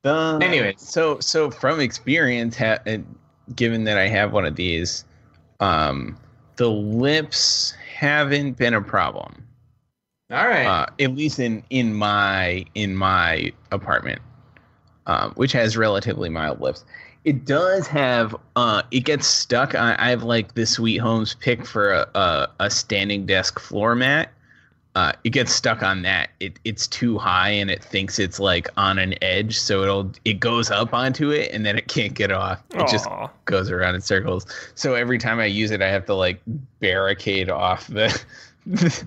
Uh, 0.05 0.39
Anyways. 0.39 0.81
so 0.81 1.19
so 1.21 1.51
from 1.51 1.81
experience, 1.81 2.57
ha- 2.57 2.79
given 3.57 3.85
that 3.85 3.99
I 3.99 4.07
have 4.09 4.33
one 4.33 4.45
of 4.45 4.55
these, 4.57 5.05
um, 5.61 6.17
the 6.57 6.71
lips 6.71 7.75
haven't 7.97 8.53
been 8.57 8.75
a 8.75 8.81
problem. 8.83 9.45
All 10.31 10.47
right. 10.47 10.67
Uh, 10.67 10.87
at 11.01 11.15
least 11.15 11.39
in 11.39 11.63
in 11.71 11.95
my 11.95 12.65
in 12.75 12.95
my 12.95 13.53
apartment, 13.73 14.21
um, 15.07 15.33
which 15.37 15.53
has 15.53 15.77
relatively 15.77 16.29
mild 16.29 16.61
lifts. 16.61 16.85
It 17.25 17.45
does 17.45 17.87
have. 17.87 18.37
Uh, 18.55 18.83
it 18.91 19.01
gets 19.01 19.27
stuck. 19.27 19.75
on 19.75 19.97
I 19.97 20.11
have 20.11 20.23
like 20.23 20.55
the 20.55 20.67
Sweethome's 20.67 21.35
pick 21.35 21.67
for 21.67 21.93
a, 21.93 22.09
a, 22.15 22.49
a 22.61 22.71
standing 22.71 23.27
desk 23.27 23.59
floor 23.59 23.95
mat. 23.95 24.31
Uh, 24.95 25.13
it 25.25 25.31
gets 25.31 25.53
stuck 25.53 25.83
on 25.83 26.03
that. 26.03 26.31
It 26.41 26.59
it's 26.65 26.87
too 26.87 27.19
high 27.19 27.51
and 27.51 27.71
it 27.71 27.83
thinks 27.83 28.19
it's 28.19 28.41
like 28.41 28.69
on 28.77 28.99
an 28.99 29.15
edge, 29.23 29.59
so 29.59 29.83
it'll 29.83 30.13
it 30.25 30.41
goes 30.41 30.71
up 30.71 30.93
onto 30.93 31.31
it 31.31 31.53
and 31.53 31.65
then 31.65 31.79
it 31.79 31.89
can't 31.89 32.15
get 32.15 32.33
off. 32.33 32.63
It 32.75 32.89
just 32.89 33.07
goes 33.45 33.71
around 33.71 33.95
in 33.95 34.01
circles. 34.01 34.47
So 34.75 34.95
every 34.95 35.19
time 35.19 35.39
I 35.39 35.47
use 35.47 35.71
it, 35.71 35.81
I 35.81 35.89
have 35.89 36.05
to 36.07 36.15
like 36.15 36.41
barricade 36.81 37.49
off 37.49 37.87
the 37.87 38.21
the 38.67 39.07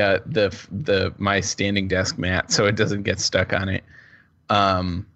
uh, 0.00 0.18
the 0.26 0.56
the 0.70 1.14
my 1.18 1.40
standing 1.40 1.88
desk 1.88 2.18
mat 2.18 2.52
so 2.52 2.66
it 2.66 2.76
doesn't 2.76 3.02
get 3.02 3.20
stuck 3.20 3.52
on 3.52 3.68
it. 3.68 3.84
Um, 4.50 5.06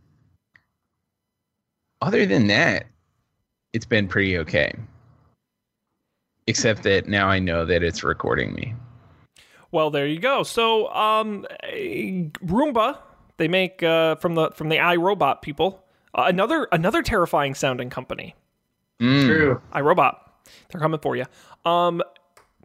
other 2.00 2.26
than 2.26 2.46
that, 2.48 2.86
it's 3.72 3.86
been 3.86 4.08
pretty 4.08 4.38
okay. 4.38 4.72
Except 6.46 6.82
that 6.84 7.08
now 7.08 7.28
I 7.28 7.38
know 7.38 7.64
that 7.66 7.82
it's 7.82 8.02
recording 8.02 8.54
me. 8.54 8.74
Well, 9.70 9.90
there 9.90 10.06
you 10.06 10.18
go. 10.18 10.42
So, 10.44 10.90
um, 10.94 11.46
Roomba, 11.62 12.98
they 13.36 13.48
make 13.48 13.82
uh, 13.82 14.16
from 14.16 14.34
the 14.34 14.50
from 14.52 14.70
the 14.70 14.76
iRobot 14.76 15.42
people 15.42 15.84
uh, 16.14 16.24
another 16.26 16.68
another 16.72 17.02
terrifying 17.02 17.54
sounding 17.54 17.90
company. 17.90 18.34
Mm. 19.00 19.26
True. 19.26 19.62
iRobot, 19.72 20.16
they're 20.70 20.80
coming 20.80 21.00
for 21.00 21.16
you. 21.16 21.24
Um, 21.64 22.02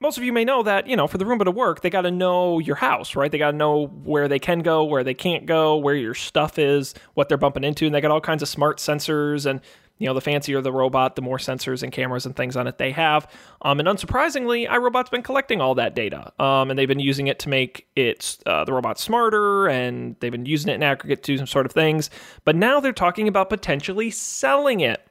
most 0.02 0.18
of 0.18 0.24
you 0.24 0.34
may 0.34 0.44
know 0.44 0.64
that 0.64 0.88
you 0.88 0.96
know 0.96 1.08
for 1.08 1.18
the 1.18 1.26
Roomba 1.26 1.46
to 1.46 1.52
work, 1.52 1.82
they 1.82 1.90
got 1.90 2.02
to 2.02 2.12
know 2.12 2.60
your 2.60 2.76
house, 2.76 3.16
right? 3.16 3.32
They 3.32 3.38
got 3.38 3.52
to 3.52 3.58
know 3.58 3.88
where 3.88 4.28
they 4.28 4.40
can 4.40 4.60
go, 4.60 4.84
where 4.84 5.04
they 5.04 5.14
can't 5.14 5.46
go, 5.46 5.78
where 5.78 5.96
your 5.96 6.14
stuff 6.14 6.60
is, 6.60 6.94
what 7.14 7.30
they're 7.30 7.38
bumping 7.38 7.64
into, 7.64 7.86
and 7.86 7.96
they 7.96 8.02
got 8.02 8.12
all 8.12 8.22
kinds 8.22 8.42
of 8.42 8.50
smart 8.50 8.78
sensors 8.78 9.46
and. 9.46 9.62
You 10.00 10.08
know, 10.08 10.16
the 10.16 10.22
fancier 10.22 10.60
the 10.60 10.72
robot, 10.72 11.16
the 11.16 11.22
more 11.22 11.38
sensors 11.38 11.84
and 11.84 11.92
cameras 11.92 12.26
and 12.26 12.36
things 12.36 12.58
on 12.58 12.66
it 12.66 12.80
they 12.80 12.92
have. 12.92 13.28
Um, 13.62 13.80
and 13.80 13.88
unsurprisingly, 13.88 14.68
iRobot's 14.68 15.12
been 15.12 15.22
collecting 15.22 15.62
all 15.62 15.76
that 15.76 15.96
data, 15.96 16.34
um, 16.44 16.72
and 16.72 16.78
they've 16.78 16.88
been 16.88 17.00
using 17.00 17.28
it 17.28 17.38
to 17.40 17.50
make 17.50 17.88
it 17.96 18.40
uh, 18.48 18.66
the 18.66 18.74
robot 18.74 19.00
smarter, 19.00 19.68
and 19.68 20.16
they've 20.20 20.32
been 20.32 20.48
using 20.48 20.72
it 20.72 20.76
in 20.76 20.84
aggregate 20.84 21.22
to 21.24 21.34
do 21.34 21.38
some 21.38 21.48
sort 21.48 21.68
of 21.68 21.72
things. 21.74 22.10
But 22.44 22.56
now 22.56 22.80
they're 22.80 22.92
talking 22.92 23.28
about 23.28 23.50
potentially 23.50 24.10
selling 24.10 24.80
it. 24.80 25.08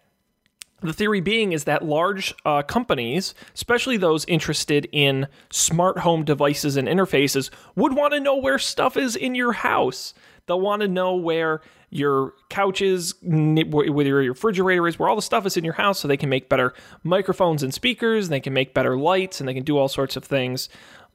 The 0.82 0.92
theory 0.92 1.20
being 1.20 1.52
is 1.52 1.64
that 1.64 1.84
large 1.84 2.34
uh, 2.44 2.62
companies, 2.62 3.34
especially 3.54 3.96
those 3.96 4.24
interested 4.24 4.88
in 4.90 5.28
smart 5.50 5.98
home 5.98 6.24
devices 6.24 6.76
and 6.76 6.88
interfaces, 6.88 7.50
would 7.76 7.94
want 7.94 8.14
to 8.14 8.20
know 8.20 8.36
where 8.36 8.58
stuff 8.58 8.96
is 8.96 9.14
in 9.14 9.34
your 9.34 9.52
house. 9.52 10.12
They'll 10.46 10.60
want 10.60 10.82
to 10.82 10.88
know 10.88 11.14
where 11.14 11.60
your 11.90 12.32
couch 12.48 12.82
is, 12.82 13.14
where 13.22 13.84
your 13.84 14.16
refrigerator 14.16 14.88
is, 14.88 14.98
where 14.98 15.08
all 15.08 15.16
the 15.16 15.22
stuff 15.22 15.46
is 15.46 15.56
in 15.56 15.64
your 15.64 15.74
house, 15.74 16.00
so 16.00 16.08
they 16.08 16.16
can 16.16 16.28
make 16.28 16.48
better 16.48 16.74
microphones 17.04 17.62
and 17.62 17.72
speakers. 17.72 18.28
They 18.28 18.40
can 18.40 18.52
make 18.52 18.74
better 18.74 18.96
lights, 18.96 19.40
and 19.40 19.48
they 19.48 19.54
can 19.54 19.62
do 19.62 19.78
all 19.78 19.88
sorts 19.88 20.16
of 20.16 20.24
things 20.24 20.68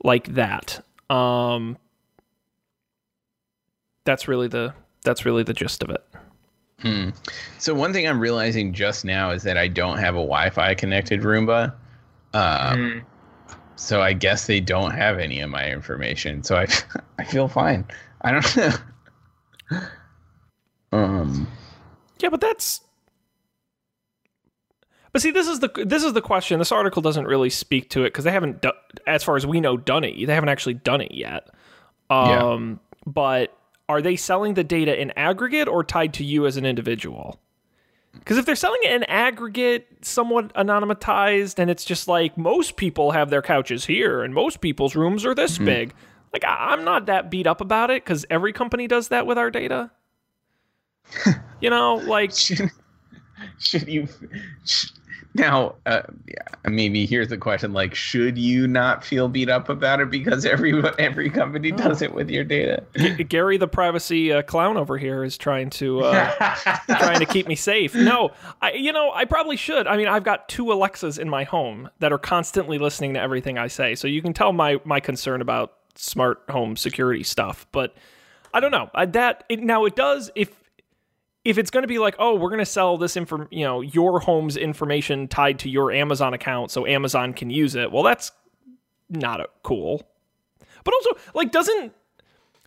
like 0.03 0.35
that. 0.35 0.85
Um, 1.09 1.77
that's 4.05 4.27
really 4.27 4.47
the 4.47 4.73
that's 5.03 5.25
really 5.25 5.43
the 5.43 5.53
gist 5.53 5.83
of 5.83 5.89
it. 5.89 6.03
Hmm. 6.81 7.09
So 7.57 7.73
one 7.73 7.91
thing 7.91 8.07
I'm 8.07 8.19
realizing 8.19 8.71
just 8.71 9.03
now 9.03 9.31
is 9.31 9.43
that 9.43 9.57
I 9.57 9.67
don't 9.67 9.97
have 9.97 10.13
a 10.13 10.19
Wi-Fi 10.19 10.75
connected 10.75 11.21
Roomba. 11.21 11.73
Uh, 12.33 12.73
Mm. 12.75 13.03
So 13.79 14.01
I 14.01 14.13
guess 14.13 14.47
they 14.47 14.59
don't 14.59 14.91
have 14.91 15.19
any 15.19 15.39
of 15.39 15.49
my 15.51 15.69
information. 15.69 16.43
So 16.43 16.55
I 16.57 16.67
I 17.19 17.23
feel 17.23 17.47
fine. 17.47 17.85
I 18.21 18.31
don't 18.31 18.57
know. 18.57 19.79
um. 20.91 21.47
Yeah, 22.19 22.29
but 22.29 22.41
that's. 22.41 22.81
But 25.13 25.21
see, 25.21 25.31
this 25.31 25.47
is 25.47 25.59
the 25.59 25.69
this 25.85 26.03
is 26.03 26.13
the 26.13 26.21
question. 26.21 26.59
This 26.59 26.71
article 26.71 27.01
doesn't 27.01 27.25
really 27.25 27.49
speak 27.49 27.89
to 27.91 28.01
it 28.01 28.07
because 28.07 28.23
they 28.23 28.31
haven't, 28.31 28.61
do, 28.61 28.71
as 29.07 29.23
far 29.23 29.35
as 29.35 29.45
we 29.47 29.61
know, 29.61 29.77
done 29.77 30.03
it. 30.03 30.25
They 30.25 30.33
haven't 30.33 30.49
actually 30.49 30.75
done 30.75 31.01
it 31.01 31.13
yet. 31.13 31.47
Yeah. 32.11 32.43
Um, 32.43 32.79
but 33.05 33.56
are 33.89 34.01
they 34.01 34.15
selling 34.15 34.53
the 34.53 34.63
data 34.63 34.99
in 34.99 35.11
aggregate 35.11 35.67
or 35.67 35.83
tied 35.83 36.13
to 36.15 36.23
you 36.23 36.45
as 36.45 36.57
an 36.57 36.65
individual? 36.65 37.39
Because 38.13 38.37
if 38.37 38.45
they're 38.45 38.55
selling 38.55 38.81
it 38.83 38.91
in 38.91 39.03
aggregate, 39.03 39.87
somewhat 40.01 40.53
anonymized, 40.53 41.59
and 41.59 41.69
it's 41.69 41.85
just 41.85 42.07
like 42.07 42.37
most 42.37 42.75
people 42.75 43.11
have 43.11 43.29
their 43.29 43.41
couches 43.41 43.85
here, 43.85 44.23
and 44.23 44.33
most 44.33 44.59
people's 44.61 44.95
rooms 44.95 45.25
are 45.25 45.35
this 45.35 45.55
mm-hmm. 45.55 45.65
big. 45.65 45.93
Like 46.33 46.43
I, 46.43 46.73
I'm 46.73 46.83
not 46.83 47.05
that 47.05 47.31
beat 47.31 47.47
up 47.47 47.61
about 47.61 47.91
it 47.91 48.03
because 48.03 48.25
every 48.29 48.53
company 48.53 48.87
does 48.87 49.09
that 49.09 49.27
with 49.27 49.37
our 49.37 49.51
data. 49.51 49.91
you 51.61 51.69
know, 51.69 51.95
like 51.95 52.35
should, 52.35 52.71
should 53.59 53.87
you 53.87 54.07
sh 54.65 54.87
now 55.33 55.75
uh, 55.85 56.01
yeah, 56.27 56.69
maybe 56.69 57.05
here's 57.05 57.27
the 57.27 57.37
question 57.37 57.73
like 57.73 57.93
should 57.93 58.37
you 58.37 58.67
not 58.67 59.03
feel 59.03 59.27
beat 59.27 59.49
up 59.49 59.69
about 59.69 59.99
it 59.99 60.09
because 60.09 60.45
every 60.45 60.81
every 60.97 61.29
company 61.29 61.71
does 61.71 62.01
it 62.01 62.13
with 62.13 62.29
your 62.29 62.43
data 62.43 62.83
G- 62.95 63.23
Gary, 63.23 63.57
the 63.57 63.67
privacy 63.67 64.31
uh, 64.31 64.41
clown 64.41 64.77
over 64.77 64.97
here, 64.97 65.23
is 65.23 65.37
trying 65.37 65.69
to 65.71 66.01
uh, 66.01 66.55
trying 66.99 67.19
to 67.19 67.25
keep 67.25 67.47
me 67.47 67.55
safe. 67.55 67.93
No, 67.93 68.31
I 68.61 68.73
you 68.73 68.91
know 68.91 69.11
I 69.13 69.25
probably 69.25 69.57
should. 69.57 69.87
I 69.87 69.97
mean, 69.97 70.07
I've 70.07 70.23
got 70.23 70.49
two 70.49 70.71
Alexas 70.71 71.17
in 71.17 71.29
my 71.29 71.43
home 71.43 71.89
that 71.99 72.11
are 72.11 72.17
constantly 72.17 72.77
listening 72.77 73.13
to 73.13 73.19
everything 73.19 73.57
I 73.57 73.67
say, 73.67 73.95
so 73.95 74.07
you 74.07 74.21
can 74.21 74.33
tell 74.33 74.53
my 74.53 74.79
my 74.83 74.99
concern 74.99 75.41
about 75.41 75.73
smart 75.95 76.41
home 76.49 76.75
security 76.75 77.23
stuff. 77.23 77.67
But 77.71 77.95
I 78.53 78.59
don't 78.59 78.71
know 78.71 78.89
I, 78.93 79.05
that 79.05 79.43
it, 79.49 79.59
now 79.59 79.85
it 79.85 79.95
does 79.95 80.31
if 80.35 80.49
if 81.47 81.57
it's 81.57 81.71
going 81.71 81.83
to 81.83 81.87
be 81.87 81.97
like, 81.97 82.15
oh, 82.19 82.35
we're 82.35 82.49
going 82.49 82.59
to 82.59 82.65
sell 82.65 82.97
this 82.97 83.15
inform, 83.15 83.47
you 83.51 83.63
know, 83.63 83.79
your 83.81 84.19
home's 84.19 84.57
information 84.57 85.27
tied 85.29 85.59
to 85.59 85.69
your 85.69 85.91
Amazon 85.93 86.33
account, 86.33 86.71
so 86.71 86.85
Amazon 86.85 87.33
can 87.33 87.49
use 87.49 87.73
it. 87.73 87.91
Well, 87.91 88.03
that's 88.03 88.31
not 89.09 89.39
a, 89.39 89.47
cool. 89.63 90.03
But 90.83 90.93
also, 90.93 91.11
like, 91.33 91.51
doesn't 91.51 91.93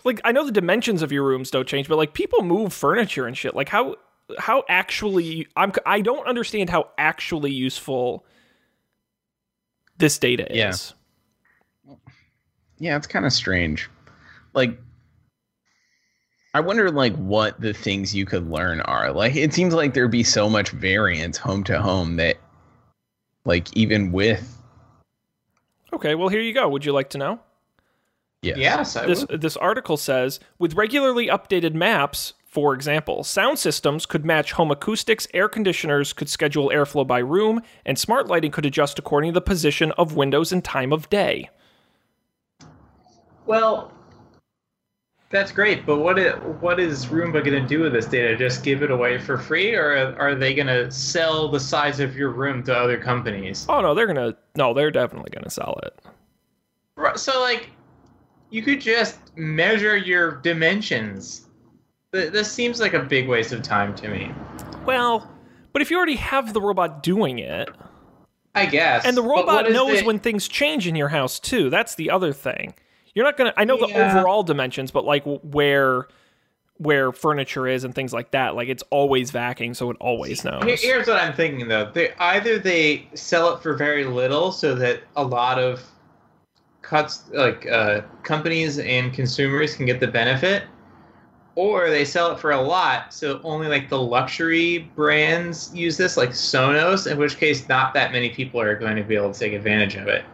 like 0.05 0.21
I 0.25 0.33
know 0.33 0.47
the 0.47 0.53
dimensions 0.53 1.03
of 1.03 1.13
your 1.13 1.25
rooms 1.25 1.51
don't 1.51 1.69
change, 1.69 1.89
but 1.89 1.97
like 1.97 2.15
people 2.15 2.43
move 2.43 2.73
furniture 2.73 3.27
and 3.27 3.37
shit. 3.37 3.55
Like 3.55 3.69
how 3.69 3.97
how 4.39 4.65
actually 4.69 5.47
I'm 5.57 5.73
I 5.85 6.01
don't 6.01 6.27
understand 6.27 6.71
how 6.71 6.89
actually 6.97 7.53
useful 7.53 8.25
this 9.99 10.19
data 10.19 10.47
Yeah. 10.51 10.71
is. 10.71 10.95
Yeah, 12.79 12.97
it's 12.97 13.07
kind 13.07 13.27
of 13.27 13.33
strange. 13.35 13.91
Like, 14.55 14.81
I 16.53 16.61
wonder, 16.61 16.91
like, 16.91 17.15
what 17.17 17.61
the 17.61 17.73
things 17.73 18.15
you 18.15 18.27
could 18.27 18.51
learn 18.51 18.81
are. 18.83 19.13
Like, 19.13 19.37
it 19.37 19.55
seems 19.55 19.73
like 19.73 19.95
there'd 19.95 20.11
be 20.11 20.25
so 20.25 20.49
much 20.49 20.71
variance 20.71 21.37
home 21.39 21.63
to 21.65 21.81
home 21.81 22.17
that, 22.17 22.39
like, 23.45 23.75
even 23.77 24.11
with 24.13 24.57
Okay, 25.93 26.15
well 26.15 26.29
here 26.29 26.41
you 26.41 26.53
go. 26.55 26.69
Would 26.69 26.85
you 26.85 26.93
like 26.93 27.11
to 27.11 27.19
know? 27.19 27.41
yes, 28.43 28.57
Yes, 28.57 28.97
I 28.97 29.07
This 29.07 29.27
would. 29.27 29.41
this 29.41 29.57
article 29.57 29.97
says 29.97 30.39
with 30.59 30.75
regularly 30.75 31.27
updated 31.27 31.75
maps, 31.75 32.35
for 32.47 32.75
example, 32.75 33.23
sound 33.25 33.59
systems 33.59 34.07
could 34.07 34.25
match 34.25 34.53
home 34.53 34.71
acoustics, 34.71 35.27
air 35.35 35.49
conditioners 35.49 36.13
could 36.13 36.29
schedule 36.29 36.71
airflow 36.71 37.07
by 37.07 37.19
room, 37.19 37.61
and 37.85 37.99
smart 37.99 38.29
lighting 38.29 38.51
could 38.51 38.67
adjust 38.67 38.99
according 38.99 39.31
to 39.31 39.35
the 39.35 39.41
position 39.41 39.91
of 39.93 40.15
windows 40.17 40.53
and 40.53 40.65
time 40.65 40.93
of 40.93 41.09
day. 41.11 41.51
Well, 43.47 43.93
that's 45.31 45.53
great, 45.53 45.87
but 45.87 45.99
what 45.99 46.19
i- 46.19 46.31
what 46.61 46.81
is 46.81 47.07
Roomba 47.07 47.45
going 47.45 47.61
to 47.63 47.67
do 47.67 47.81
with 47.81 47.93
this 47.93 48.07
data? 48.07 48.37
Just 48.37 48.65
give 48.65 48.83
it 48.83 48.91
away 48.91 49.17
for 49.19 49.39
free, 49.39 49.75
or 49.75 50.15
are 50.19 50.35
they 50.35 50.55
going 50.55 50.67
to 50.67 50.91
sell 50.91 51.49
the 51.49 51.61
size 51.61 52.01
of 52.01 52.17
your 52.17 52.31
room 52.31 52.63
to 52.65 52.77
other 52.77 52.99
companies? 52.99 53.65
Oh 53.69 53.81
no, 53.81 53.95
they're 53.95 54.07
gonna 54.09 54.37
no, 54.57 54.75
they're 54.75 54.91
definitely 54.91 55.31
gonna 55.33 55.51
sell 55.51 55.79
it. 55.85 55.99
Right, 56.97 57.19
So, 57.19 57.41
like, 57.41 57.71
you 58.51 58.63
could 58.63 58.81
just 58.81 59.19
measure 59.37 59.97
your 59.97 60.33
dimensions. 60.43 61.47
This 62.13 62.51
seems 62.51 62.81
like 62.81 62.93
a 62.95 62.99
big 63.01 63.29
waste 63.29 63.53
of 63.53 63.63
time 63.63 63.95
to 63.95 64.09
me. 64.09 64.33
Well, 64.85 65.31
but 65.73 65.81
if 65.81 65.91
you 65.91 65.97
already 65.97 66.17
have 66.17 66.53
the 66.53 66.61
robot 66.61 67.03
doing 67.05 67.39
it, 67.39 67.71
I 68.57 68.67
guess. 68.67 69.05
and 69.07 69.17
the 69.17 69.23
robot 69.23 69.71
knows 69.71 70.01
the- 70.01 70.05
when 70.07 70.19
things 70.19 70.49
change 70.49 70.89
in 70.89 70.97
your 70.97 71.09
house 71.09 71.39
too, 71.39 71.71
that's 71.71 71.95
the 71.95 72.11
other 72.11 72.33
thing. 72.33 72.75
You're 73.15 73.25
not 73.25 73.37
gonna. 73.37 73.53
I 73.57 73.65
know 73.65 73.77
the 73.77 73.87
overall 74.19 74.43
dimensions, 74.43 74.91
but 74.91 75.05
like 75.05 75.25
where 75.25 76.07
where 76.79 77.13
furniture 77.13 77.67
is 77.69 77.85
and 77.85 77.95
things 77.95 78.13
like 78.13 78.31
that, 78.31 78.55
like 78.55 78.69
it's 78.69 78.83
always 78.91 79.31
vacuuming, 79.31 79.77
so 79.77 79.91
it 79.91 79.97
always 80.01 80.45
knows. 80.45 80.63
Here- 80.65 80.77
Here's 80.81 81.07
what 81.09 81.17
I'm 81.23 81.35
thinking 81.35 81.69
though. 81.69 81.91
They 81.93 82.13
either 82.19 82.59
they 82.59 83.09
sell 83.15 83.55
it 83.55 83.63
for 83.63 83.75
very 83.75 84.05
little 84.05 84.51
so 84.53 84.75
that 84.77 85.01
a 85.17 85.23
lot 85.23 85.59
of 85.59 85.83
cuts 86.83 87.25
like 87.33 87.67
uh, 87.71 88.01
companies 88.23 88.79
and 88.79 89.13
consumers 89.13 89.77
can 89.77 89.85
get 89.87 90.01
the 90.01 90.07
benefit, 90.07 90.63
or 91.55 91.91
they 91.91 92.05
sell 92.05 92.33
it 92.33 92.39
for 92.41 92.53
a 92.53 92.61
lot 92.61 93.13
so 93.13 93.41
only 93.45 93.67
like 93.69 93.89
the 93.91 94.01
luxury 94.01 94.91
brands 94.97 95.71
use 95.75 95.97
this, 95.99 96.17
like 96.17 96.31
Sonos, 96.31 97.11
in 97.11 97.19
which 97.19 97.37
case 97.37 97.69
not 97.69 97.93
that 97.95 98.11
many 98.13 98.31
people 98.31 98.59
are 98.61 98.75
going 98.75 98.97
to 98.97 99.03
be 99.03 99.17
able 99.17 99.33
to 99.33 99.39
take 99.39 99.53
advantage 99.53 99.97
of 99.97 100.09
it. 100.09 100.25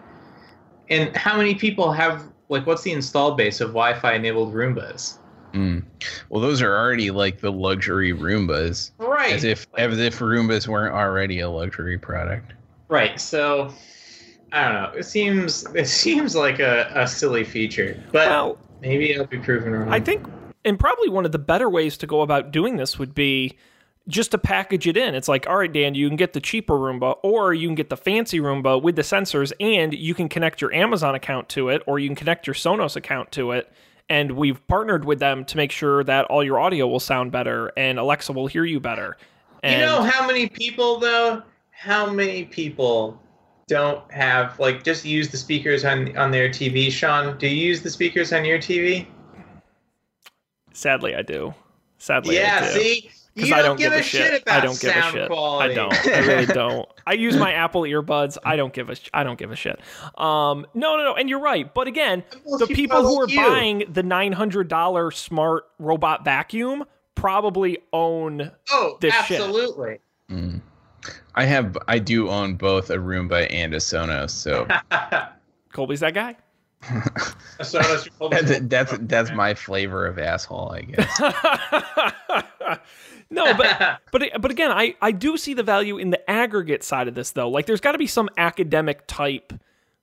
And 0.88 1.14
how 1.16 1.36
many 1.36 1.56
people 1.56 1.90
have 1.90 2.22
like 2.48 2.66
what's 2.66 2.82
the 2.82 2.92
install 2.92 3.34
base 3.34 3.60
of 3.60 3.68
Wi-Fi 3.70 4.14
enabled 4.14 4.54
Roombas? 4.54 5.18
Mm. 5.52 5.82
Well, 6.28 6.40
those 6.42 6.60
are 6.60 6.76
already 6.76 7.10
like 7.10 7.40
the 7.40 7.50
luxury 7.52 8.12
Roombas, 8.12 8.90
Right. 8.98 9.32
as 9.32 9.44
if 9.44 9.66
as 9.78 9.98
if 9.98 10.18
Roombas 10.18 10.68
weren't 10.68 10.94
already 10.94 11.40
a 11.40 11.48
luxury 11.48 11.96
product. 11.98 12.52
Right. 12.88 13.18
So 13.20 13.72
I 14.52 14.64
don't 14.64 14.74
know. 14.74 14.98
It 14.98 15.04
seems 15.04 15.64
it 15.74 15.86
seems 15.88 16.36
like 16.36 16.58
a, 16.60 16.90
a 16.94 17.06
silly 17.08 17.44
feature, 17.44 18.02
but 18.12 18.28
well, 18.28 18.58
maybe 18.80 19.16
I'll 19.18 19.26
be 19.26 19.38
proven 19.38 19.72
wrong. 19.72 19.88
I 19.92 20.00
think, 20.00 20.26
and 20.64 20.78
probably 20.78 21.08
one 21.08 21.24
of 21.24 21.32
the 21.32 21.38
better 21.38 21.70
ways 21.70 21.96
to 21.98 22.06
go 22.06 22.20
about 22.20 22.50
doing 22.52 22.76
this 22.76 22.98
would 22.98 23.14
be 23.14 23.56
just 24.08 24.30
to 24.30 24.38
package 24.38 24.86
it 24.86 24.96
in. 24.96 25.14
It's 25.14 25.28
like, 25.28 25.46
all 25.48 25.56
right, 25.56 25.72
Dan, 25.72 25.94
you 25.94 26.08
can 26.08 26.16
get 26.16 26.32
the 26.32 26.40
cheaper 26.40 26.74
Roomba, 26.74 27.18
or 27.22 27.54
you 27.54 27.68
can 27.68 27.74
get 27.74 27.90
the 27.90 27.96
fancy 27.96 28.38
Roomba 28.38 28.80
with 28.80 28.96
the 28.96 29.02
sensors, 29.02 29.52
and 29.60 29.92
you 29.92 30.14
can 30.14 30.28
connect 30.28 30.60
your 30.60 30.72
Amazon 30.72 31.14
account 31.14 31.48
to 31.50 31.68
it, 31.68 31.82
or 31.86 31.98
you 31.98 32.08
can 32.08 32.16
connect 32.16 32.46
your 32.46 32.54
Sonos 32.54 32.96
account 32.96 33.32
to 33.32 33.52
it. 33.52 33.72
And 34.08 34.32
we've 34.32 34.64
partnered 34.68 35.04
with 35.04 35.18
them 35.18 35.44
to 35.46 35.56
make 35.56 35.72
sure 35.72 36.04
that 36.04 36.26
all 36.26 36.44
your 36.44 36.60
audio 36.60 36.86
will 36.86 37.00
sound 37.00 37.32
better 37.32 37.72
and 37.76 37.98
Alexa 37.98 38.32
will 38.32 38.46
hear 38.46 38.64
you 38.64 38.78
better. 38.78 39.16
And 39.64 39.80
you 39.80 39.86
know 39.86 40.02
how 40.02 40.24
many 40.24 40.48
people 40.48 41.00
though? 41.00 41.42
How 41.72 42.08
many 42.08 42.44
people 42.44 43.20
don't 43.66 44.08
have 44.12 44.60
like 44.60 44.84
just 44.84 45.04
use 45.04 45.28
the 45.28 45.36
speakers 45.36 45.84
on 45.84 46.16
on 46.16 46.30
their 46.30 46.48
TV? 46.48 46.88
Sean, 46.88 47.36
do 47.36 47.48
you 47.48 47.66
use 47.66 47.82
the 47.82 47.90
speakers 47.90 48.32
on 48.32 48.44
your 48.44 48.58
TV? 48.58 49.08
sadly, 50.76 51.14
I 51.14 51.22
do. 51.22 51.54
Sadly, 51.98 52.36
yeah. 52.36 52.60
I 52.62 52.74
do. 52.74 52.80
See, 52.80 53.10
because 53.36 53.52
I 53.52 53.56
don't, 53.58 53.64
don't 53.64 53.76
give, 53.78 53.92
a 53.92 54.02
shit 54.02 54.42
about 54.42 54.62
I 54.62 54.64
don't 54.64 54.80
give 54.80 54.96
a 54.96 55.02
shit. 55.12 55.28
quality. 55.28 55.72
I 55.72 55.74
don't. 55.76 55.92
I 56.08 56.18
really 56.20 56.46
don't. 56.46 56.88
I 57.06 57.12
use 57.12 57.36
my 57.36 57.52
Apple 57.52 57.82
earbuds. 57.82 58.38
I 58.44 58.56
don't 58.56 58.72
give 58.72 58.88
a. 58.88 58.94
sh- 58.96 59.10
I 59.14 59.22
don't 59.24 59.38
give 59.38 59.52
a 59.52 59.56
shit. 59.56 59.78
Um, 60.18 60.66
no, 60.74 60.96
no, 60.96 61.04
no. 61.04 61.14
And 61.14 61.28
you're 61.28 61.40
right. 61.40 61.72
But 61.72 61.86
again, 61.86 62.24
Well, 62.44 62.58
the 62.58 62.66
people 62.66 63.02
who 63.06 63.20
are 63.20 63.28
you. 63.28 63.36
buying 63.36 63.84
the 63.92 64.02
nine 64.02 64.32
hundred 64.32 64.68
dollar 64.68 65.10
smart 65.10 65.64
robot 65.78 66.24
vacuum 66.24 66.84
probably 67.14 67.78
own. 67.92 68.50
Oh, 68.70 68.98
this 69.00 69.14
shit. 69.26 69.40
absolutely. 69.40 70.00
Mm. 70.30 70.60
I 71.34 71.44
have 71.44 71.76
I 71.86 71.98
do 71.98 72.28
own 72.30 72.54
both 72.56 72.88
a 72.90 72.96
Roomba 72.96 73.46
and 73.50 73.74
a 73.74 73.78
Sonos, 73.78 74.30
so 74.30 74.66
Colby's 75.72 76.00
that 76.00 76.14
guy. 76.14 76.36
so 77.62 77.78
that's, 78.30 78.48
that's 78.50 78.60
that's 78.68 78.98
that's 79.02 79.30
my 79.32 79.54
flavor 79.54 80.06
of 80.06 80.18
asshole, 80.18 80.72
I 80.72 80.80
guess. 80.82 81.20
No, 83.30 83.54
but 83.54 84.00
but 84.12 84.22
but 84.40 84.50
again, 84.50 84.70
I 84.70 84.94
I 85.00 85.12
do 85.12 85.36
see 85.36 85.54
the 85.54 85.62
value 85.62 85.98
in 85.98 86.10
the 86.10 86.30
aggregate 86.30 86.82
side 86.82 87.08
of 87.08 87.14
this 87.14 87.30
though. 87.32 87.48
Like, 87.48 87.66
there's 87.66 87.80
got 87.80 87.92
to 87.92 87.98
be 87.98 88.06
some 88.06 88.28
academic 88.36 89.06
type. 89.06 89.52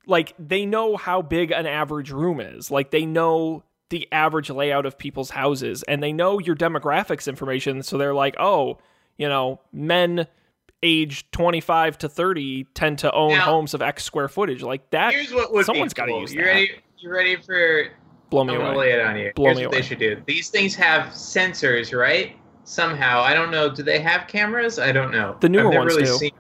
Like, 0.05 0.33
they 0.37 0.65
know 0.65 0.97
how 0.97 1.21
big 1.21 1.51
an 1.51 1.65
average 1.65 2.11
room 2.11 2.39
is. 2.41 2.69
Like, 2.69 2.91
they 2.91 3.05
know 3.05 3.63
the 3.89 4.07
average 4.11 4.49
layout 4.49 4.85
of 4.85 4.97
people's 4.97 5.29
houses, 5.29 5.83
and 5.83 6.03
they 6.03 6.11
know 6.11 6.39
your 6.39 6.55
demographics 6.55 7.27
information. 7.27 7.83
So 7.83 7.97
they're 7.97 8.13
like, 8.13 8.35
oh, 8.39 8.79
you 9.17 9.29
know, 9.29 9.61
men 9.71 10.27
aged 10.81 11.31
25 11.31 11.97
to 11.99 12.09
30 12.09 12.65
tend 12.73 12.99
to 12.99 13.11
own 13.13 13.31
Now- 13.31 13.41
homes 13.45 13.73
of 13.73 13.81
X 13.81 14.03
square 14.03 14.27
footage. 14.27 14.61
Like 14.61 14.89
that, 14.89 15.13
Here's 15.13 15.33
what 15.33 15.53
would 15.53 15.65
someone's 15.65 15.93
be 15.93 15.97
gotta 15.97 16.11
cool. 16.11 16.21
use 16.21 16.33
You 16.33 16.41
that. 16.41 16.47
ready? 16.47 16.71
You 16.97 17.09
ready 17.09 17.35
for 17.37 17.87
blow 18.29 18.43
me 18.43 18.55
I'm 18.55 18.61
away. 18.61 18.75
lay 18.75 18.91
it 18.91 18.99
on 19.05 19.17
you. 19.17 19.31
Blow 19.35 19.45
Here's 19.45 19.57
me 19.59 19.67
what 19.67 19.75
they 19.75 19.81
should 19.81 19.99
do. 19.99 20.21
These 20.25 20.49
things 20.49 20.75
have 20.75 21.13
sensors, 21.13 21.97
right? 21.97 22.35
Somehow, 22.63 23.21
I 23.21 23.33
don't 23.33 23.51
know. 23.51 23.69
Do 23.73 23.83
they 23.83 23.99
have 23.99 24.27
cameras? 24.27 24.79
I 24.79 24.91
don't 24.91 25.11
know. 25.11 25.37
The 25.39 25.49
newer 25.49 25.69
I've 25.69 25.77
ones 25.77 25.93
really 25.93 26.05
do. 26.05 26.13
Seen... 26.13 26.31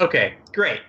Okay, 0.00 0.34
great. 0.52 0.80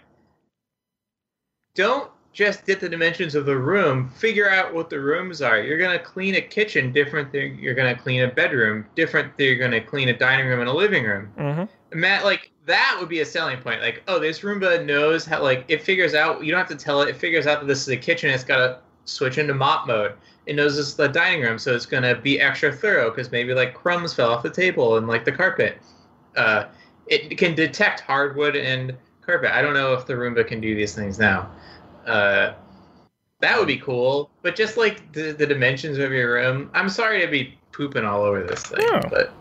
Don't 1.75 2.09
just 2.33 2.65
get 2.65 2.79
the 2.79 2.89
dimensions 2.89 3.35
of 3.35 3.45
the 3.45 3.55
room. 3.55 4.09
Figure 4.09 4.49
out 4.49 4.73
what 4.73 4.89
the 4.89 4.99
rooms 4.99 5.41
are. 5.41 5.61
You're 5.61 5.77
gonna 5.77 5.99
clean 5.99 6.35
a 6.35 6.41
kitchen 6.41 6.91
different 6.91 7.31
than 7.31 7.57
you're 7.59 7.75
gonna 7.75 7.95
clean 7.95 8.21
a 8.21 8.27
bedroom. 8.27 8.85
Different 8.95 9.37
than 9.37 9.45
you're 9.45 9.57
gonna 9.57 9.81
clean 9.81 10.09
a 10.09 10.17
dining 10.17 10.47
room 10.47 10.59
and 10.59 10.69
a 10.69 10.73
living 10.73 11.03
room. 11.03 11.27
hmm 11.37 11.97
Matt, 11.97 12.23
like 12.23 12.51
that 12.65 12.97
would 12.99 13.09
be 13.09 13.19
a 13.19 13.25
selling 13.25 13.59
point. 13.59 13.81
Like, 13.81 14.03
oh, 14.07 14.19
this 14.19 14.39
Roomba 14.39 14.83
knows 14.85 15.25
how. 15.25 15.43
Like, 15.43 15.65
it 15.67 15.83
figures 15.83 16.13
out. 16.13 16.43
You 16.43 16.51
don't 16.51 16.59
have 16.59 16.77
to 16.77 16.83
tell 16.83 17.01
it. 17.01 17.09
It 17.09 17.17
figures 17.17 17.45
out 17.45 17.59
that 17.59 17.67
this 17.67 17.81
is 17.81 17.89
a 17.89 17.97
kitchen. 17.97 18.29
It's 18.29 18.43
got 18.43 18.57
to 18.57 18.79
switch 19.05 19.37
into 19.37 19.53
mop 19.53 19.85
mode. 19.85 20.13
It 20.45 20.55
knows 20.55 20.75
this 20.75 20.87
is 20.87 20.95
the 20.95 21.07
dining 21.07 21.41
room, 21.41 21.57
so 21.57 21.73
it's 21.73 21.85
gonna 21.85 22.15
be 22.15 22.39
extra 22.39 22.71
thorough 22.71 23.09
because 23.09 23.31
maybe 23.31 23.53
like 23.53 23.73
crumbs 23.73 24.13
fell 24.13 24.31
off 24.31 24.43
the 24.43 24.49
table 24.49 24.97
and 24.97 25.07
like 25.07 25.23
the 25.25 25.31
carpet. 25.31 25.77
Uh, 26.35 26.65
it 27.07 27.37
can 27.37 27.55
detect 27.55 28.01
hardwood 28.01 28.55
and 28.55 28.95
carpet. 29.21 29.51
I 29.51 29.61
don't 29.61 29.73
know 29.73 29.93
if 29.93 30.05
the 30.05 30.13
Roomba 30.13 30.45
can 30.45 30.59
do 30.61 30.75
these 30.75 30.93
things 30.95 31.17
now. 31.19 31.49
Uh, 32.05 32.53
that 33.39 33.57
would 33.57 33.67
be 33.67 33.77
cool. 33.77 34.29
But 34.41 34.55
just 34.55 34.77
like 34.77 35.11
the, 35.13 35.31
the 35.31 35.45
dimensions 35.45 35.97
of 35.97 36.11
your 36.11 36.33
room. 36.33 36.69
I'm 36.73 36.89
sorry 36.89 37.21
to 37.21 37.27
be 37.27 37.57
pooping 37.71 38.05
all 38.05 38.21
over 38.23 38.43
this 38.43 38.63
thing, 38.63 38.79
Yeah. 38.81 39.01
but 39.09 39.33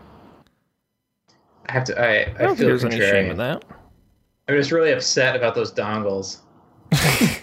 I 1.67 1.71
have 1.71 1.83
to. 1.85 1.99
I, 1.99 2.05
I 2.05 2.35
I, 2.39 2.41
don't 2.43 2.55
feel 2.57 2.67
there's 2.67 2.83
any 2.85 2.97
shame 2.97 3.31
in 3.31 3.37
that. 3.37 3.63
I'm 4.47 4.55
just 4.55 4.71
really 4.71 4.91
upset 4.91 5.35
about 5.35 5.55
those 5.55 5.71
dongles. 5.73 6.39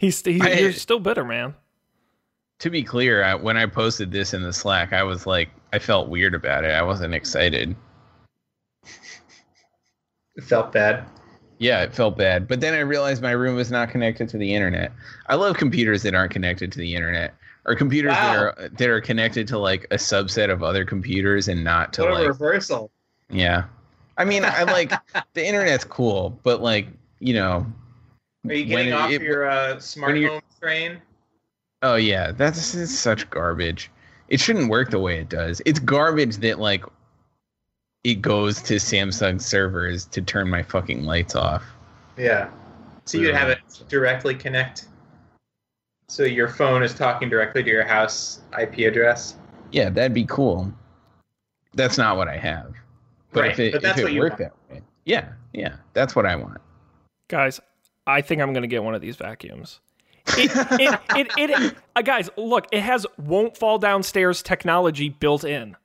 He's, 0.00 0.24
he's 0.24 0.40
I- 0.40 0.50
you're 0.52 0.72
still 0.72 0.98
bitter, 1.00 1.24
man. 1.24 1.54
To 2.58 2.70
be 2.70 2.82
clear, 2.82 3.22
I, 3.24 3.34
when 3.34 3.56
I 3.56 3.66
posted 3.66 4.10
this 4.10 4.34
in 4.34 4.42
the 4.42 4.52
Slack, 4.52 4.92
I 4.92 5.02
was 5.02 5.26
like, 5.26 5.50
I 5.72 5.78
felt 5.78 6.08
weird 6.08 6.34
about 6.34 6.64
it. 6.64 6.70
I 6.72 6.82
wasn't 6.82 7.14
excited. 7.14 7.74
It 10.36 10.44
felt 10.44 10.72
bad. 10.72 11.04
Yeah, 11.58 11.82
it 11.82 11.92
felt 11.94 12.16
bad. 12.16 12.46
But 12.46 12.60
then 12.60 12.74
I 12.74 12.80
realized 12.80 13.20
my 13.22 13.32
room 13.32 13.56
was 13.56 13.70
not 13.70 13.90
connected 13.90 14.28
to 14.30 14.38
the 14.38 14.54
internet. 14.54 14.92
I 15.26 15.34
love 15.34 15.56
computers 15.56 16.02
that 16.04 16.14
aren't 16.14 16.30
connected 16.32 16.70
to 16.72 16.78
the 16.78 16.94
internet, 16.94 17.34
or 17.66 17.74
computers 17.74 18.12
that 18.12 18.36
are 18.36 18.68
that 18.78 18.88
are 18.88 19.00
connected 19.00 19.48
to 19.48 19.58
like 19.58 19.84
a 19.90 19.96
subset 19.96 20.50
of 20.52 20.62
other 20.62 20.84
computers 20.84 21.48
and 21.48 21.64
not 21.64 21.92
to 21.94 22.02
What 22.02 22.10
a 22.12 22.14
like 22.14 22.28
reversal. 22.28 22.90
yeah. 23.28 23.64
I 24.16 24.24
mean, 24.24 24.44
I 24.44 24.62
like 24.64 24.92
the 25.34 25.46
internet's 25.46 25.84
cool, 25.84 26.38
but 26.44 26.62
like 26.62 26.86
you 27.18 27.34
know, 27.34 27.66
Are 28.46 28.52
you 28.54 28.64
getting 28.64 28.92
off 28.92 29.10
it- 29.10 29.22
your 29.22 29.48
uh, 29.50 29.80
smart 29.80 30.16
home 30.22 30.40
train? 30.60 31.02
Oh 31.82 31.94
yeah, 31.94 32.32
that's 32.32 32.74
it's 32.74 32.96
such 32.98 33.28
garbage. 33.30 33.90
It 34.28 34.40
shouldn't 34.40 34.68
work 34.70 34.90
the 34.90 34.98
way 34.98 35.20
it 35.20 35.28
does. 35.28 35.62
It's 35.64 35.78
garbage 35.78 36.36
that 36.38 36.58
like 36.58 36.84
it 38.04 38.16
goes 38.22 38.60
to 38.62 38.74
Samsung 38.74 39.40
servers 39.40 40.04
to 40.06 40.20
turn 40.22 40.48
my 40.48 40.62
fucking 40.62 41.04
lights 41.04 41.34
off. 41.34 41.64
Yeah. 42.16 42.50
So 43.04 43.18
you'd 43.18 43.34
have 43.34 43.48
it 43.48 43.58
directly 43.88 44.34
connect. 44.34 44.86
So 46.08 46.24
your 46.24 46.48
phone 46.48 46.82
is 46.82 46.94
talking 46.94 47.28
directly 47.28 47.62
to 47.62 47.68
your 47.70 47.84
house 47.86 48.40
IP 48.58 48.78
address. 48.80 49.36
Yeah, 49.72 49.90
that'd 49.90 50.14
be 50.14 50.24
cool. 50.24 50.72
That's 51.74 51.98
not 51.98 52.16
what 52.16 52.28
I 52.28 52.36
have. 52.36 52.74
But 53.32 53.40
Right, 53.42 53.50
if 53.52 53.58
it, 53.60 53.72
but 53.72 53.82
that's 53.82 53.98
if 53.98 54.04
what 54.04 54.12
it 54.12 54.14
you 54.14 54.20
worked 54.20 54.40
want. 54.40 54.52
that 54.68 54.74
way, 54.74 54.82
yeah, 55.04 55.28
yeah, 55.52 55.76
that's 55.92 56.16
what 56.16 56.24
I 56.24 56.34
want. 56.36 56.58
Guys, 57.28 57.60
I 58.06 58.22
think 58.22 58.40
I'm 58.40 58.52
going 58.54 58.62
to 58.62 58.68
get 58.68 58.82
one 58.82 58.94
of 58.94 59.02
these 59.02 59.16
vacuums. 59.16 59.80
It, 60.36 60.50
it, 60.80 61.00
it, 61.16 61.50
it, 61.50 61.76
uh, 61.96 62.02
guys, 62.02 62.28
look, 62.36 62.66
it 62.72 62.80
has 62.82 63.06
won't 63.16 63.56
fall 63.56 63.78
downstairs 63.78 64.42
technology 64.42 65.08
built 65.08 65.44
in. 65.44 65.76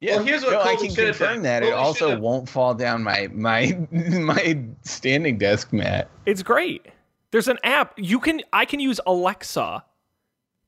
Yeah, 0.00 0.16
Well, 0.16 0.24
here's 0.24 0.42
what 0.44 0.52
no, 0.52 0.60
I 0.62 0.76
can 0.76 0.90
should 0.94 1.06
have 1.06 1.16
confirm 1.18 1.34
done. 1.36 1.42
that 1.44 1.62
it 1.62 1.72
also 1.72 1.98
should 2.06 2.10
have- 2.10 2.20
won't 2.20 2.48
fall 2.48 2.74
down 2.74 3.02
my 3.02 3.28
my 3.32 3.76
my 3.90 4.58
standing 4.82 5.38
desk 5.38 5.72
mat. 5.72 6.08
It's 6.26 6.42
great. 6.42 6.86
There's 7.30 7.48
an 7.48 7.58
app 7.64 7.94
you 7.96 8.20
can 8.20 8.42
I 8.52 8.64
can 8.64 8.80
use 8.80 9.00
Alexa 9.06 9.84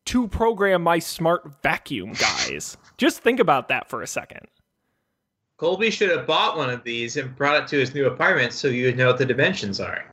to 0.07 0.29
program 0.29 0.83
my 0.83 0.99
smart 0.99 1.63
vacuum, 1.63 2.13
guys. 2.15 2.77
Just 2.97 3.21
think 3.21 3.39
about 3.41 3.69
that 3.69 3.89
for 3.91 4.01
a 4.03 4.07
second. 4.07 4.47
Colby 5.59 5.91
should 5.91 6.11
have 6.11 6.27
bought 6.27 6.57
one 6.57 6.71
of 6.71 6.85
these 6.85 7.17
and 7.17 7.35
brought 7.37 7.63
it 7.63 7.69
to 7.69 7.79
his 7.79 7.93
new 7.95 8.07
apartment 8.07 8.53
so 8.53 8.69
you 8.69 8.87
would 8.87 8.97
know 8.97 9.09
what 9.09 9.19
the 9.19 9.27
dimensions 9.27 9.81
are. 9.81 10.05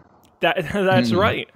That 0.41 0.57
that's 0.73 1.11
Hmm. 1.11 1.17
right. 1.17 1.49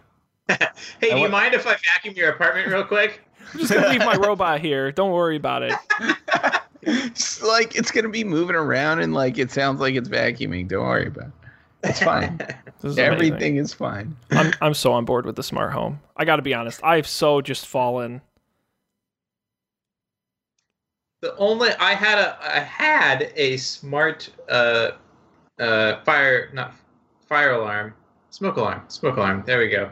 Hey, 0.99 1.11
I 1.11 1.15
do 1.15 1.21
you 1.21 1.29
mind 1.29 1.53
if 1.53 1.67
I 1.67 1.75
vacuum 1.75 2.15
your 2.15 2.31
apartment 2.31 2.67
real 2.67 2.83
quick? 2.83 3.21
I'm 3.53 3.59
just 3.59 3.71
gonna 3.71 3.89
leave 3.89 3.99
my 3.99 4.15
robot 4.19 4.59
here. 4.59 4.91
Don't 4.91 5.11
worry 5.11 5.35
about 5.35 5.63
it. 5.63 5.73
It's 6.81 7.41
like 7.43 7.75
it's 7.75 7.91
gonna 7.91 8.09
be 8.09 8.23
moving 8.23 8.55
around 8.55 8.99
and 9.01 9.13
like 9.13 9.37
it 9.37 9.51
sounds 9.51 9.79
like 9.79 9.95
it's 9.95 10.09
vacuuming. 10.09 10.67
Don't 10.67 10.85
worry 10.85 11.07
about 11.07 11.27
it. 11.27 11.31
It's 11.83 12.01
fine. 12.01 12.39
This 12.81 12.93
is 12.93 12.97
amazing. 12.97 13.13
Everything 13.13 13.55
is 13.57 13.73
fine. 13.73 14.15
I'm 14.31 14.53
I'm 14.61 14.73
so 14.73 14.93
on 14.93 15.03
board 15.03 15.25
with 15.25 15.35
the 15.35 15.43
smart 15.43 15.73
home. 15.73 15.99
I 16.15 16.23
got 16.23 16.37
to 16.37 16.41
be 16.41 16.53
honest. 16.53 16.79
I've 16.81 17.05
so 17.05 17.41
just 17.41 17.67
fallen. 17.67 18.21
The 21.21 21.35
only 21.35 21.71
I 21.73 21.93
had 21.93 22.17
a 22.17 22.37
I 22.41 22.59
had 22.59 23.33
a 23.35 23.57
smart 23.57 24.29
uh 24.47 24.91
uh 25.59 26.01
fire 26.05 26.49
not 26.53 26.73
fire 27.27 27.51
alarm 27.51 27.93
smoke 28.29 28.55
alarm 28.55 28.83
smoke 28.87 29.17
alarm 29.17 29.43
there 29.45 29.59
we 29.59 29.67
go. 29.67 29.91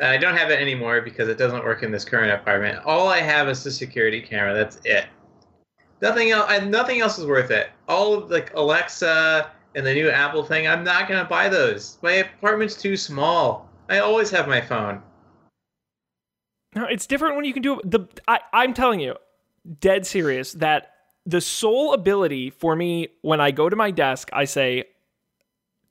Uh, 0.00 0.06
I 0.06 0.16
don't 0.16 0.36
have 0.36 0.50
it 0.50 0.60
anymore 0.60 1.00
because 1.00 1.28
it 1.28 1.38
doesn't 1.38 1.64
work 1.64 1.82
in 1.82 1.90
this 1.90 2.04
current 2.04 2.30
apartment. 2.30 2.84
All 2.84 3.08
I 3.08 3.18
have 3.18 3.48
is 3.48 3.62
the 3.62 3.70
security 3.70 4.20
camera. 4.20 4.54
That's 4.54 4.78
it. 4.84 5.06
Nothing 6.00 6.30
else. 6.30 6.62
Nothing 6.62 7.00
else 7.00 7.18
is 7.18 7.26
worth 7.26 7.50
it. 7.50 7.70
All 7.88 8.14
of 8.14 8.30
like 8.30 8.52
Alexa 8.54 9.50
and 9.74 9.86
the 9.86 9.94
new 9.94 10.10
Apple 10.10 10.44
thing. 10.44 10.66
I'm 10.66 10.84
not 10.84 11.08
gonna 11.08 11.24
buy 11.24 11.48
those. 11.48 11.98
My 12.02 12.12
apartment's 12.12 12.74
too 12.74 12.96
small. 12.96 13.68
I 13.88 13.98
always 13.98 14.30
have 14.30 14.48
my 14.48 14.60
phone. 14.60 15.02
No, 16.74 16.84
it's 16.86 17.06
different 17.06 17.36
when 17.36 17.44
you 17.44 17.52
can 17.52 17.62
do 17.62 17.80
it. 17.80 17.90
The 17.90 18.08
I, 18.26 18.40
I'm 18.52 18.74
telling 18.74 19.00
you, 19.00 19.16
dead 19.80 20.06
serious, 20.06 20.52
that 20.54 20.92
the 21.26 21.40
sole 21.40 21.94
ability 21.94 22.50
for 22.50 22.74
me 22.74 23.08
when 23.20 23.40
I 23.40 23.50
go 23.50 23.68
to 23.68 23.76
my 23.76 23.90
desk, 23.90 24.30
I 24.32 24.44
say, 24.44 24.84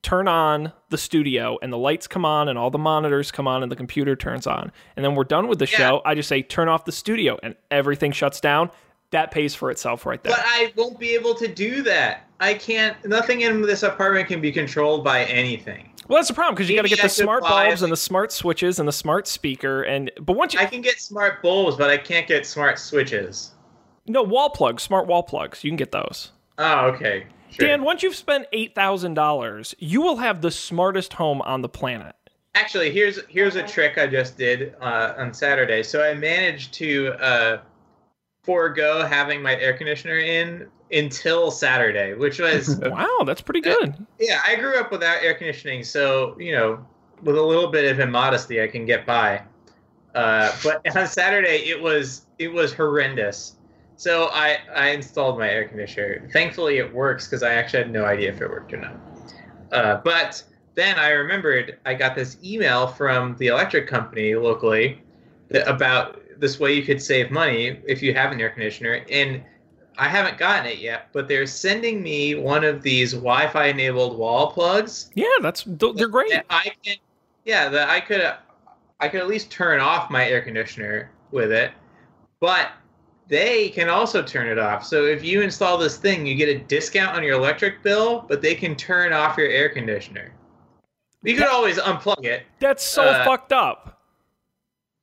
turn 0.03 0.27
on 0.27 0.71
the 0.89 0.97
studio, 0.97 1.57
and 1.61 1.71
the 1.71 1.77
lights 1.77 2.07
come 2.07 2.25
on, 2.25 2.49
and 2.49 2.57
all 2.57 2.69
the 2.71 2.77
monitors 2.77 3.31
come 3.31 3.47
on, 3.47 3.61
and 3.63 3.71
the 3.71 3.75
computer 3.75 4.15
turns 4.15 4.47
on, 4.47 4.71
and 4.95 5.05
then 5.05 5.15
we're 5.15 5.23
done 5.23 5.47
with 5.47 5.59
the 5.59 5.67
Yeah. 5.67 5.77
show. 5.77 6.01
I 6.05 6.15
just 6.15 6.27
say, 6.29 6.41
turn 6.41 6.67
off 6.69 6.85
the 6.85 6.91
studio, 6.91 7.37
and 7.43 7.55
everything 7.69 8.11
shuts 8.11 8.39
down. 8.39 8.71
That 9.11 9.29
pays 9.31 9.53
for 9.53 9.69
itself 9.69 10.05
right 10.05 10.23
there. 10.23 10.31
But 10.33 10.41
I 10.45 10.71
won't 10.77 10.97
be 10.99 11.13
able 11.15 11.35
to 11.35 11.47
do 11.47 11.81
that. 11.83 12.27
I 12.39 12.53
can't. 12.53 12.95
Nothing 13.05 13.41
in 13.41 13.61
this 13.61 13.83
apartment 13.83 14.27
can 14.29 14.39
be 14.41 14.51
controlled 14.51 15.03
by 15.03 15.25
anything. 15.25 15.89
well, 16.07 16.17
that's 16.17 16.29
the 16.29 16.33
problem 16.33 16.55
because 16.55 16.69
you 16.69 16.75
got 16.75 16.81
to 16.83 16.89
get 16.89 17.01
the 17.01 17.09
smart 17.09 17.43
bulbs 17.43 17.81
and 17.83 17.91
the 17.91 17.97
smart 17.97 18.31
switches 18.31 18.79
and 18.79 18.87
the 18.87 18.91
smart 18.93 19.27
speaker, 19.27 19.83
and 19.83 20.09
but 20.21 20.35
once 20.37 20.53
you 20.53 20.59
I 20.61 20.65
can 20.65 20.81
get 20.81 20.99
smart 20.99 21.41
bulbs, 21.43 21.77
but 21.77 21.89
I 21.89 21.97
can't 21.97 22.27
get 22.27 22.45
smart 22.45 22.79
switches. 22.79 23.51
no 24.07 24.23
wall 24.23 24.49
plugs, 24.49 24.81
smart 24.81 25.07
wall 25.07 25.23
plugs, 25.23 25.63
you 25.63 25.69
can 25.69 25.77
get 25.77 25.91
those. 25.91 26.31
Oh, 26.57 26.87
okay. 26.87 27.25
Sure. 27.51 27.67
Dan, 27.67 27.83
once 27.83 28.01
you've 28.01 28.15
spent 28.15 28.47
eight 28.53 28.73
thousand 28.73 29.13
dollars, 29.13 29.75
you 29.77 30.01
will 30.01 30.17
have 30.17 30.41
the 30.41 30.51
smartest 30.51 31.13
home 31.13 31.41
on 31.41 31.61
the 31.61 31.69
planet. 31.69 32.15
Actually, 32.55 32.91
here's 32.91 33.19
here's 33.27 33.55
a 33.55 33.63
trick 33.63 33.97
I 33.97 34.07
just 34.07 34.37
did 34.37 34.73
uh, 34.81 35.13
on 35.17 35.33
Saturday. 35.33 35.83
So 35.83 36.03
I 36.03 36.13
managed 36.13 36.73
to 36.75 37.13
uh, 37.19 37.61
forego 38.43 39.05
having 39.05 39.41
my 39.41 39.55
air 39.57 39.73
conditioner 39.73 40.17
in 40.17 40.67
until 40.91 41.51
Saturday, 41.51 42.13
which 42.13 42.39
was 42.39 42.77
Wow, 42.85 43.19
that's 43.25 43.41
pretty 43.41 43.61
good. 43.61 43.95
yeah. 44.19 44.41
I 44.45 44.55
grew 44.55 44.79
up 44.79 44.91
without 44.91 45.23
air 45.23 45.33
conditioning, 45.33 45.83
so 45.83 46.35
you 46.39 46.53
know, 46.53 46.85
with 47.21 47.37
a 47.37 47.41
little 47.41 47.69
bit 47.69 47.91
of 47.91 47.99
immodesty, 47.99 48.61
I 48.61 48.67
can 48.67 48.85
get 48.85 49.05
by. 49.05 49.41
Uh, 50.15 50.53
but 50.63 50.81
on 50.97 51.07
Saturday, 51.07 51.69
it 51.69 51.81
was 51.81 52.25
it 52.39 52.49
was 52.49 52.73
horrendous. 52.73 53.55
So 54.01 54.29
I 54.33 54.57
I 54.75 54.87
installed 54.87 55.37
my 55.37 55.47
air 55.47 55.67
conditioner. 55.67 56.27
Thankfully, 56.33 56.79
it 56.79 56.91
works 56.91 57.27
because 57.27 57.43
I 57.43 57.53
actually 57.53 57.83
had 57.83 57.91
no 57.91 58.03
idea 58.03 58.31
if 58.31 58.41
it 58.41 58.49
worked 58.49 58.73
or 58.73 58.77
not. 58.77 58.95
Uh, 59.71 60.01
but 60.03 60.43
then 60.73 60.97
I 60.97 61.09
remembered 61.09 61.77
I 61.85 61.93
got 61.93 62.15
this 62.15 62.35
email 62.43 62.87
from 62.87 63.35
the 63.37 63.45
electric 63.45 63.87
company 63.87 64.33
locally 64.33 65.03
about 65.67 66.19
this 66.39 66.59
way 66.59 66.73
you 66.73 66.81
could 66.81 66.99
save 66.99 67.29
money 67.29 67.79
if 67.87 68.01
you 68.01 68.15
have 68.15 68.31
an 68.31 68.41
air 68.41 68.49
conditioner, 68.49 69.05
and 69.07 69.43
I 69.99 70.07
haven't 70.07 70.39
gotten 70.39 70.65
it 70.65 70.79
yet. 70.79 71.09
But 71.13 71.27
they're 71.27 71.45
sending 71.45 72.01
me 72.01 72.33
one 72.33 72.63
of 72.63 72.81
these 72.81 73.13
Wi-Fi 73.13 73.65
enabled 73.65 74.17
wall 74.17 74.51
plugs. 74.51 75.11
Yeah, 75.13 75.27
that's 75.43 75.63
they're 75.67 76.07
great. 76.07 76.31
that 76.31 76.47
I 76.49 76.71
can, 76.83 76.95
yeah, 77.45 77.69
that 77.69 77.87
I 77.87 77.99
could, 77.99 78.33
I 78.99 79.09
could 79.09 79.19
at 79.19 79.27
least 79.27 79.51
turn 79.51 79.79
off 79.79 80.09
my 80.09 80.27
air 80.27 80.41
conditioner 80.41 81.11
with 81.29 81.51
it, 81.51 81.71
but 82.39 82.71
they 83.27 83.69
can 83.69 83.89
also 83.89 84.21
turn 84.21 84.47
it 84.47 84.57
off. 84.59 84.85
So 84.85 85.05
if 85.05 85.23
you 85.23 85.41
install 85.41 85.77
this 85.77 85.97
thing, 85.97 86.25
you 86.25 86.35
get 86.35 86.49
a 86.49 86.59
discount 86.59 87.15
on 87.15 87.23
your 87.23 87.33
electric 87.33 87.81
bill, 87.83 88.25
but 88.27 88.41
they 88.41 88.55
can 88.55 88.75
turn 88.75 89.13
off 89.13 89.37
your 89.37 89.47
air 89.47 89.69
conditioner. 89.69 90.33
You 91.23 91.35
could 91.35 91.47
always 91.47 91.77
unplug 91.77 92.25
it. 92.25 92.43
That's 92.59 92.83
so 92.83 93.03
Uh, 93.03 93.23
fucked 93.23 93.53
up. 93.53 94.01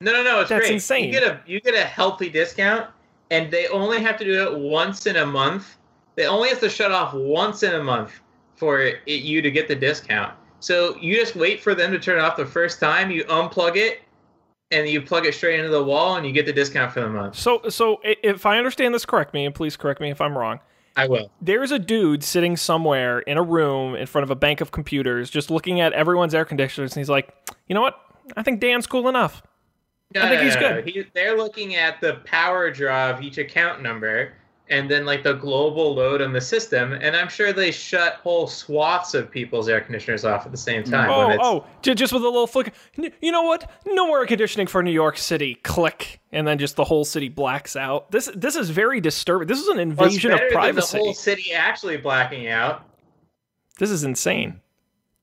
No, 0.00 0.12
no, 0.12 0.22
no, 0.22 0.40
it's 0.40 0.50
That's 0.50 0.62
great. 0.66 0.74
insane. 0.74 1.04
You 1.06 1.12
get 1.12 1.22
a 1.24 1.40
you 1.46 1.60
get 1.60 1.74
a 1.74 1.84
healthy 1.84 2.28
discount, 2.28 2.86
and 3.30 3.50
they 3.50 3.66
only 3.68 4.00
have 4.00 4.16
to 4.18 4.24
do 4.24 4.42
it 4.44 4.58
once 4.58 5.06
in 5.06 5.16
a 5.16 5.26
month. 5.26 5.76
They 6.14 6.26
only 6.26 6.48
have 6.50 6.60
to 6.60 6.68
shut 6.68 6.92
off 6.92 7.14
once 7.14 7.62
in 7.62 7.74
a 7.74 7.82
month 7.82 8.20
for 8.56 8.80
it, 8.82 8.98
you 9.06 9.40
to 9.42 9.50
get 9.50 9.68
the 9.68 9.74
discount. 9.74 10.34
So 10.60 10.96
you 11.00 11.14
just 11.16 11.36
wait 11.36 11.60
for 11.62 11.74
them 11.74 11.92
to 11.92 11.98
turn 11.98 12.18
it 12.18 12.22
off 12.22 12.36
the 12.36 12.44
first 12.46 12.80
time. 12.80 13.10
You 13.10 13.24
unplug 13.24 13.76
it, 13.76 14.00
and 14.70 14.88
you 14.88 15.00
plug 15.00 15.26
it 15.26 15.34
straight 15.34 15.58
into 15.58 15.70
the 15.70 15.82
wall, 15.82 16.16
and 16.16 16.26
you 16.26 16.32
get 16.32 16.46
the 16.46 16.52
discount 16.52 16.92
for 16.92 17.00
the 17.00 17.08
month. 17.08 17.36
So 17.36 17.62
so 17.68 18.00
if 18.04 18.46
I 18.46 18.58
understand 18.58 18.94
this 18.94 19.04
correct 19.04 19.34
me, 19.34 19.46
and 19.46 19.54
please 19.54 19.76
correct 19.76 20.00
me 20.00 20.10
if 20.10 20.20
I'm 20.20 20.36
wrong. 20.36 20.60
I 20.96 21.06
will. 21.06 21.30
There's 21.40 21.70
a 21.70 21.78
dude 21.78 22.24
sitting 22.24 22.56
somewhere 22.56 23.20
in 23.20 23.38
a 23.38 23.42
room 23.42 23.94
in 23.94 24.06
front 24.06 24.24
of 24.24 24.30
a 24.30 24.34
bank 24.34 24.60
of 24.60 24.72
computers, 24.72 25.30
just 25.30 25.48
looking 25.48 25.80
at 25.80 25.92
everyone's 25.92 26.34
air 26.34 26.44
conditioners, 26.44 26.92
and 26.92 27.00
he's 27.00 27.08
like, 27.08 27.32
you 27.68 27.74
know 27.74 27.80
what? 27.80 28.00
I 28.36 28.42
think 28.42 28.60
Dan's 28.60 28.86
cool 28.88 29.08
enough. 29.08 29.42
No, 30.12 30.22
I 30.22 30.28
think 30.28 30.40
no, 30.40 30.44
he's 30.44 30.54
no, 30.56 30.60
good. 30.60 30.88
He, 30.88 31.04
they're 31.14 31.36
looking 31.36 31.76
at 31.76 32.00
the 32.00 32.14
power 32.24 32.70
draw 32.70 33.10
of 33.10 33.22
each 33.22 33.38
account 33.38 33.80
number 33.80 34.32
and 34.70 34.90
then 34.90 35.06
like 35.06 35.22
the 35.22 35.34
global 35.34 35.94
load 35.94 36.20
on 36.20 36.32
the 36.32 36.40
system. 36.40 36.92
And 36.92 37.16
I'm 37.16 37.28
sure 37.28 37.52
they 37.52 37.70
shut 37.70 38.14
whole 38.14 38.46
swaths 38.46 39.14
of 39.14 39.30
people's 39.30 39.68
air 39.68 39.80
conditioners 39.80 40.24
off 40.24 40.44
at 40.44 40.52
the 40.52 40.58
same 40.58 40.82
mm. 40.82 40.90
time. 40.90 41.10
Oh, 41.10 41.28
when 41.28 41.30
it's, 41.32 41.44
oh, 41.44 41.94
just 41.94 42.12
with 42.12 42.22
a 42.22 42.28
little 42.28 42.46
flick. 42.46 42.72
You 42.96 43.32
know 43.32 43.42
what? 43.42 43.70
No 43.86 44.06
more 44.06 44.20
air 44.20 44.26
conditioning 44.26 44.66
for 44.66 44.82
New 44.82 44.92
York 44.92 45.18
City. 45.18 45.54
Click, 45.56 46.20
and 46.32 46.46
then 46.46 46.58
just 46.58 46.76
the 46.76 46.84
whole 46.84 47.04
city 47.04 47.28
blacks 47.28 47.76
out. 47.76 48.10
This 48.10 48.30
this 48.34 48.56
is 48.56 48.70
very 48.70 49.00
disturbing. 49.00 49.48
This 49.48 49.60
is 49.60 49.68
an 49.68 49.76
Well, 49.76 50.06
it's 50.06 50.14
invasion 50.14 50.32
of 50.32 50.38
better 50.38 50.50
than 50.50 50.58
privacy. 50.58 50.98
The 50.98 51.04
whole 51.04 51.14
city 51.14 51.52
actually 51.52 51.96
blacking 51.96 52.48
out. 52.48 52.84
This 53.78 53.90
is 53.90 54.04
insane. 54.04 54.60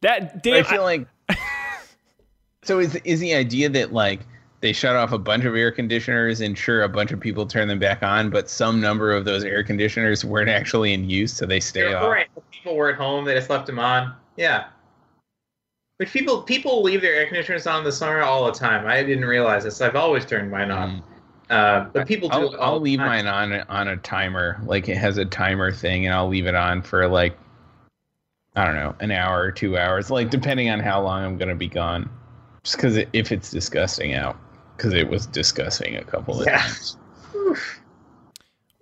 That 0.01 0.31
I 0.35 0.39
damn. 0.39 0.65
feel 0.65 0.83
like. 0.83 1.07
so 2.63 2.79
is 2.79 2.95
is 2.95 3.19
the 3.19 3.33
idea 3.33 3.69
that 3.69 3.93
like 3.93 4.21
they 4.65 4.73
shut 4.73 4.95
off 4.95 5.11
a 5.11 5.19
bunch 5.19 5.45
of 5.45 5.55
air 5.55 5.71
conditioners 5.71 6.41
and 6.41 6.57
sure 6.57 6.81
a 6.81 6.89
bunch 6.89 7.11
of 7.11 7.19
people 7.19 7.45
turn 7.45 7.67
them 7.67 7.77
back 7.77 8.01
on, 8.01 8.31
but 8.31 8.49
some 8.49 8.81
number 8.81 9.11
of 9.11 9.23
those 9.23 9.43
air 9.43 9.63
conditioners 9.63 10.25
weren't 10.25 10.49
actually 10.49 10.91
in 10.91 11.07
use, 11.07 11.31
so 11.31 11.45
they 11.45 11.59
stay 11.59 11.93
off. 11.93 12.09
right. 12.09 12.27
People 12.49 12.75
were 12.75 12.89
at 12.89 12.95
home. 12.95 13.25
They 13.25 13.35
just 13.35 13.47
left 13.47 13.67
them 13.67 13.77
on. 13.77 14.15
Yeah. 14.37 14.69
But 15.99 16.07
people 16.07 16.41
people 16.41 16.81
leave 16.81 17.01
their 17.01 17.13
air 17.13 17.27
conditioners 17.27 17.67
on 17.67 17.79
in 17.79 17.83
the 17.83 17.91
summer 17.91 18.21
all 18.21 18.47
the 18.47 18.53
time. 18.53 18.87
I 18.87 19.03
didn't 19.03 19.25
realize 19.25 19.65
this. 19.65 19.81
I've 19.81 19.95
always 19.95 20.25
turned 20.25 20.49
mine 20.49 20.71
on. 20.71 20.89
Mm. 20.89 21.03
Uh, 21.51 21.89
but 21.93 22.07
people 22.07 22.27
do. 22.27 22.35
I'll, 22.35 22.59
I'll 22.59 22.79
leave 22.79 22.97
mine 22.97 23.27
on 23.27 23.53
on 23.53 23.87
a 23.87 23.97
timer. 23.97 24.59
Like 24.65 24.89
it 24.89 24.97
has 24.97 25.17
a 25.19 25.25
timer 25.25 25.71
thing, 25.71 26.07
and 26.07 26.15
I'll 26.15 26.27
leave 26.27 26.47
it 26.47 26.55
on 26.55 26.81
for 26.81 27.07
like 27.07 27.37
I 28.55 28.65
don't 28.65 28.75
know, 28.75 28.95
an 28.99 29.11
hour 29.11 29.43
or 29.43 29.51
two 29.51 29.77
hours, 29.77 30.09
like 30.09 30.31
depending 30.31 30.71
on 30.71 30.79
how 30.79 31.03
long 31.03 31.23
I'm 31.23 31.37
gonna 31.37 31.53
be 31.53 31.67
gone. 31.67 32.09
Just 32.63 32.77
because 32.77 32.97
if 33.13 33.31
it's 33.31 33.51
disgusting 33.51 34.15
out, 34.15 34.39
because 34.75 34.93
it 34.93 35.09
was 35.09 35.25
discussing 35.25 35.95
a 35.95 36.03
couple 36.03 36.41
of 36.41 36.47
Yeah. 36.47 36.59
times. 36.59 36.97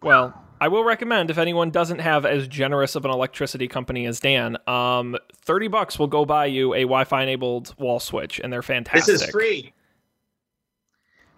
Well, 0.02 0.34
I 0.60 0.68
will 0.68 0.84
recommend 0.84 1.30
if 1.30 1.38
anyone 1.38 1.72
doesn't 1.72 2.00
have 2.00 2.26
as 2.26 2.48
generous 2.48 2.96
of 2.96 3.06
an 3.06 3.12
electricity 3.12 3.68
company 3.68 4.06
as 4.06 4.20
Dan, 4.20 4.58
um, 4.68 5.18
thirty 5.34 5.68
bucks 5.68 6.00
will 6.00 6.08
go 6.08 6.26
buy 6.26 6.46
you 6.46 6.74
a 6.74 6.82
Wi-Fi 6.82 7.24
enabled 7.24 7.76
wall 7.78 8.00
switch, 8.00 8.40
and 8.40 8.52
they're 8.52 8.62
fantastic. 8.62 9.14
This 9.14 9.24
is 9.24 9.30
free. 9.30 9.74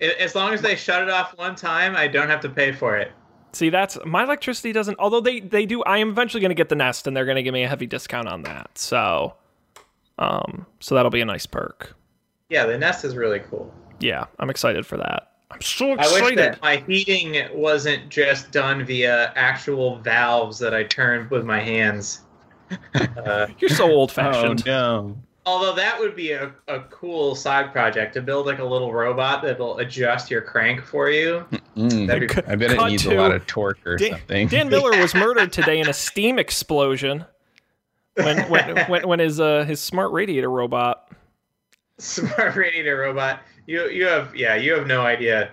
As 0.02 0.36
long 0.36 0.54
as 0.54 0.62
they 0.62 0.76
shut 0.76 1.02
it 1.02 1.10
off 1.10 1.38
one 1.38 1.56
time, 1.56 1.96
I 1.96 2.08
don't 2.08 2.30
have 2.30 2.42
to 2.42 2.50
pay 2.50 2.72
for 2.72 2.98
it. 2.98 3.12
See, 3.54 3.70
that's 3.70 3.98
my 4.06 4.24
electricity 4.24 4.74
doesn't. 4.74 5.00
Although 5.00 5.22
they 5.22 5.40
they 5.40 5.66
do, 5.66 5.82
I 5.84 6.00
am 6.00 6.10
eventually 6.10 6.42
going 6.42 6.50
to 6.50 6.56
get 6.56 6.70
the 6.70 6.76
Nest, 6.76 7.08
and 7.08 7.16
they're 7.16 7.26
going 7.26 7.38
to 7.38 7.44
give 7.44 7.54
me 7.54 7.64
a 7.64 7.68
heavy 7.70 7.88
discount 7.88 8.28
on 8.28 8.42
that. 8.44 8.78
So, 8.78 9.34
um, 10.20 10.66
so 10.82 10.94
that'll 10.96 11.12
be 11.12 11.22
a 11.22 11.26
nice 11.26 11.46
perk. 11.46 11.96
Yeah, 12.50 12.66
the 12.66 12.78
Nest 12.78 13.06
is 13.06 13.16
really 13.16 13.40
cool. 13.40 13.74
Yeah, 14.00 14.26
I'm 14.40 14.50
excited 14.50 14.86
for 14.86 14.98
that. 14.98 15.32
I'm 15.52 15.62
so 15.62 15.94
excited. 15.94 16.00
I 16.00 16.14
wish 16.14 16.32
excited. 16.34 16.54
that 16.56 16.62
my 16.62 16.78
heating 16.88 17.48
wasn't 17.54 18.10
just 18.10 18.52
done 18.52 18.84
via 18.86 19.32
actual 19.36 19.98
valves 20.00 20.60
that 20.60 20.74
I 20.74 20.84
turned 20.84 21.30
with 21.32 21.46
my 21.46 21.60
hands. 21.60 22.22
Uh, 22.96 23.48
You're 23.60 23.70
so 23.70 23.90
old 23.90 24.12
fashioned. 24.12 24.36
Oh 24.46 24.48
fashioned. 24.50 24.66
no. 24.66 25.18
although 25.46 25.76
that 25.76 26.00
would 26.00 26.16
be 26.16 26.32
a, 26.32 26.52
a 26.68 26.80
cool 26.90 27.36
side 27.36 27.72
project 27.72 28.16
to 28.16 28.22
build 28.22 28.48
like 28.48 28.58
a 28.60 28.66
little 28.66 28.92
robot 28.92 29.44
that'll 29.44 29.78
adjust 29.78 30.32
your 30.32 30.42
crank 30.42 30.84
for 30.84 31.10
you. 31.12 31.46
Mm, 31.78 32.08
That'd 32.08 32.28
be- 32.28 32.52
I 32.52 32.56
bet 32.56 32.72
it 32.72 32.78
Cut 32.80 32.90
needs 32.90 33.04
to- 33.04 33.16
a 33.16 33.22
lot 33.22 33.32
of 33.32 33.46
torque 33.46 33.86
or 33.86 33.98
Dan, 33.98 34.12
something. 34.14 34.48
Dan 34.48 34.70
Miller 34.70 35.00
was 35.00 35.14
murdered 35.16 35.54
today 35.54 35.80
in 35.80 35.88
a 35.88 35.94
steam 35.94 36.40
explosion 36.40 37.24
when 38.16 38.50
when 38.50 38.78
when, 38.90 39.08
when 39.08 39.20
his 39.20 39.40
uh, 39.40 39.64
his 39.64 39.80
smart 39.80 40.12
radiator 40.12 40.50
robot. 40.50 41.08
Smart 42.00 42.56
radiator 42.56 42.98
robot. 42.98 43.42
You 43.68 43.90
you 43.90 44.06
have 44.06 44.36
yeah 44.36 44.56
you 44.56 44.74
have 44.74 44.88
no 44.88 45.02
idea. 45.02 45.52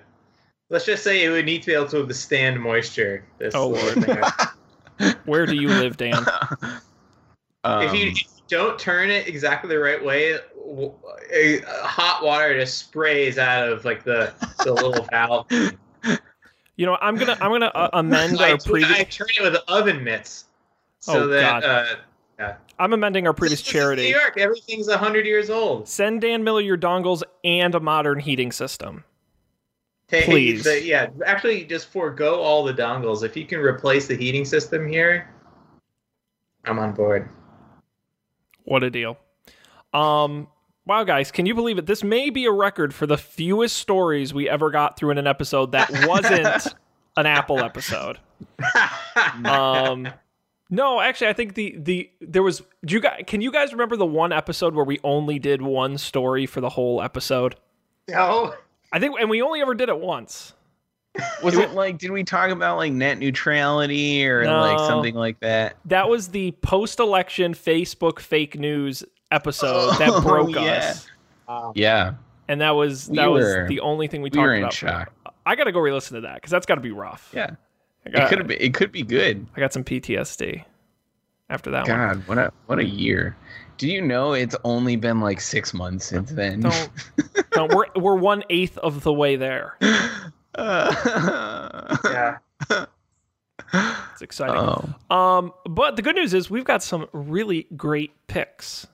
Let's 0.69 0.87
just 0.87 1.05
say 1.05 1.25
it 1.25 1.31
would 1.31 1.45
need 1.45 1.63
to 1.63 1.67
be 1.67 1.75
able 1.75 1.89
to 1.89 2.05
withstand 2.05 2.61
moisture. 2.61 3.25
This 3.39 3.55
Oh, 3.55 3.69
Lord. 3.69 4.27
Where 5.27 5.47
do 5.47 5.55
you 5.55 5.69
live, 5.69 5.97
Dan? 5.97 6.27
um, 7.65 7.83
if 7.83 7.95
you 7.95 8.07
if 8.09 8.17
you 8.19 8.25
don't 8.49 8.79
turn 8.79 9.11
it 9.11 9.29
exactly 9.29 9.69
the 9.69 9.79
right 9.79 10.03
way, 10.03 10.39
w- 10.57 10.93
a, 11.33 11.63
a 11.63 11.87
hot 11.87 12.23
water 12.23 12.59
just 12.59 12.79
sprays 12.79 13.39
out 13.39 13.69
of 13.69 13.85
like 13.85 14.05
the 14.05 14.33
the 14.63 14.73
little 14.73 15.03
valve. 15.11 15.47
You 16.77 16.87
know, 16.87 16.97
I'm 17.01 17.17
gonna 17.17 17.37
I'm 17.41 17.51
gonna 17.51 17.73
uh, 17.75 17.91
amend 17.93 18.41
I, 18.41 18.53
our 18.53 18.59
previous. 18.59 18.99
I 18.99 19.05
turn 19.05 19.29
it 19.39 19.43
with 19.43 19.57
oven 19.69 20.03
mitts, 20.03 20.47
so 21.01 21.27
Oh, 21.27 21.29
that 21.29 21.63
God. 21.63 21.65
uh, 21.65 21.97
I'm 22.83 22.93
amending 22.93 23.29
our 23.29 23.33
previous 23.33 23.63
charity. 23.63 24.03
New. 24.11 24.19
York, 24.19 24.37
everything's 24.37 24.91
hundred 24.93 25.25
years 25.25 25.51
old. 25.51 25.89
Send 25.89 26.21
Dan 26.21 26.43
Miller 26.43 26.61
your 26.61 26.77
dongles 26.77 27.23
and 27.45 27.73
a 27.77 27.81
modern 27.81 28.19
heating 28.19 28.51
system. 28.51 29.05
Take 30.09 30.25
Please. 30.25 30.65
the- 30.65 30.83
yeah, 30.83 31.07
actually, 31.25 31.63
just 31.63 31.93
forego 31.93 32.41
all 32.41 32.65
the 32.65 32.75
dongles. 32.75 33.23
If 33.23 33.37
you 33.37 33.47
can 33.47 33.61
replace 33.61 34.09
the 34.09 34.17
heating 34.17 34.45
system 34.45 34.89
here, 34.89 35.31
I'm 36.65 36.81
on 36.81 36.93
board. 36.93 37.29
What 38.65 38.83
a 38.83 38.91
deal. 38.91 39.17
Um, 39.95 40.49
wow, 40.85 41.05
guys, 41.05 41.31
can 41.31 41.47
you 41.47 41.55
believe 41.55 41.79
it? 41.79 41.87
This 41.87 42.03
may 42.03 42.31
be 42.31 42.47
a 42.47 42.53
record 42.53 42.93
for 42.93 43.07
the 43.07 43.17
fewest 43.17 43.77
stories 43.77 44.35
we 44.35 44.49
ever 44.49 44.73
got 44.73 44.97
through 44.97 45.11
in 45.13 45.19
an 45.19 45.29
episode 45.29 45.71
that 45.71 45.89
wasn't 46.09 46.75
an 47.17 47.27
Apple 47.27 47.61
episode. 47.61 48.19
Um, 49.45 50.09
no, 50.73 51.01
actually, 51.01 51.29
I 51.29 51.33
think 51.35 51.55
the 51.55 51.77
the 51.79 52.11
there 52.21 52.43
was. 52.43 52.63
Do 52.85 52.95
you 52.95 53.01
guys 53.01 53.23
can 53.27 53.41
you 53.43 53.53
guys 53.53 53.71
remember 53.73 53.97
the 53.97 54.07
one 54.07 54.33
episode 54.33 54.75
where 54.75 54.85
we 54.85 54.99
only 55.05 55.39
did 55.39 55.63
one 55.63 55.99
story 55.99 56.47
for 56.47 56.61
the 56.61 56.71
whole 56.71 57.01
episode? 57.03 57.55
no, 58.09 58.55
I 58.93 58.99
think, 58.99 59.21
and 59.21 59.31
we 59.31 59.41
only 59.43 59.61
ever 59.61 59.75
did 59.75 59.89
it 59.89 60.01
once. 60.01 60.55
was 61.45 61.55
it 61.59 61.73
like? 61.73 61.99
Did 61.99 62.11
we 62.11 62.25
talk 62.25 62.51
about 62.51 62.79
like 62.79 62.91
net 62.93 63.19
neutrality 63.19 64.27
or 64.27 64.45
No. 64.45 64.61
like 64.61 64.79
something 64.79 65.15
like 65.15 65.39
that? 65.41 65.77
That 65.85 66.09
was 66.09 66.29
the 66.29 66.53
post-election 66.63 67.53
Facebook 67.53 68.19
fake 68.19 68.59
news 68.59 69.05
episode 69.31 69.99
that 69.99 70.09
Oh, 70.13 70.21
broke 70.23 70.55
yeah. 70.55 70.95
us, 71.49 71.73
Yeah, 71.75 72.15
and 72.49 72.63
that 72.63 72.71
was 72.71 73.11
We 73.11 73.17
that 73.17 73.31
were- 73.31 73.61
was 73.63 73.69
the 73.69 73.81
only 73.81 74.07
thing 74.09 74.23
we 74.23 74.27
we 74.27 74.31
talked 74.31 74.43
were 74.43 74.55
in 74.55 74.63
about. 74.63 74.73
shock. 74.73 75.13
I 75.45 75.55
got 75.55 75.65
to 75.65 75.73
go 75.73 75.81
re-listen 75.81 76.15
to 76.15 76.21
that 76.23 76.37
because 76.37 76.51
that's 76.51 76.65
got 76.67 76.77
to 76.77 76.81
be 76.81 76.93
rough. 76.93 77.31
Yeah, 77.35 77.51
I 78.07 78.25
it 78.25 78.29
could 78.29 78.47
been. 78.47 78.59
It 78.61 78.75
could 78.75 78.93
be 78.93 79.03
good. 79.03 79.47
I 79.57 79.61
got 79.61 79.73
some 79.73 79.85
PTSD 79.85 80.65
after 81.49 81.71
that 81.71 81.89
one. 81.89 81.97
God, 81.97 82.29
what 82.29 82.39
a 82.39 82.53
what 82.67 82.79
a 82.79 82.85
year. 82.85 83.37
Do 83.79 83.89
you 83.89 84.01
know 84.03 84.33
it's 84.33 84.57
only 84.65 84.97
been 84.97 85.21
like 85.21 85.41
six 85.41 85.73
months 85.75 86.05
since 86.07 86.31
then? 86.31 86.61
Don't, 86.61 86.91
don't. 87.53 87.75
We're 87.75 87.87
we're 87.97 88.17
one 88.17 88.45
eighth 88.51 88.79
of 88.79 89.03
the 89.03 89.13
way 89.13 89.37
there. 89.37 89.77
Uh, 90.55 91.97
yeah, 92.05 92.37
It's 94.13 94.23
exciting. 94.23 94.57
oh, 94.57 95.15
Um, 95.15 95.53
but 95.69 95.97
the 95.97 96.03
good 96.03 96.17
news 96.17 96.35
is 96.35 96.51
we've 96.51 96.65
got 96.65 96.83
some 96.83 97.07
really 97.13 97.67
great 97.77 98.13
picks 98.27 98.87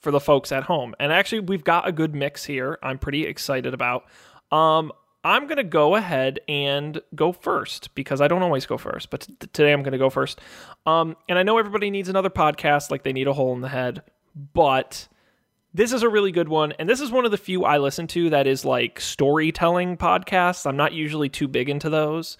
for 0.00 0.10
the 0.10 0.20
folks 0.20 0.52
at 0.52 0.64
home, 0.64 0.94
and 1.00 1.12
actually 1.12 1.40
we've 1.40 1.64
got 1.64 1.88
a 1.88 1.92
good 1.92 2.14
mix 2.14 2.44
here. 2.44 2.78
I'm 2.82 2.98
pretty 2.98 3.26
excited 3.26 3.72
about. 3.74 4.04
Um, 4.52 4.92
I'm 5.22 5.46
gonna 5.46 5.64
go 5.64 5.96
ahead 5.96 6.40
and 6.48 7.00
go 7.14 7.32
first 7.32 7.94
because 7.94 8.20
I 8.20 8.28
don't 8.28 8.42
always 8.42 8.66
go 8.66 8.78
first, 8.78 9.10
but 9.10 9.20
t- 9.22 9.48
today 9.52 9.72
I'm 9.72 9.82
gonna 9.82 9.98
go 9.98 10.10
first. 10.10 10.40
Um, 10.86 11.16
and 11.28 11.38
I 11.38 11.42
know 11.42 11.58
everybody 11.58 11.90
needs 11.90 12.08
another 12.08 12.30
podcast, 12.30 12.90
like 12.90 13.02
they 13.02 13.12
need 13.12 13.28
a 13.28 13.32
hole 13.32 13.52
in 13.54 13.60
the 13.60 13.68
head, 13.68 14.02
but 14.54 15.08
this 15.74 15.92
is 15.92 16.02
a 16.02 16.08
really 16.08 16.32
good 16.32 16.48
one, 16.48 16.72
and 16.78 16.88
this 16.88 17.00
is 17.00 17.10
one 17.10 17.24
of 17.24 17.30
the 17.30 17.36
few 17.36 17.64
I 17.64 17.78
listen 17.78 18.06
to 18.08 18.30
that 18.30 18.46
is 18.46 18.64
like 18.64 18.98
storytelling 19.00 19.96
podcasts. 19.96 20.66
I'm 20.66 20.76
not 20.76 20.92
usually 20.92 21.28
too 21.28 21.48
big 21.48 21.68
into 21.68 21.90
those. 21.90 22.36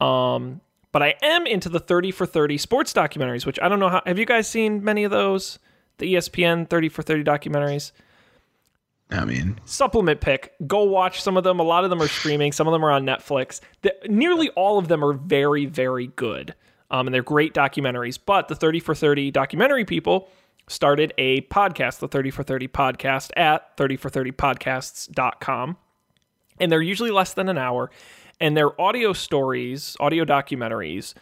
Um, 0.00 0.60
but 0.92 1.02
I 1.02 1.14
am 1.22 1.46
into 1.46 1.68
the 1.68 1.80
30 1.80 2.10
for 2.10 2.26
30 2.26 2.58
sports 2.58 2.92
documentaries, 2.92 3.46
which 3.46 3.58
I 3.60 3.68
don't 3.68 3.80
know 3.80 3.88
how. 3.88 4.02
Have 4.04 4.18
you 4.18 4.26
guys 4.26 4.46
seen 4.46 4.84
many 4.84 5.04
of 5.04 5.10
those? 5.10 5.58
The 5.98 6.14
ESPN 6.14 6.68
30 6.68 6.88
for 6.90 7.02
30 7.02 7.24
documentaries? 7.24 7.92
I 9.12 9.24
mean, 9.24 9.58
Supplement 9.64 10.20
pick. 10.20 10.54
Go 10.66 10.84
watch 10.84 11.22
some 11.22 11.36
of 11.36 11.44
them. 11.44 11.60
A 11.60 11.62
lot 11.62 11.84
of 11.84 11.90
them 11.90 12.00
are 12.00 12.08
streaming, 12.08 12.52
some 12.52 12.66
of 12.66 12.72
them 12.72 12.84
are 12.84 12.90
on 12.90 13.04
Netflix. 13.04 13.60
The, 13.82 13.94
nearly 14.08 14.48
all 14.50 14.78
of 14.78 14.88
them 14.88 15.04
are 15.04 15.12
very, 15.12 15.66
very 15.66 16.08
good. 16.08 16.54
Um, 16.90 17.06
and 17.06 17.14
they're 17.14 17.22
great 17.22 17.54
documentaries. 17.54 18.18
But 18.24 18.48
the 18.48 18.54
30 18.54 18.80
for 18.80 18.94
30 18.94 19.30
documentary 19.30 19.84
people 19.84 20.28
started 20.68 21.12
a 21.18 21.42
podcast, 21.42 22.00
the 22.00 22.08
30 22.08 22.30
for 22.30 22.42
30 22.42 22.68
podcast 22.68 23.30
at 23.36 23.76
30for30podcasts.com. 23.76 25.76
And 26.60 26.70
they're 26.70 26.82
usually 26.82 27.10
less 27.10 27.34
than 27.34 27.48
an 27.48 27.58
hour. 27.58 27.90
And 28.40 28.56
they're 28.56 28.78
audio 28.80 29.12
stories, 29.12 29.96
audio 30.00 30.24
documentaries, 30.24 31.14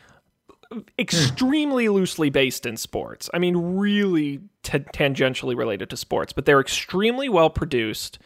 extremely 0.99 1.89
loosely 1.89 2.31
based 2.31 2.67
in 2.67 2.77
sports. 2.77 3.29
I 3.35 3.39
mean, 3.39 3.57
really 3.79 4.41
t- 4.63 4.79
tangentially 4.79 5.57
related 5.57 5.91
to 5.91 5.97
sports, 5.97 6.33
but 6.33 6.45
they're 6.45 6.61
extremely 6.61 7.29
well 7.29 7.51
produced. 7.51 8.19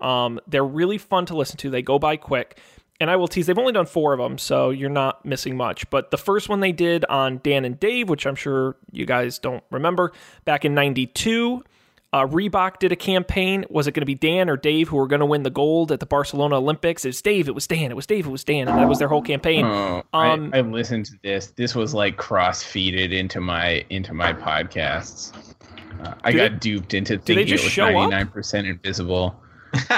Um, 0.00 0.40
they're 0.46 0.64
really 0.64 0.98
fun 0.98 1.26
to 1.26 1.36
listen 1.36 1.56
to. 1.58 1.70
They 1.70 1.82
go 1.82 1.98
by 1.98 2.16
quick. 2.16 2.58
And 3.00 3.10
I 3.10 3.16
will 3.16 3.28
tease, 3.28 3.46
they've 3.46 3.58
only 3.58 3.72
done 3.72 3.86
four 3.86 4.12
of 4.12 4.18
them, 4.18 4.38
so 4.38 4.70
you're 4.70 4.90
not 4.90 5.24
missing 5.24 5.56
much. 5.56 5.88
But 5.88 6.10
the 6.10 6.18
first 6.18 6.48
one 6.48 6.58
they 6.58 6.72
did 6.72 7.04
on 7.04 7.38
Dan 7.44 7.64
and 7.64 7.78
Dave, 7.78 8.08
which 8.08 8.26
I'm 8.26 8.34
sure 8.34 8.76
you 8.90 9.06
guys 9.06 9.38
don't 9.38 9.62
remember, 9.70 10.12
back 10.44 10.64
in 10.64 10.74
92, 10.74 11.62
uh, 12.12 12.26
Reebok 12.26 12.78
did 12.78 12.90
a 12.92 12.96
campaign. 12.96 13.64
Was 13.68 13.86
it 13.86 13.92
going 13.92 14.00
to 14.02 14.06
be 14.06 14.14
Dan 14.14 14.48
or 14.48 14.56
Dave 14.56 14.88
who 14.88 14.96
were 14.96 15.06
going 15.06 15.20
to 15.20 15.26
win 15.26 15.42
the 15.42 15.50
gold 15.50 15.92
at 15.92 16.00
the 16.00 16.06
Barcelona 16.06 16.56
Olympics? 16.56 17.04
It 17.04 17.08
was 17.08 17.20
Dave, 17.22 17.48
it 17.48 17.54
was 17.54 17.66
Dan, 17.66 17.90
it 17.90 17.94
was 17.96 18.06
Dave, 18.06 18.26
it 18.26 18.30
was 18.30 18.44
Dan. 18.44 18.66
And 18.68 18.78
that 18.78 18.88
was 18.88 18.98
their 18.98 19.08
whole 19.08 19.20
campaign. 19.22 19.64
oh, 19.66 20.02
Um, 20.14 20.50
I, 20.54 20.58
I 20.58 20.60
listened 20.62 21.06
to 21.06 21.12
this. 21.22 21.48
This 21.48 21.74
was 21.74 21.92
like 21.94 22.16
cross 22.16 22.62
feeded 22.64 23.12
into 23.12 23.40
my 23.40 23.84
into 23.90 24.14
my 24.14 24.32
podcasts. 24.32 25.32
Uh, 26.02 26.14
I 26.24 26.32
got 26.32 26.60
duped 26.60 26.94
into 26.94 27.18
thinking 27.18 27.48
it 27.48 27.62
was 27.62 27.76
ninety 27.76 28.06
nine 28.06 28.28
percent 28.28 28.66
invisible. 28.66 29.38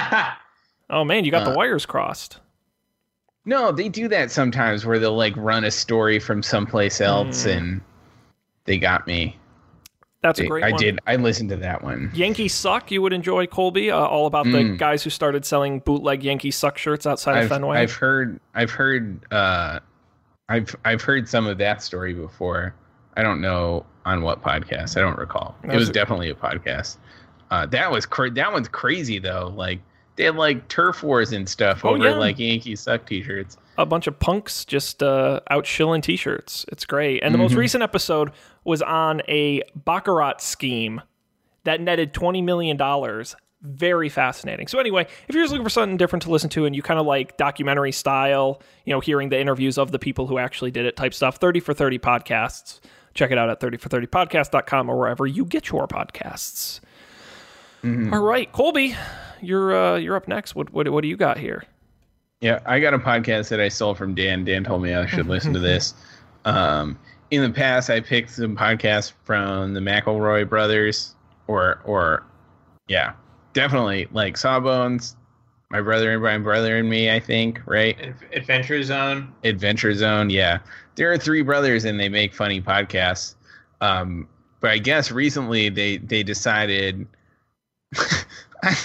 Oh 0.92 1.04
man, 1.04 1.24
you 1.24 1.30
got 1.30 1.44
the 1.44 1.52
Uh, 1.52 1.56
wires 1.56 1.86
crossed. 1.86 2.40
No, 3.44 3.70
they 3.70 3.88
do 3.88 4.08
that 4.08 4.30
sometimes 4.32 4.84
where 4.84 4.98
they'll 4.98 5.16
like 5.16 5.36
run 5.36 5.62
a 5.64 5.70
story 5.70 6.18
from 6.18 6.42
someplace 6.42 7.00
else, 7.00 7.44
Hmm. 7.44 7.50
and 7.50 7.80
they 8.64 8.76
got 8.78 9.06
me. 9.06 9.36
That's 10.22 10.38
a 10.38 10.46
great 10.46 10.64
I 10.64 10.70
one. 10.72 10.80
did. 10.80 10.98
I 11.06 11.16
listened 11.16 11.48
to 11.50 11.56
that 11.56 11.82
one. 11.82 12.10
Yankee 12.14 12.48
Suck, 12.48 12.90
you 12.90 13.00
would 13.00 13.12
enjoy 13.14 13.46
Colby, 13.46 13.90
uh, 13.90 13.96
all 13.96 14.26
about 14.26 14.44
the 14.44 14.50
Mm. 14.58 14.78
guys 14.78 15.02
who 15.02 15.08
started 15.10 15.46
selling 15.46 15.78
bootleg 15.80 16.22
Yankee 16.22 16.50
Suck 16.50 16.76
shirts 16.76 17.06
outside 17.06 17.38
of 17.38 17.44
I've, 17.44 17.48
Fenway. 17.48 17.78
I've 17.78 17.92
heard. 17.94 18.38
I've 18.54 18.70
heard. 18.70 19.20
Uh, 19.32 19.78
I've 20.50 20.74
I've 20.84 21.00
heard 21.02 21.28
some 21.28 21.46
of 21.46 21.56
that 21.58 21.82
story 21.82 22.12
before. 22.12 22.74
I 23.16 23.22
don't 23.22 23.40
know 23.40 23.86
on 24.04 24.22
what 24.22 24.42
podcast. 24.42 24.96
I 24.96 25.00
don't 25.00 25.18
recall. 25.18 25.54
That 25.62 25.70
it 25.70 25.74
was 25.74 25.82
was 25.82 25.88
a- 25.90 25.92
definitely 25.92 26.28
a 26.30 26.34
podcast. 26.34 26.98
Uh, 27.50 27.66
that 27.66 27.90
was 27.90 28.04
cra- 28.06 28.30
that 28.32 28.52
one's 28.52 28.68
crazy 28.68 29.18
though. 29.18 29.52
Like 29.56 29.80
they 30.16 30.24
had 30.24 30.36
like 30.36 30.68
turf 30.68 31.02
wars 31.02 31.32
and 31.32 31.48
stuff 31.48 31.84
Oh, 31.84 31.90
over 31.94 32.10
yeah. 32.10 32.14
like 32.16 32.38
Yankee 32.38 32.76
suck 32.76 33.06
T-shirts. 33.06 33.56
A 33.80 33.86
bunch 33.86 34.06
of 34.06 34.18
punks 34.18 34.64
just 34.64 35.02
uh, 35.02 35.40
out 35.50 35.66
shilling 35.66 36.00
t-shirts. 36.02 36.64
It's 36.68 36.84
great. 36.84 37.22
And 37.22 37.34
the 37.34 37.38
most 37.38 37.52
Mhm. 37.54 37.58
recent 37.58 37.82
episode 37.82 38.30
was 38.64 38.82
on 38.82 39.22
a 39.28 39.62
baccarat 39.74 40.40
scheme 40.40 41.00
that 41.64 41.80
netted 41.80 42.12
twenty 42.14 42.42
million 42.42 42.76
dollars 42.76 43.34
very 43.62 44.08
fascinating. 44.08 44.66
So 44.68 44.78
anyway, 44.78 45.06
if 45.28 45.34
you're 45.34 45.44
just 45.44 45.52
looking 45.52 45.66
for 45.66 45.70
something 45.70 45.98
different 45.98 46.22
to 46.22 46.30
listen 46.30 46.48
to 46.50 46.64
and 46.64 46.74
you 46.74 46.80
kind 46.80 46.98
of 46.98 47.04
like 47.04 47.36
documentary 47.36 47.92
style, 47.92 48.62
you 48.86 48.92
know, 48.94 49.00
hearing 49.00 49.28
the 49.28 49.38
interviews 49.38 49.76
of 49.76 49.92
the 49.92 49.98
people 49.98 50.26
who 50.26 50.38
actually 50.38 50.70
did 50.70 50.86
it 50.86 50.96
type 50.96 51.12
stuff, 51.12 51.36
30 51.36 51.60
for 51.60 51.74
30 51.74 51.98
podcasts. 51.98 52.80
Check 53.12 53.30
it 53.30 53.36
out 53.36 53.50
at 53.50 53.60
30for30podcast.com 53.60 54.88
or 54.88 54.96
wherever 54.98 55.26
you 55.26 55.44
get 55.44 55.68
your 55.70 55.86
podcasts. 55.86 56.80
All 57.84 58.22
right, 58.22 58.50
Colby, 58.52 58.94
you're 59.42 59.74
uh, 59.74 59.96
you're 59.96 60.16
up 60.16 60.28
next. 60.28 60.54
What, 60.54 60.70
what 60.70 60.88
what 60.90 61.00
do 61.02 61.08
you 61.08 61.16
got 61.16 61.36
here? 61.38 61.64
Yeah, 62.40 62.60
I 62.64 62.80
got 62.80 62.94
a 62.94 62.98
podcast 62.98 63.50
that 63.50 63.60
I 63.60 63.68
stole 63.68 63.94
from 63.94 64.14
Dan. 64.14 64.44
Dan 64.44 64.64
told 64.64 64.82
me 64.82 64.94
I 64.94 65.06
should 65.06 65.26
listen 65.26 65.52
to 65.54 65.60
this. 65.60 65.94
Um, 66.46 66.98
in 67.30 67.42
the 67.42 67.50
past, 67.50 67.90
I 67.90 68.00
picked 68.00 68.30
some 68.30 68.56
podcasts 68.56 69.12
from 69.24 69.74
the 69.74 69.80
McElroy 69.80 70.48
brothers, 70.48 71.14
or 71.48 71.82
or 71.84 72.24
yeah, 72.88 73.12
definitely 73.52 74.08
like 74.10 74.38
Sawbones, 74.38 75.16
my 75.70 75.82
brother 75.82 76.12
and 76.12 76.22
my 76.22 76.38
brother 76.38 76.78
and 76.78 76.88
me. 76.88 77.10
I 77.10 77.20
think 77.20 77.60
right. 77.66 78.14
Adventure 78.32 78.82
Zone. 78.82 79.34
Adventure 79.44 79.92
Zone. 79.92 80.30
Yeah, 80.30 80.60
there 80.94 81.12
are 81.12 81.18
three 81.18 81.42
brothers 81.42 81.84
and 81.84 82.00
they 82.00 82.08
make 82.08 82.34
funny 82.34 82.60
podcasts. 82.60 83.34
Um, 83.82 84.26
but 84.60 84.70
I 84.70 84.78
guess 84.78 85.10
recently 85.10 85.68
they 85.68 85.98
they 85.98 86.22
decided. 86.22 87.06
I 88.62 88.76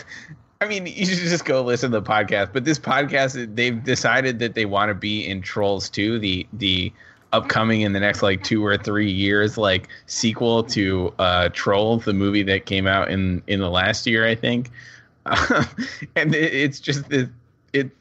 mean, 0.65 0.85
you 0.85 1.05
should 1.05 1.17
just 1.17 1.45
go 1.45 1.61
listen 1.61 1.91
to 1.91 1.99
the 1.99 2.05
podcast. 2.05 2.53
But 2.53 2.63
this 2.65 2.79
podcast, 2.79 3.55
they've 3.55 3.83
decided 3.83 4.39
that 4.39 4.55
they 4.55 4.65
want 4.65 4.89
to 4.89 4.95
be 4.95 5.25
in 5.25 5.41
Trolls 5.41 5.89
2, 5.89 6.19
the 6.19 6.47
the 6.53 6.93
upcoming 7.33 7.81
in 7.81 7.91
the 7.91 7.99
next 7.99 8.23
like 8.23 8.43
two 8.43 8.65
or 8.65 8.77
three 8.77 9.11
years, 9.11 9.57
like 9.57 9.89
sequel 10.05 10.63
to 10.63 11.13
uh, 11.19 11.49
Trolls, 11.49 12.05
the 12.05 12.13
movie 12.13 12.43
that 12.43 12.65
came 12.65 12.87
out 12.87 13.11
in 13.11 13.43
in 13.47 13.59
the 13.59 13.69
last 13.69 14.07
year, 14.07 14.25
I 14.25 14.35
think. 14.35 14.71
and 16.15 16.33
it, 16.33 16.53
it's 16.53 16.79
just 16.79 17.09
this, 17.09 17.27
it. 17.73 17.91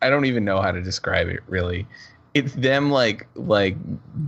I 0.00 0.10
don't 0.10 0.24
even 0.26 0.44
know 0.44 0.60
how 0.60 0.70
to 0.70 0.82
describe 0.82 1.28
it 1.28 1.40
really. 1.48 1.86
It's 2.34 2.54
them 2.54 2.90
like 2.90 3.26
like 3.34 3.76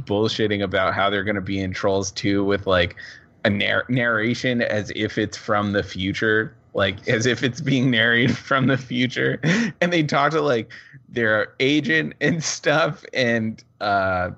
bullshitting 0.05 0.63
about 0.63 0.95
how 0.95 1.09
they're 1.09 1.25
gonna 1.25 1.41
be 1.41 1.61
in 1.61 1.73
Trolls 1.73 2.11
2 2.13 2.45
with 2.45 2.67
like 2.67 2.97
a 3.45 3.51
narr- 3.51 3.87
narration 3.89 4.63
as 4.63 4.91
if 4.97 5.19
it's 5.19 5.37
from 5.37 5.73
the 5.73 5.83
future 5.83 6.55
like 6.75 7.07
as 7.09 7.25
if 7.25 7.43
it's 7.43 7.61
being 7.61 7.91
narrated 7.91 8.37
from 8.37 8.67
the 8.67 8.77
future. 8.77 9.41
And 9.81 9.93
they 9.93 10.03
talk 10.03 10.33
to 10.33 10.43
like 10.43 10.71
their 11.09 11.55
agent 11.61 12.15
and 12.21 12.43
stuff. 12.43 13.05
And 13.15 13.63
uh 13.81 14.31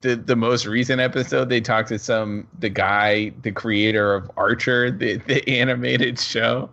the 0.00 0.16
the 0.16 0.36
most 0.36 0.64
recent 0.64 1.00
episode 1.00 1.50
they 1.50 1.60
talked 1.60 1.88
to 1.90 1.98
some 1.98 2.48
the 2.58 2.70
guy 2.70 3.32
the 3.42 3.52
creator 3.52 4.14
of 4.14 4.30
archer 4.36 4.90
the 4.90 5.18
the 5.18 5.46
animated 5.60 6.18
show. 6.18 6.70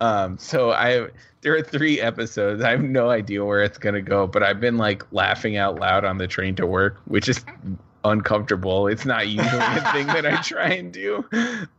Um 0.00 0.38
so 0.38 0.72
i 0.72 1.08
there 1.42 1.56
are 1.56 1.62
three 1.62 2.00
episodes. 2.00 2.62
I 2.62 2.70
have 2.70 2.82
no 2.82 3.10
idea 3.10 3.44
where 3.44 3.62
it's 3.62 3.78
going 3.78 3.94
to 3.94 4.02
go 4.02 4.26
but 4.26 4.42
i've 4.42 4.60
been 4.60 4.78
like 4.78 5.04
laughing 5.12 5.56
out 5.58 5.78
loud 5.78 6.04
on 6.04 6.18
the 6.18 6.26
train 6.26 6.54
to 6.56 6.66
work 6.66 6.98
which 7.04 7.28
is 7.28 7.44
uncomfortable. 8.04 8.88
It's 8.88 9.04
not 9.04 9.28
usually 9.28 9.62
a 9.62 9.92
thing 9.92 10.06
that 10.08 10.24
i 10.26 10.40
try 10.42 10.70
and 10.70 10.92
do 10.92 11.24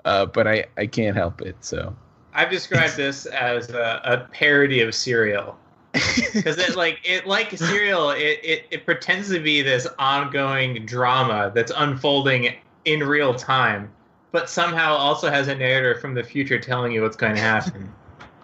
uh 0.05 0.25
but 0.27 0.47
i 0.47 0.65
i 0.77 0.85
can't 0.85 1.17
help 1.17 1.41
it 1.41 1.57
so 1.59 1.93
I've 2.33 2.49
described 2.49 2.97
this 2.97 3.25
as 3.25 3.69
a, 3.69 4.01
a 4.03 4.17
parody 4.33 4.81
of 4.81 4.93
Serial 4.95 5.57
because 5.91 6.57
it 6.57 6.75
like 6.75 6.99
it 7.03 7.27
like 7.27 7.51
Serial, 7.57 8.11
it, 8.11 8.39
it 8.43 8.65
it 8.71 8.85
pretends 8.85 9.29
to 9.29 9.39
be 9.39 9.61
this 9.61 9.87
ongoing 9.99 10.85
drama 10.85 11.51
that's 11.53 11.71
unfolding 11.75 12.55
in 12.85 13.01
real 13.01 13.33
time, 13.33 13.91
but 14.31 14.49
somehow 14.49 14.95
also 14.95 15.29
has 15.29 15.47
a 15.47 15.55
narrator 15.55 15.99
from 15.99 16.13
the 16.13 16.23
future 16.23 16.59
telling 16.59 16.91
you 16.91 17.01
what's 17.01 17.17
going 17.17 17.35
to 17.35 17.41
happen. 17.41 17.93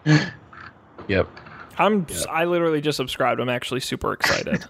yep 1.08 1.28
I'm 1.80 2.06
I 2.30 2.44
literally 2.44 2.82
just 2.82 2.98
subscribed. 2.98 3.40
I'm 3.40 3.50
actually 3.50 3.80
super 3.80 4.12
excited. 4.12 4.66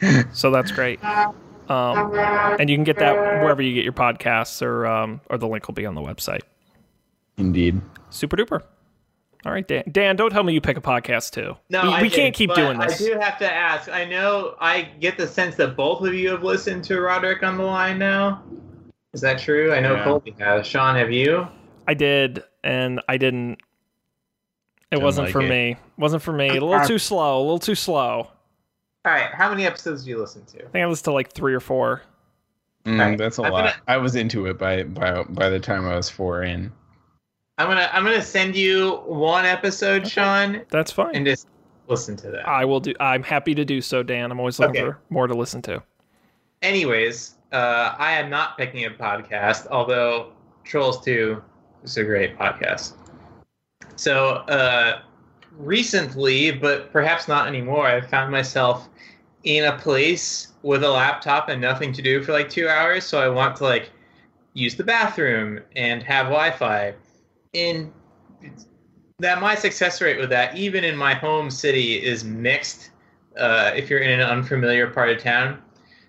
so 0.32 0.50
that's 0.50 0.72
great. 0.72 1.02
Um, 1.04 2.14
and 2.58 2.68
you 2.68 2.76
can 2.76 2.84
get 2.84 2.98
that 2.98 3.14
wherever 3.40 3.62
you 3.62 3.72
get 3.72 3.84
your 3.84 3.92
podcasts, 3.92 4.60
or 4.62 4.84
um, 4.84 5.20
or 5.30 5.38
the 5.38 5.46
link 5.46 5.68
will 5.68 5.74
be 5.74 5.86
on 5.86 5.94
the 5.94 6.00
website. 6.00 6.42
Indeed 7.38 7.80
Super 8.10 8.36
duper. 8.36 8.62
All 9.44 9.50
right, 9.52 9.66
Dan. 9.66 9.82
Dan, 9.90 10.14
don't 10.16 10.30
tell 10.30 10.42
me 10.44 10.52
you 10.52 10.60
pick 10.60 10.76
a 10.76 10.80
podcast 10.80 11.32
too. 11.32 11.56
No, 11.70 11.82
we, 11.82 11.88
I 11.88 12.02
we 12.02 12.10
can't 12.10 12.32
keep 12.34 12.54
doing 12.54 12.78
this. 12.78 13.00
I 13.02 13.04
do 13.06 13.18
have 13.18 13.38
to 13.38 13.52
ask. 13.52 13.88
I 13.88 14.04
know 14.04 14.54
I 14.60 14.82
get 15.00 15.16
the 15.18 15.26
sense 15.26 15.56
that 15.56 15.74
both 15.76 16.06
of 16.06 16.14
you 16.14 16.30
have 16.30 16.44
listened 16.44 16.84
to 16.84 17.00
Roderick 17.00 17.42
on 17.42 17.56
the 17.56 17.64
line 17.64 17.98
now. 17.98 18.42
Is 19.14 19.20
that 19.22 19.38
true? 19.40 19.72
I 19.72 19.80
know 19.80 19.94
Yeah. 19.96 20.04
Colby 20.04 20.34
has. 20.38 20.64
Sean, 20.66 20.94
have 20.94 21.10
you? 21.10 21.48
I 21.88 21.94
did, 21.94 22.44
and 22.62 23.00
I 23.08 23.16
didn't. 23.16 23.52
It 24.92 24.96
Don't 24.96 25.02
wasn't 25.04 25.26
like 25.28 25.32
for 25.32 25.40
it. 25.40 25.48
me. 25.48 25.76
Wasn't 25.96 26.22
for 26.22 26.32
me. 26.32 26.48
A 26.50 26.52
little 26.64 26.86
too 26.86 26.98
slow. 26.98 27.38
A 27.40 27.42
little 27.42 27.58
too 27.58 27.74
slow. 27.74 28.28
All 29.04 29.12
right. 29.12 29.30
How 29.34 29.48
many 29.50 29.66
episodes 29.66 30.04
do 30.04 30.10
you 30.10 30.20
listen 30.20 30.44
to? 30.46 30.58
I 30.58 30.68
think 30.68 30.84
I 30.84 30.86
listened 30.86 31.04
to 31.06 31.12
like 31.12 31.32
three 31.32 31.54
or 31.54 31.60
four. 31.60 32.02
Mm, 32.84 32.98
Right. 33.00 33.18
that's 33.18 33.38
a 33.38 33.42
I'm 33.42 33.52
lot. 33.52 33.58
gonna- 33.64 33.76
I 33.88 33.96
was 33.96 34.14
into 34.16 34.46
it 34.46 34.58
by 34.58 34.82
by 34.84 35.24
by 35.24 35.48
the 35.48 35.58
time 35.58 35.86
I 35.88 35.96
was 35.96 36.08
four 36.10 36.42
in. 36.44 36.70
I'm 37.58 37.68
gonna 37.68 37.88
I'm 37.92 38.04
gonna 38.04 38.22
send 38.22 38.56
you 38.56 38.96
one 39.06 39.44
episode, 39.44 40.08
Sean, 40.08 40.62
That's 40.70 40.90
fine. 40.90 41.14
and 41.14 41.26
just 41.26 41.48
listen 41.88 42.16
to 42.18 42.30
that. 42.30 42.48
I 42.48 42.64
will 42.64 42.80
do. 42.80 42.94
I'm 42.98 43.22
happy 43.22 43.54
to 43.54 43.64
do 43.64 43.80
so, 43.80 44.02
Dan. 44.02 44.30
I'm 44.30 44.38
always 44.40 44.58
looking 44.58 44.82
Okay. 44.82 44.90
for 44.92 45.00
more 45.10 45.26
to 45.26 45.34
listen 45.34 45.60
to. 45.62 45.82
Anyways, 46.62 47.34
uh, 47.52 47.94
I 47.98 48.12
am 48.12 48.30
not 48.30 48.56
picking 48.56 48.84
a 48.86 48.90
podcast, 48.90 49.66
although 49.70 50.32
Trolls 50.64 51.04
2 51.04 51.42
is 51.84 51.96
a 51.96 52.04
great 52.04 52.38
podcast. 52.38 52.94
So, 53.96 54.36
uh, 54.48 55.00
recently, 55.58 56.52
but 56.52 56.92
perhaps 56.92 57.28
not 57.28 57.46
anymore, 57.48 57.86
I 57.86 58.00
found 58.00 58.30
myself 58.32 58.88
in 59.44 59.64
a 59.64 59.76
place 59.76 60.48
with 60.62 60.84
a 60.84 60.88
laptop 60.90 61.48
and 61.48 61.60
nothing 61.60 61.92
to 61.92 62.00
do 62.02 62.22
for 62.22 62.32
like 62.32 62.48
two 62.48 62.68
hours. 62.68 63.04
So 63.04 63.20
I 63.20 63.28
want 63.28 63.56
to 63.56 63.64
like 63.64 63.90
use 64.54 64.76
the 64.76 64.84
bathroom 64.84 65.60
and 65.76 66.02
have 66.04 66.26
Wi-Fi. 66.26 66.94
And 67.54 67.92
that 69.18 69.40
my 69.40 69.54
success 69.54 70.00
rate 70.00 70.18
with 70.18 70.30
that, 70.30 70.56
even 70.56 70.84
in 70.84 70.96
my 70.96 71.14
home 71.14 71.50
city, 71.50 72.02
is 72.02 72.24
mixed. 72.24 72.90
Uh, 73.36 73.72
if 73.74 73.88
you're 73.88 74.00
in 74.00 74.10
an 74.10 74.20
unfamiliar 74.20 74.88
part 74.88 75.10
of 75.10 75.18
town, 75.18 75.62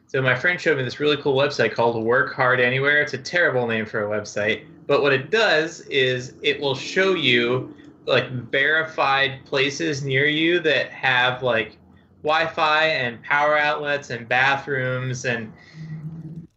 so 0.08 0.22
my 0.22 0.36
friend 0.36 0.60
showed 0.60 0.78
me 0.78 0.84
this 0.84 1.00
really 1.00 1.18
cool 1.18 1.36
website 1.36 1.74
called 1.74 2.04
Work 2.04 2.34
Hard 2.34 2.60
Anywhere. 2.60 3.02
It's 3.02 3.14
a 3.14 3.18
terrible 3.18 3.66
name 3.66 3.86
for 3.86 4.06
a 4.06 4.20
website, 4.20 4.66
but 4.86 5.02
what 5.02 5.12
it 5.12 5.32
does 5.32 5.82
is 5.88 6.36
it 6.42 6.60
will 6.60 6.76
show 6.76 7.14
you 7.14 7.74
like 8.06 8.30
verified 8.30 9.46
places 9.46 10.04
near 10.04 10.26
you 10.26 10.60
that 10.60 10.92
have 10.92 11.42
like 11.42 11.78
Wi-Fi 12.24 12.86
and 12.86 13.22
power 13.24 13.58
outlets 13.58 14.10
and 14.10 14.28
bathrooms 14.28 15.26
and 15.26 15.52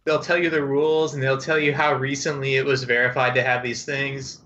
they'll 0.05 0.19
tell 0.19 0.37
you 0.37 0.49
the 0.49 0.63
rules 0.63 1.13
and 1.13 1.23
they'll 1.23 1.37
tell 1.37 1.59
you 1.59 1.73
how 1.73 1.93
recently 1.93 2.55
it 2.55 2.65
was 2.65 2.83
verified 2.83 3.33
to 3.35 3.43
have 3.43 3.63
these 3.63 3.83
things. 3.83 4.41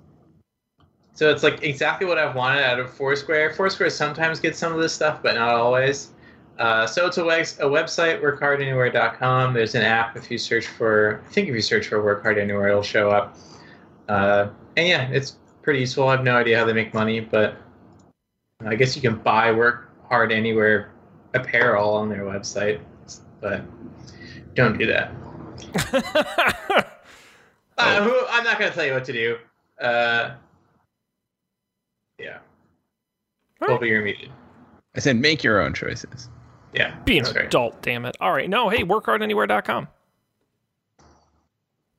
So 1.14 1.30
it's 1.30 1.44
like 1.44 1.64
exactly 1.64 2.08
what 2.08 2.18
I've 2.18 2.36
wanted 2.36 2.64
out 2.64 2.80
of 2.80 2.94
Foursquare. 2.94 3.54
Foursquare 3.54 3.90
sometimes 3.90 4.40
gets 4.40 4.58
some 4.58 4.74
of 4.74 4.80
this 4.80 4.94
stuff, 4.94 5.22
but 5.22 5.36
not 5.36 5.50
always. 5.50 6.12
Uh, 6.58 6.86
so 6.86 7.08
it's 7.08 7.18
a, 7.18 7.24
web- 7.24 7.46
a 7.60 7.66
website, 7.66 8.22
workhardanywhere.com. 8.22 9.54
There's 9.54 9.76
an 9.76 9.82
app 9.82 10.16
if 10.16 10.30
you 10.30 10.38
search 10.38 10.68
for, 10.68 11.24
I 11.28 11.32
think 11.32 11.50
if 11.50 11.56
you 11.56 11.62
search 11.62 11.88
for 11.88 12.04
Work 12.04 12.22
Hard 12.22 12.38
Anywhere, 12.38 12.70
it'll 12.70 12.84
show 12.84 13.10
up. 13.10 13.38
Uh, 14.08 14.50
and 14.78 14.88
yeah, 14.88 15.10
it's 15.10 15.38
pretty 15.64 15.80
useful. 15.80 16.08
I 16.08 16.16
have 16.16 16.24
no 16.24 16.36
idea 16.38 16.60
how 16.60 16.66
they 16.66 16.74
make 16.74 16.94
money, 16.94 17.20
but 17.20 17.58
I 18.64 18.76
guess 18.76 18.96
you 18.96 19.02
can 19.02 19.18
buy 19.18 19.52
Work 19.52 19.90
Hard 20.08 20.32
Anywhere 20.32 20.92
apparel 21.34 21.94
on 21.94 22.10
their 22.10 22.26
website, 22.26 22.80
but 23.40 23.64
don't 24.54 24.78
do 24.78 24.86
that. 24.88 25.12
Uh, 27.78 28.04
who, 28.04 28.28
I'm 28.30 28.44
not 28.44 28.60
going 28.60 28.70
to 28.70 28.76
tell 28.76 28.86
you 28.86 28.94
what 28.94 29.06
to 29.06 29.14
do. 29.14 29.38
Yeah. 32.22 32.38
All 33.62 33.68
right. 33.68 33.68
Colby, 33.70 33.88
you're 33.88 34.04
muted. 34.04 34.30
I 34.96 35.00
said 35.00 35.16
make 35.18 35.44
your 35.44 35.60
own 35.62 35.74
choices. 35.74 36.30
Yeah. 36.74 36.96
Be 37.06 37.18
an 37.18 37.24
that's 37.24 37.36
right. 37.36 37.46
adult, 37.46 37.82
damn 37.82 38.06
it. 38.06 38.16
All 38.22 38.32
right. 38.32 38.50
No, 38.50 38.70
hey, 38.70 38.84
workhardanywhere.com. 38.84 39.88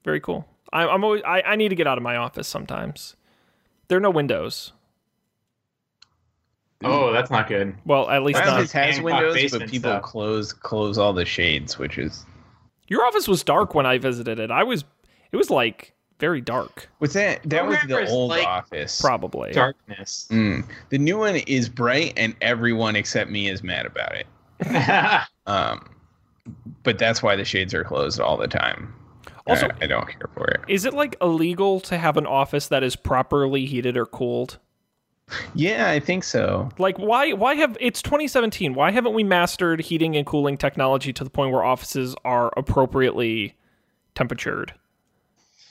Very 0.05 0.20
cool. 0.20 0.47
I, 0.73 0.87
I'm 0.87 1.05
always. 1.05 1.23
I, 1.25 1.43
I 1.43 1.57
need 1.57 1.68
to 1.68 1.75
get 1.75 1.87
out 1.87 1.99
of 1.99 2.03
my 2.05 2.16
office 2.16 2.49
sometimes. 2.49 3.16
There 3.89 3.99
are 3.99 4.01
no 4.01 4.11
windows. 4.11 4.73
Oh, 6.85 7.12
that's 7.12 7.31
not 7.31 7.47
good. 7.47 7.77
Well, 7.85 8.11
at 8.11 8.25
least 8.25 8.41
My 8.41 8.47
not. 8.47 8.55
office 8.55 8.73
has 8.73 9.01
windows, 9.01 9.53
but 9.53 9.68
people 9.68 9.91
stuff. 9.91 10.03
close 10.03 10.53
close 10.53 10.99
all 10.99 11.12
the 11.12 11.25
shades, 11.25 11.79
which 11.79 11.97
is 11.99 12.27
Your 12.89 13.05
office 13.05 13.29
was 13.29 13.45
dark 13.45 13.75
when 13.75 13.87
I 13.87 13.99
visited 13.99 14.41
it. 14.41 14.51
I 14.51 14.64
was. 14.64 14.85
It 15.31 15.37
was 15.37 15.49
like 15.51 15.95
very 16.23 16.41
dark, 16.41 16.89
what's 16.99 17.14
that? 17.14 17.41
That 17.45 17.66
was 17.66 17.79
the 17.89 18.09
old 18.09 18.31
like- 18.31 18.47
office. 18.47 19.01
probably. 19.01 19.51
Darkness. 19.51 20.29
Mm. 20.31 20.64
The 20.91 20.99
new 20.99 21.18
one 21.18 21.35
is 21.35 21.68
bright, 21.68 22.12
and 22.16 22.37
everyone 22.41 22.95
except 22.95 23.29
me 23.29 23.49
is 23.51 23.64
mad 23.64 23.85
about 23.87 24.14
it. 24.14 24.27
Um, 25.45 25.91
but 26.85 26.97
that's 27.01 27.20
why 27.20 27.35
the 27.35 27.45
shades 27.45 27.75
are 27.75 27.83
closed 27.83 28.20
all 28.20 28.37
the 28.37 28.47
time. 28.47 28.95
Also- 29.49 29.66
I, 29.81 29.85
I 29.85 29.87
don't 29.89 30.07
care 30.07 30.31
for 30.35 30.47
it. 30.47 30.61
Is 30.68 30.85
it 30.85 30.95
like 30.95 31.16
illegal 31.20 31.81
to 31.81 31.99
have 31.99 32.16
an 32.16 32.27
office 32.27 32.68
that 32.68 32.85
is 32.85 32.95
properly 32.95 33.66
heated 33.66 33.97
or 33.97 34.07
cooled? 34.07 34.59
Yeah, 35.57 35.91
I 35.91 35.99
think 35.99 36.23
so. 36.23 36.68
Like 36.79 36.97
why 36.99 37.33
why 37.33 37.57
have 37.57 37.77
it's 37.81 38.03
2017. 38.03 38.75
Why 38.75 38.93
haven't 38.93 39.14
we 39.14 39.25
mastered 39.25 39.81
heating 39.81 40.16
and 40.16 40.25
cooling 40.25 40.57
technology 40.57 41.12
to 41.12 41.25
the 41.25 41.31
point 41.31 41.53
where 41.53 41.64
offices 41.64 42.14
are 42.25 42.53
appropriately 42.57 43.57
temperatured? 44.14 44.75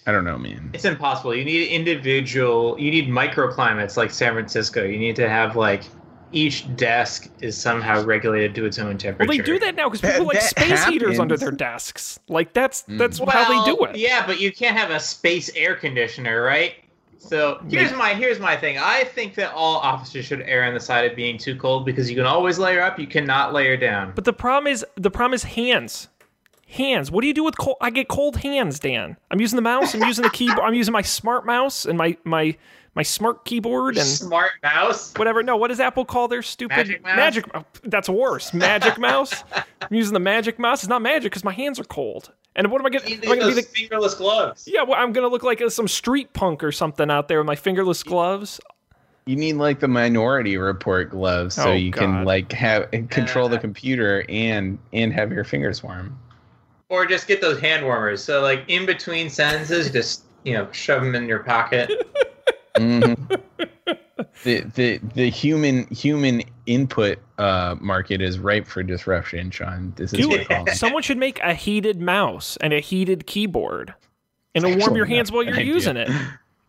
I 0.05 0.11
don't 0.11 0.25
know, 0.25 0.37
man. 0.37 0.71
It's 0.73 0.85
impossible. 0.85 1.35
You 1.35 1.45
need 1.45 1.67
individual. 1.67 2.79
You 2.79 2.89
need 2.89 3.07
microclimates 3.07 3.97
like 3.97 4.11
San 4.11 4.33
Francisco. 4.33 4.83
You 4.83 4.97
need 4.97 5.15
to 5.17 5.29
have 5.29 5.55
like 5.55 5.83
each 6.31 6.73
desk 6.75 7.29
is 7.41 7.57
somehow 7.57 8.03
regulated 8.03 8.55
to 8.55 8.65
its 8.65 8.79
own 8.79 8.97
temperature. 8.97 9.27
Well, 9.27 9.37
they 9.37 9.43
do 9.43 9.59
that 9.59 9.75
now 9.75 9.89
because 9.89 10.01
That- 10.01 10.13
people 10.13 10.27
like 10.27 10.39
that 10.39 10.49
space 10.49 10.85
heaters 10.85 11.19
under 11.19 11.37
their 11.37 11.51
desks. 11.51 12.19
Like 12.27 12.53
that's 12.53 12.83
hmm. 12.83 12.97
that's 12.97 13.19
Well, 13.19 13.29
how 13.29 13.47
they 13.65 13.71
do 13.71 13.83
it. 13.85 13.95
Yeah, 13.95 14.25
but 14.25 14.39
you 14.39 14.51
can't 14.51 14.77
have 14.77 14.89
a 14.89 14.99
space 14.99 15.49
air 15.55 15.75
conditioner, 15.75 16.41
right? 16.41 16.75
So 17.19 17.63
here's 17.69 17.93
my 17.93 18.15
here's 18.15 18.39
my 18.39 18.57
thing. 18.57 18.79
I 18.79 19.03
think 19.03 19.35
that 19.35 19.53
all 19.53 19.77
offices 19.77 20.25
should 20.25 20.41
err 20.41 20.63
on 20.63 20.73
the 20.73 20.79
side 20.79 21.09
of 21.09 21.15
being 21.15 21.37
too 21.37 21.55
cold 21.55 21.85
because 21.85 22.09
you 22.09 22.15
can 22.15 22.25
always 22.25 22.57
layer 22.57 22.81
up, 22.81 22.97
you 22.97 23.05
cannot 23.05 23.53
layer 23.53 23.77
down. 23.77 24.13
But 24.15 24.25
the 24.25 24.33
problem 24.33 24.71
is 24.71 24.83
the 24.95 25.11
problem 25.11 25.35
is 25.35 25.43
hands. 25.43 26.07
Hands. 26.71 27.11
What 27.11 27.21
do 27.21 27.27
you 27.27 27.33
do 27.33 27.43
with 27.43 27.57
cold? 27.57 27.77
I 27.81 27.89
get 27.89 28.07
cold 28.07 28.37
hands, 28.37 28.79
Dan. 28.79 29.17
I'm 29.29 29.41
using 29.41 29.57
the 29.57 29.61
mouse. 29.61 29.93
I'm 29.93 30.03
using 30.03 30.23
the 30.23 30.29
keyboard. 30.29 30.59
I'm 30.61 30.73
using 30.73 30.93
my 30.93 31.01
smart 31.01 31.45
mouse 31.45 31.85
and 31.85 31.97
my 31.97 32.15
my 32.23 32.55
my 32.95 33.03
smart 33.03 33.43
keyboard 33.45 33.97
and 33.97 34.05
Smart 34.05 34.51
mouse. 34.63 35.13
whatever. 35.17 35.43
No, 35.43 35.57
what 35.57 35.67
does 35.67 35.79
Apple 35.79 36.05
call 36.05 36.27
their 36.27 36.41
stupid 36.41 36.75
Magic 36.77 37.03
mouse? 37.03 37.15
Magic- 37.15 37.45
oh, 37.53 37.63
that's 37.83 38.07
worse. 38.09 38.53
Magic 38.53 38.97
mouse. 38.97 39.43
I'm 39.53 39.63
using 39.93 40.13
the 40.13 40.19
magic 40.19 40.59
mouse. 40.59 40.81
It's 40.83 40.89
not 40.89 41.01
magic 41.01 41.31
because 41.31 41.43
my 41.43 41.53
hands 41.53 41.79
are 41.79 41.83
cold. 41.85 42.31
And 42.55 42.69
what 42.71 42.79
am 42.81 42.85
I 42.85 42.89
gonna? 42.89 43.09
You 43.09 43.15
Am 43.23 43.31
I 43.31 43.35
gonna 43.35 43.47
be 43.49 43.53
those 43.55 43.55
the? 43.55 43.61
fingerless 43.63 44.13
gloves. 44.13 44.65
Yeah, 44.65 44.83
well, 44.83 44.97
I'm 45.01 45.11
gonna 45.13 45.27
look 45.29 45.43
like 45.43 45.61
some 45.69 45.87
street 45.89 46.31
punk 46.33 46.63
or 46.63 46.71
something 46.71 47.09
out 47.11 47.27
there 47.27 47.39
with 47.39 47.47
my 47.47 47.55
fingerless 47.55 48.01
gloves. 48.03 48.59
You 49.25 49.35
need 49.35 49.53
like 49.53 49.79
the 49.81 49.87
Minority 49.87 50.57
Report 50.57 51.09
gloves 51.11 51.55
so 51.55 51.69
Oh, 51.69 51.73
you 51.73 51.91
God. 51.91 51.99
can 51.99 52.23
like 52.25 52.51
have 52.53 52.89
control 53.09 53.49
the 53.49 53.57
Uh. 53.57 53.61
computer 53.61 54.25
and 54.29 54.79
and 54.93 55.11
have 55.13 55.31
your 55.33 55.43
fingers 55.43 55.83
warm. 55.83 56.17
Or 56.91 57.05
just 57.05 57.25
get 57.25 57.39
those 57.39 57.57
hand 57.57 57.85
warmers. 57.85 58.21
So 58.21 58.41
like 58.41 58.65
in 58.67 58.85
between 58.85 59.29
sentences, 59.29 59.89
just 59.89 60.23
you 60.43 60.53
know, 60.53 60.69
shove 60.73 61.01
them 61.03 61.15
in 61.15 61.25
your 61.27 61.39
pocket. 61.39 61.89
Mhm. 62.75 63.39
the 64.43 64.61
the 64.75 64.99
the 65.13 65.29
human 65.29 65.87
human 65.87 66.41
input 66.65 67.17
uh, 67.37 67.75
market 67.79 68.21
is 68.21 68.39
ripe 68.39 68.67
for 68.67 68.83
disruption, 68.83 69.51
Sean. 69.51 69.93
This 69.95 70.13
is 70.13 70.19
Do 70.19 70.29
what 70.29 70.45
it. 70.49 70.75
Someone 70.75 71.01
should 71.01 71.17
make 71.17 71.39
a 71.39 71.53
heated 71.53 72.01
mouse 72.01 72.57
and 72.57 72.73
a 72.73 72.79
heated 72.81 73.25
keyboard, 73.25 73.93
and 74.53 74.65
it'll 74.65 74.77
warm 74.79 74.95
your 74.97 75.05
hands 75.05 75.31
while 75.31 75.43
you're 75.43 75.55
idea. 75.55 75.73
using 75.73 75.95
it. 75.97 76.09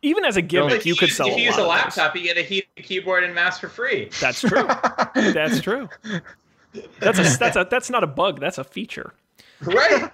Even 0.02 0.24
as 0.24 0.36
a 0.36 0.42
gimmick, 0.42 0.70
Like, 0.72 0.86
you 0.86 0.96
could 0.96 1.10
sell 1.10 1.28
If 1.28 1.34
a 1.36 1.38
you 1.38 1.44
use 1.46 1.52
lot 1.56 1.60
a 1.60 1.62
of 1.62 1.68
those. 1.68 1.96
laptop, 1.96 2.16
you 2.16 2.22
get 2.24 2.36
a 2.36 2.42
heated 2.42 2.68
keyboard 2.76 3.22
and 3.22 3.34
mouse 3.34 3.58
for 3.60 3.68
free. 3.68 4.08
That's 4.20 4.40
true. 4.40 4.66
That's 5.14 5.60
true. 5.60 5.88
That's 7.00 7.18
a 7.18 7.38
that's 7.38 7.56
a 7.56 7.66
that's 7.70 7.90
not 7.90 8.02
a 8.02 8.06
bug. 8.08 8.40
That's 8.40 8.58
a 8.58 8.64
feature. 8.64 9.14
Right. 9.64 10.10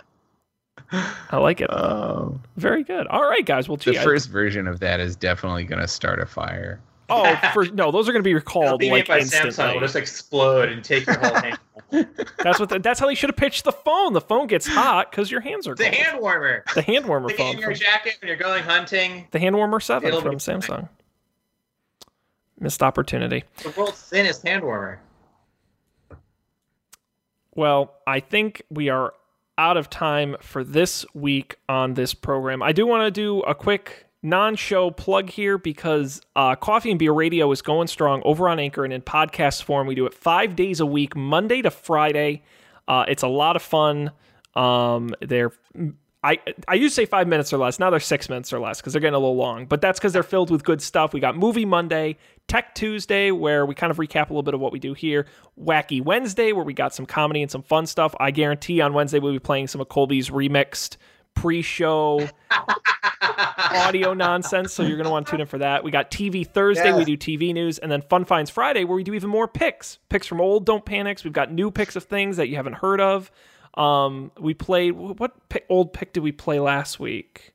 I 1.31 1.37
like 1.37 1.61
it. 1.61 1.69
Oh, 1.71 2.39
Very 2.57 2.83
good. 2.83 3.07
All 3.09 3.23
right, 3.29 3.45
guys. 3.45 3.69
Well, 3.69 3.77
the 3.77 3.93
gee, 3.93 3.99
I- 3.99 4.05
first 4.05 4.31
version 4.31 4.67
of 4.67 4.81
that 4.81 5.01
is 5.01 5.17
definitely 5.17 5.65
going 5.65 5.81
to 5.81 5.89
start 5.89 6.21
a 6.21 6.27
fire. 6.27 6.81
oh, 7.11 7.37
for 7.55 7.65
no, 7.67 7.91
those 7.91 8.09
are 8.09 8.13
going 8.13 8.23
to 8.23 8.29
be 8.29 8.35
recalled 8.35 8.81
be 8.81 8.91
like 8.91 9.09
made 9.09 9.15
by 9.15 9.21
Samsung. 9.21 9.45
instantly. 9.47 9.65
It'll 9.77 9.81
just 9.81 9.97
explode 9.97 10.69
and 10.71 10.83
take 10.85 11.07
your 11.07 11.19
whole 11.19 11.35
hand. 11.35 11.59
That's 12.43 12.61
what. 12.61 12.69
The, 12.69 12.79
that's 12.81 13.01
how 13.01 13.07
they 13.07 13.15
should 13.15 13.31
have 13.31 13.37
pitched 13.37 13.65
the 13.65 13.73
phone. 13.73 14.13
The 14.13 14.21
phone 14.21 14.47
gets 14.47 14.67
hot 14.67 15.11
because 15.11 15.31
your 15.31 15.41
hands 15.41 15.67
are 15.67 15.75
The 15.75 15.85
cold. 15.85 15.95
hand 15.95 16.21
warmer. 16.21 16.63
the 16.75 16.83
hand 16.83 17.07
warmer 17.07 17.31
Stick 17.31 17.39
phone. 17.39 17.55
in 17.55 17.59
your 17.61 17.71
from- 17.71 17.79
jacket 17.81 18.17
when 18.21 18.29
you're 18.29 18.37
going 18.37 18.63
hunting. 18.63 19.27
the 19.31 19.39
hand 19.39 19.57
warmer 19.57 19.81
seven 19.81 20.09
It'll 20.09 20.21
from 20.21 20.33
be 20.33 20.39
fine. 20.39 20.61
Samsung. 20.61 20.89
Missed 22.61 22.83
opportunity. 22.83 23.45
The 23.63 23.71
world's 23.71 24.03
thinnest 24.03 24.43
hand 24.47 24.65
warmer. 24.65 25.01
Well, 27.55 27.95
I 28.07 28.21
think 28.21 28.63
we 28.71 28.89
are 28.91 29.15
out 29.59 29.77
of 29.77 29.91
time 29.91 30.37
for 30.41 30.65
this 30.65 31.05
week 31.13 31.57
on 31.69 31.95
this 31.95 32.15
program. 32.15 32.63
I 32.63 32.73
do 32.73 32.87
want 32.87 33.03
to 33.03 33.11
do 33.11 33.41
a 33.41 33.55
quick 33.55 34.07
non-show 34.23 34.91
plug 34.93 35.29
here 35.31 35.59
because 35.59 36.23
uh, 36.35 36.55
Coffee 36.57 36.91
and 36.91 36.99
Beer 36.99 37.13
Radio 37.13 37.51
is 37.53 37.61
going 37.61 37.89
strong 37.89 38.23
over 38.25 38.49
on 38.49 38.59
Anchor 38.59 38.85
and 38.85 38.93
in 38.93 39.03
podcast 39.03 39.63
form. 39.63 39.87
We 39.87 39.95
do 39.95 40.07
it 40.07 40.15
five 40.15 40.57
days 40.57 40.81
a 40.81 40.87
week, 40.87 41.15
Monday 41.15 41.61
to 41.63 41.71
Friday. 41.71 42.43
Uh, 42.87 43.05
it's 43.09 43.23
a 43.23 43.29
lot 43.29 43.57
of 43.57 43.63
fun. 43.63 44.13
Um, 44.55 45.15
they're 45.21 45.53
I 46.23 46.39
I 46.67 46.75
used 46.75 46.97
to 46.97 47.03
say 47.03 47.07
five 47.07 47.29
minutes 47.29 47.53
or 47.53 47.59
less. 47.59 47.79
Now 47.79 47.91
they're 47.91 48.01
six 48.01 48.29
minutes 48.29 48.53
or 48.53 48.59
less 48.59 48.81
because 48.81 48.93
they're 48.93 49.01
getting 49.01 49.15
a 49.15 49.19
little 49.19 49.37
long. 49.37 49.67
But 49.67 49.81
that's 49.81 49.99
because 49.99 50.13
they're 50.13 50.23
filled 50.25 50.51
with 50.51 50.65
good 50.65 50.83
stuff. 50.83 51.13
We 51.13 51.21
got 51.21 51.37
Movie 51.37 51.65
Monday, 51.65 52.17
Tech 52.49 52.75
Tuesday, 52.75 53.31
where 53.31 53.65
we 53.65 53.75
kind 53.75 53.91
of 53.91 53.99
recap 53.99 54.31
a 54.31 54.33
little 54.33 54.43
bit 54.43 54.55
of 54.55 54.61
what 54.61 54.73
we 54.73 54.81
do 54.81 54.95
here. 54.95 55.27
Wacky 55.61 56.03
Wednesday, 56.03 56.53
where 56.53 56.65
we 56.65 56.73
got 56.75 56.93
some 56.93 57.07
comedy 57.07 57.43
and 57.43 57.51
some 57.51 57.63
fun 57.63 57.87
stuff. 57.87 58.15
I 58.19 58.33
guarantee 58.33 58.81
on 58.81 58.95
Wednesday 58.95 59.21
we'll 59.21 59.33
be 59.33 59.39
playing 59.39 59.69
some 59.69 59.81
of 59.81 59.89
Colby's 59.89 60.31
remixed 60.31 60.97
pre-show 61.35 62.29
audio 63.71 64.13
nonsense. 64.13 64.73
So 64.73 64.83
you're 64.83 64.97
gonna 64.97 65.11
want 65.11 65.27
to 65.27 65.31
tune 65.31 65.41
in 65.41 65.47
for 65.47 65.59
that. 65.59 65.85
We 65.85 65.93
got 65.93 66.11
TV 66.11 66.45
Thursday. 66.45 66.93
We 66.93 67.05
do 67.05 67.17
TV 67.17 67.55
news, 67.55 67.79
and 67.79 67.93
then 67.93 68.03
Fun 68.03 68.25
Finds 68.25 68.51
Friday, 68.51 68.83
where 68.83 68.97
we 68.97 69.05
do 69.05 69.15
even 69.15 69.31
more 69.31 69.47
picks. 69.47 69.99
Picks 70.09 70.27
from 70.27 70.41
old 70.41 70.67
Don't 70.67 70.85
Panics. 70.85 71.23
We've 71.23 71.33
got 71.33 71.53
new 71.53 71.71
picks 71.71 71.95
of 71.95 72.05
things 72.05 72.39
that 72.39 72.49
you 72.49 72.57
haven't 72.57 72.75
heard 72.75 73.01
of. 73.01 73.31
Um, 73.75 74.33
we 74.39 74.55
played 74.55 74.93
what 74.93 75.49
pick, 75.49 75.67
old 75.69 75.93
pick 75.93 76.13
did 76.13 76.23
we 76.23 76.33
play 76.33 76.59
last 76.61 76.99
week? 76.99 77.55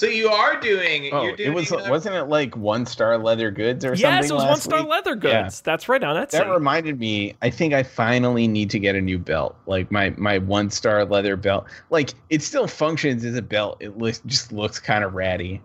So 0.00 0.06
you 0.06 0.28
are 0.28 0.58
doing. 0.58 1.10
Oh, 1.12 1.24
you're 1.24 1.36
doing 1.36 1.50
it 1.50 1.54
was 1.54 1.70
uh, 1.72 1.86
wasn't 1.90 2.14
it 2.14 2.24
like 2.24 2.56
one 2.56 2.86
star 2.86 3.18
leather 3.18 3.50
goods 3.50 3.84
or 3.84 3.96
something? 3.96 4.10
Yes, 4.10 4.30
it 4.30 4.32
was 4.32 4.44
last 4.44 4.50
one 4.50 4.60
star 4.60 4.80
week? 4.80 4.88
leather 4.88 5.20
Yeah. 5.22 5.50
That's 5.62 5.90
right 5.90 6.02
on 6.02 6.16
Etsy. 6.16 6.30
That 6.30 6.48
reminded 6.48 6.98
me. 6.98 7.34
I 7.42 7.50
think 7.50 7.74
I 7.74 7.82
finally 7.82 8.48
need 8.48 8.70
to 8.70 8.78
get 8.78 8.94
a 8.94 9.00
new 9.00 9.18
belt. 9.18 9.56
Like 9.66 9.90
my 9.90 10.10
my 10.16 10.38
one 10.38 10.70
star 10.70 11.04
leather 11.04 11.36
belt. 11.36 11.66
Like 11.90 12.14
it 12.30 12.42
still 12.42 12.66
functions 12.66 13.26
as 13.26 13.34
a 13.34 13.42
belt. 13.42 13.76
It 13.80 13.98
looks 13.98 14.20
just 14.24 14.52
looks 14.52 14.78
kind 14.78 15.04
of 15.04 15.14
ratty. 15.14 15.60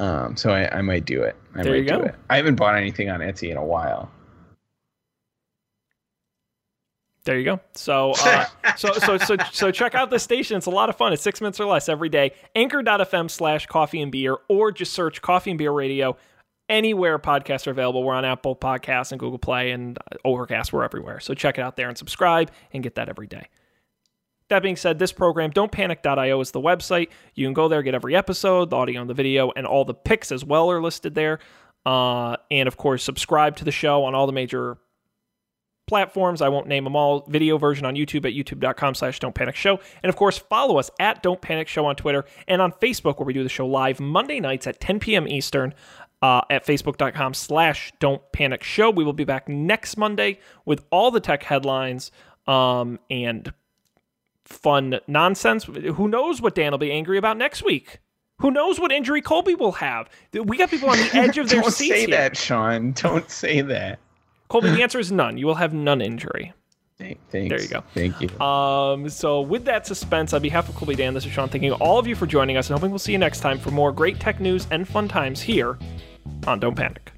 Um, 0.00 0.36
so 0.36 0.50
I, 0.50 0.78
I 0.78 0.82
might 0.82 1.04
do 1.04 1.22
it. 1.22 1.36
I 1.54 1.62
There 1.62 1.72
might 1.72 1.78
you 1.78 1.84
do 1.84 1.98
go. 1.98 2.02
it. 2.04 2.14
I 2.28 2.38
haven't 2.38 2.56
bought 2.56 2.74
anything 2.74 3.08
on 3.10 3.20
Etsy 3.20 3.50
in 3.50 3.56
a 3.56 3.64
while. 3.64 4.10
There 7.24 7.38
you 7.38 7.44
go. 7.44 7.60
So, 7.74 8.12
uh, 8.18 8.46
so, 8.76 8.92
so, 8.92 9.18
so, 9.18 9.36
so 9.52 9.70
check 9.70 9.94
out 9.94 10.10
the 10.10 10.18
station. 10.18 10.56
It's 10.56 10.66
a 10.66 10.70
lot 10.70 10.88
of 10.88 10.96
fun. 10.96 11.12
It's 11.12 11.22
six 11.22 11.40
minutes 11.40 11.60
or 11.60 11.66
less 11.66 11.88
every 11.88 12.08
day. 12.08 12.32
Anchor.fm 12.54 13.30
slash 13.30 13.66
coffee 13.66 14.00
and 14.00 14.10
beer, 14.10 14.38
or 14.48 14.72
just 14.72 14.92
search 14.92 15.20
coffee 15.20 15.50
and 15.50 15.58
beer 15.58 15.72
radio 15.72 16.16
anywhere 16.70 17.18
podcasts 17.18 17.66
are 17.66 17.72
available. 17.72 18.02
We're 18.02 18.14
on 18.14 18.24
Apple 18.24 18.56
Podcasts 18.56 19.10
and 19.10 19.18
Google 19.18 19.38
Play 19.38 19.72
and 19.72 19.98
Overcast. 20.24 20.72
We're 20.72 20.84
everywhere. 20.84 21.20
So 21.20 21.34
check 21.34 21.58
it 21.58 21.62
out 21.62 21.76
there 21.76 21.88
and 21.88 21.98
subscribe 21.98 22.50
and 22.72 22.82
get 22.82 22.94
that 22.94 23.08
every 23.10 23.26
day. 23.26 23.48
That 24.48 24.62
being 24.62 24.76
said, 24.76 24.98
this 24.98 25.12
program, 25.12 25.52
don'tpanic.io 25.52 26.40
is 26.40 26.50
the 26.50 26.60
website. 26.60 27.08
You 27.34 27.46
can 27.46 27.54
go 27.54 27.68
there, 27.68 27.82
get 27.82 27.94
every 27.94 28.16
episode, 28.16 28.70
the 28.70 28.76
audio 28.76 29.00
and 29.00 29.10
the 29.10 29.14
video, 29.14 29.52
and 29.54 29.66
all 29.66 29.84
the 29.84 29.94
picks 29.94 30.32
as 30.32 30.44
well 30.44 30.70
are 30.70 30.80
listed 30.80 31.14
there. 31.14 31.38
Uh, 31.86 32.36
and 32.50 32.66
of 32.66 32.76
course, 32.76 33.02
subscribe 33.02 33.56
to 33.56 33.64
the 33.64 33.72
show 33.72 34.04
on 34.04 34.14
all 34.14 34.26
the 34.26 34.32
major 34.32 34.78
platforms. 35.90 36.40
I 36.40 36.48
won't 36.48 36.68
name 36.68 36.84
them 36.84 36.96
all. 36.96 37.26
Video 37.28 37.58
version 37.58 37.84
on 37.84 37.96
YouTube 37.96 38.24
at 38.24 38.32
youtube.com 38.32 38.94
slash 38.94 39.18
don't 39.18 39.34
panic 39.34 39.56
show. 39.56 39.80
And 40.02 40.08
of 40.08 40.16
course, 40.16 40.38
follow 40.38 40.78
us 40.78 40.90
at 40.98 41.22
don't 41.22 41.40
panic 41.40 41.68
show 41.68 41.84
on 41.84 41.96
Twitter 41.96 42.24
and 42.48 42.62
on 42.62 42.72
Facebook 42.72 43.18
where 43.18 43.26
we 43.26 43.34
do 43.34 43.42
the 43.42 43.48
show 43.50 43.66
live 43.66 44.00
Monday 44.00 44.40
nights 44.40 44.66
at 44.66 44.80
10 44.80 45.00
p.m. 45.00 45.28
Eastern 45.28 45.74
uh, 46.22 46.42
at 46.48 46.64
facebook.com 46.64 47.34
slash 47.34 47.92
don't 47.98 48.22
panic 48.32 48.62
show. 48.62 48.88
We 48.88 49.04
will 49.04 49.12
be 49.12 49.24
back 49.24 49.48
next 49.48 49.96
Monday 49.96 50.38
with 50.64 50.84
all 50.90 51.10
the 51.10 51.20
tech 51.20 51.42
headlines 51.42 52.10
um, 52.46 52.98
and 53.10 53.52
fun 54.44 55.00
nonsense. 55.06 55.64
Who 55.64 56.08
knows 56.08 56.40
what 56.40 56.54
Dan 56.54 56.70
will 56.70 56.78
be 56.78 56.92
angry 56.92 57.18
about 57.18 57.36
next 57.36 57.62
week? 57.62 57.98
Who 58.38 58.50
knows 58.50 58.80
what 58.80 58.90
injury 58.90 59.20
Colby 59.20 59.54
will 59.54 59.72
have? 59.72 60.08
We 60.32 60.56
got 60.56 60.70
people 60.70 60.88
on 60.88 60.96
the 60.96 61.10
edge 61.12 61.36
of 61.36 61.48
their 61.50 61.62
seats. 61.62 61.62
Don't 61.62 61.72
seats 61.72 61.94
say 61.94 62.00
here. 62.06 62.16
that, 62.16 62.36
Sean. 62.36 62.92
Don't 62.92 63.30
say 63.30 63.60
that. 63.60 63.98
Colby, 64.50 64.68
the 64.70 64.82
answer 64.82 64.98
is 64.98 65.10
none. 65.12 65.38
You 65.38 65.46
will 65.46 65.54
have 65.54 65.72
none 65.72 66.02
injury. 66.02 66.52
Thank- 66.98 67.18
Thanks. 67.30 67.48
There 67.48 67.62
you 67.62 67.68
go. 67.68 67.82
Thank 67.94 68.20
you. 68.20 68.28
Um, 68.44 69.08
so 69.08 69.40
with 69.40 69.64
that 69.64 69.86
suspense, 69.86 70.34
on 70.34 70.42
behalf 70.42 70.68
of 70.68 70.74
Colby 70.74 70.94
Dan, 70.96 71.14
this 71.14 71.24
is 71.24 71.32
Sean 71.32 71.48
thanking 71.48 71.72
all 71.72 71.98
of 71.98 72.06
you 72.06 72.14
for 72.14 72.26
joining 72.26 72.58
us 72.58 72.68
and 72.68 72.78
hoping 72.78 72.90
we'll 72.90 72.98
see 72.98 73.12
you 73.12 73.18
next 73.18 73.40
time 73.40 73.58
for 73.58 73.70
more 73.70 73.90
great 73.92 74.20
tech 74.20 74.38
news 74.40 74.66
and 74.70 74.86
fun 74.86 75.08
times 75.08 75.40
here 75.40 75.78
on 76.46 76.60
Don't 76.60 76.74
Panic. 76.76 77.12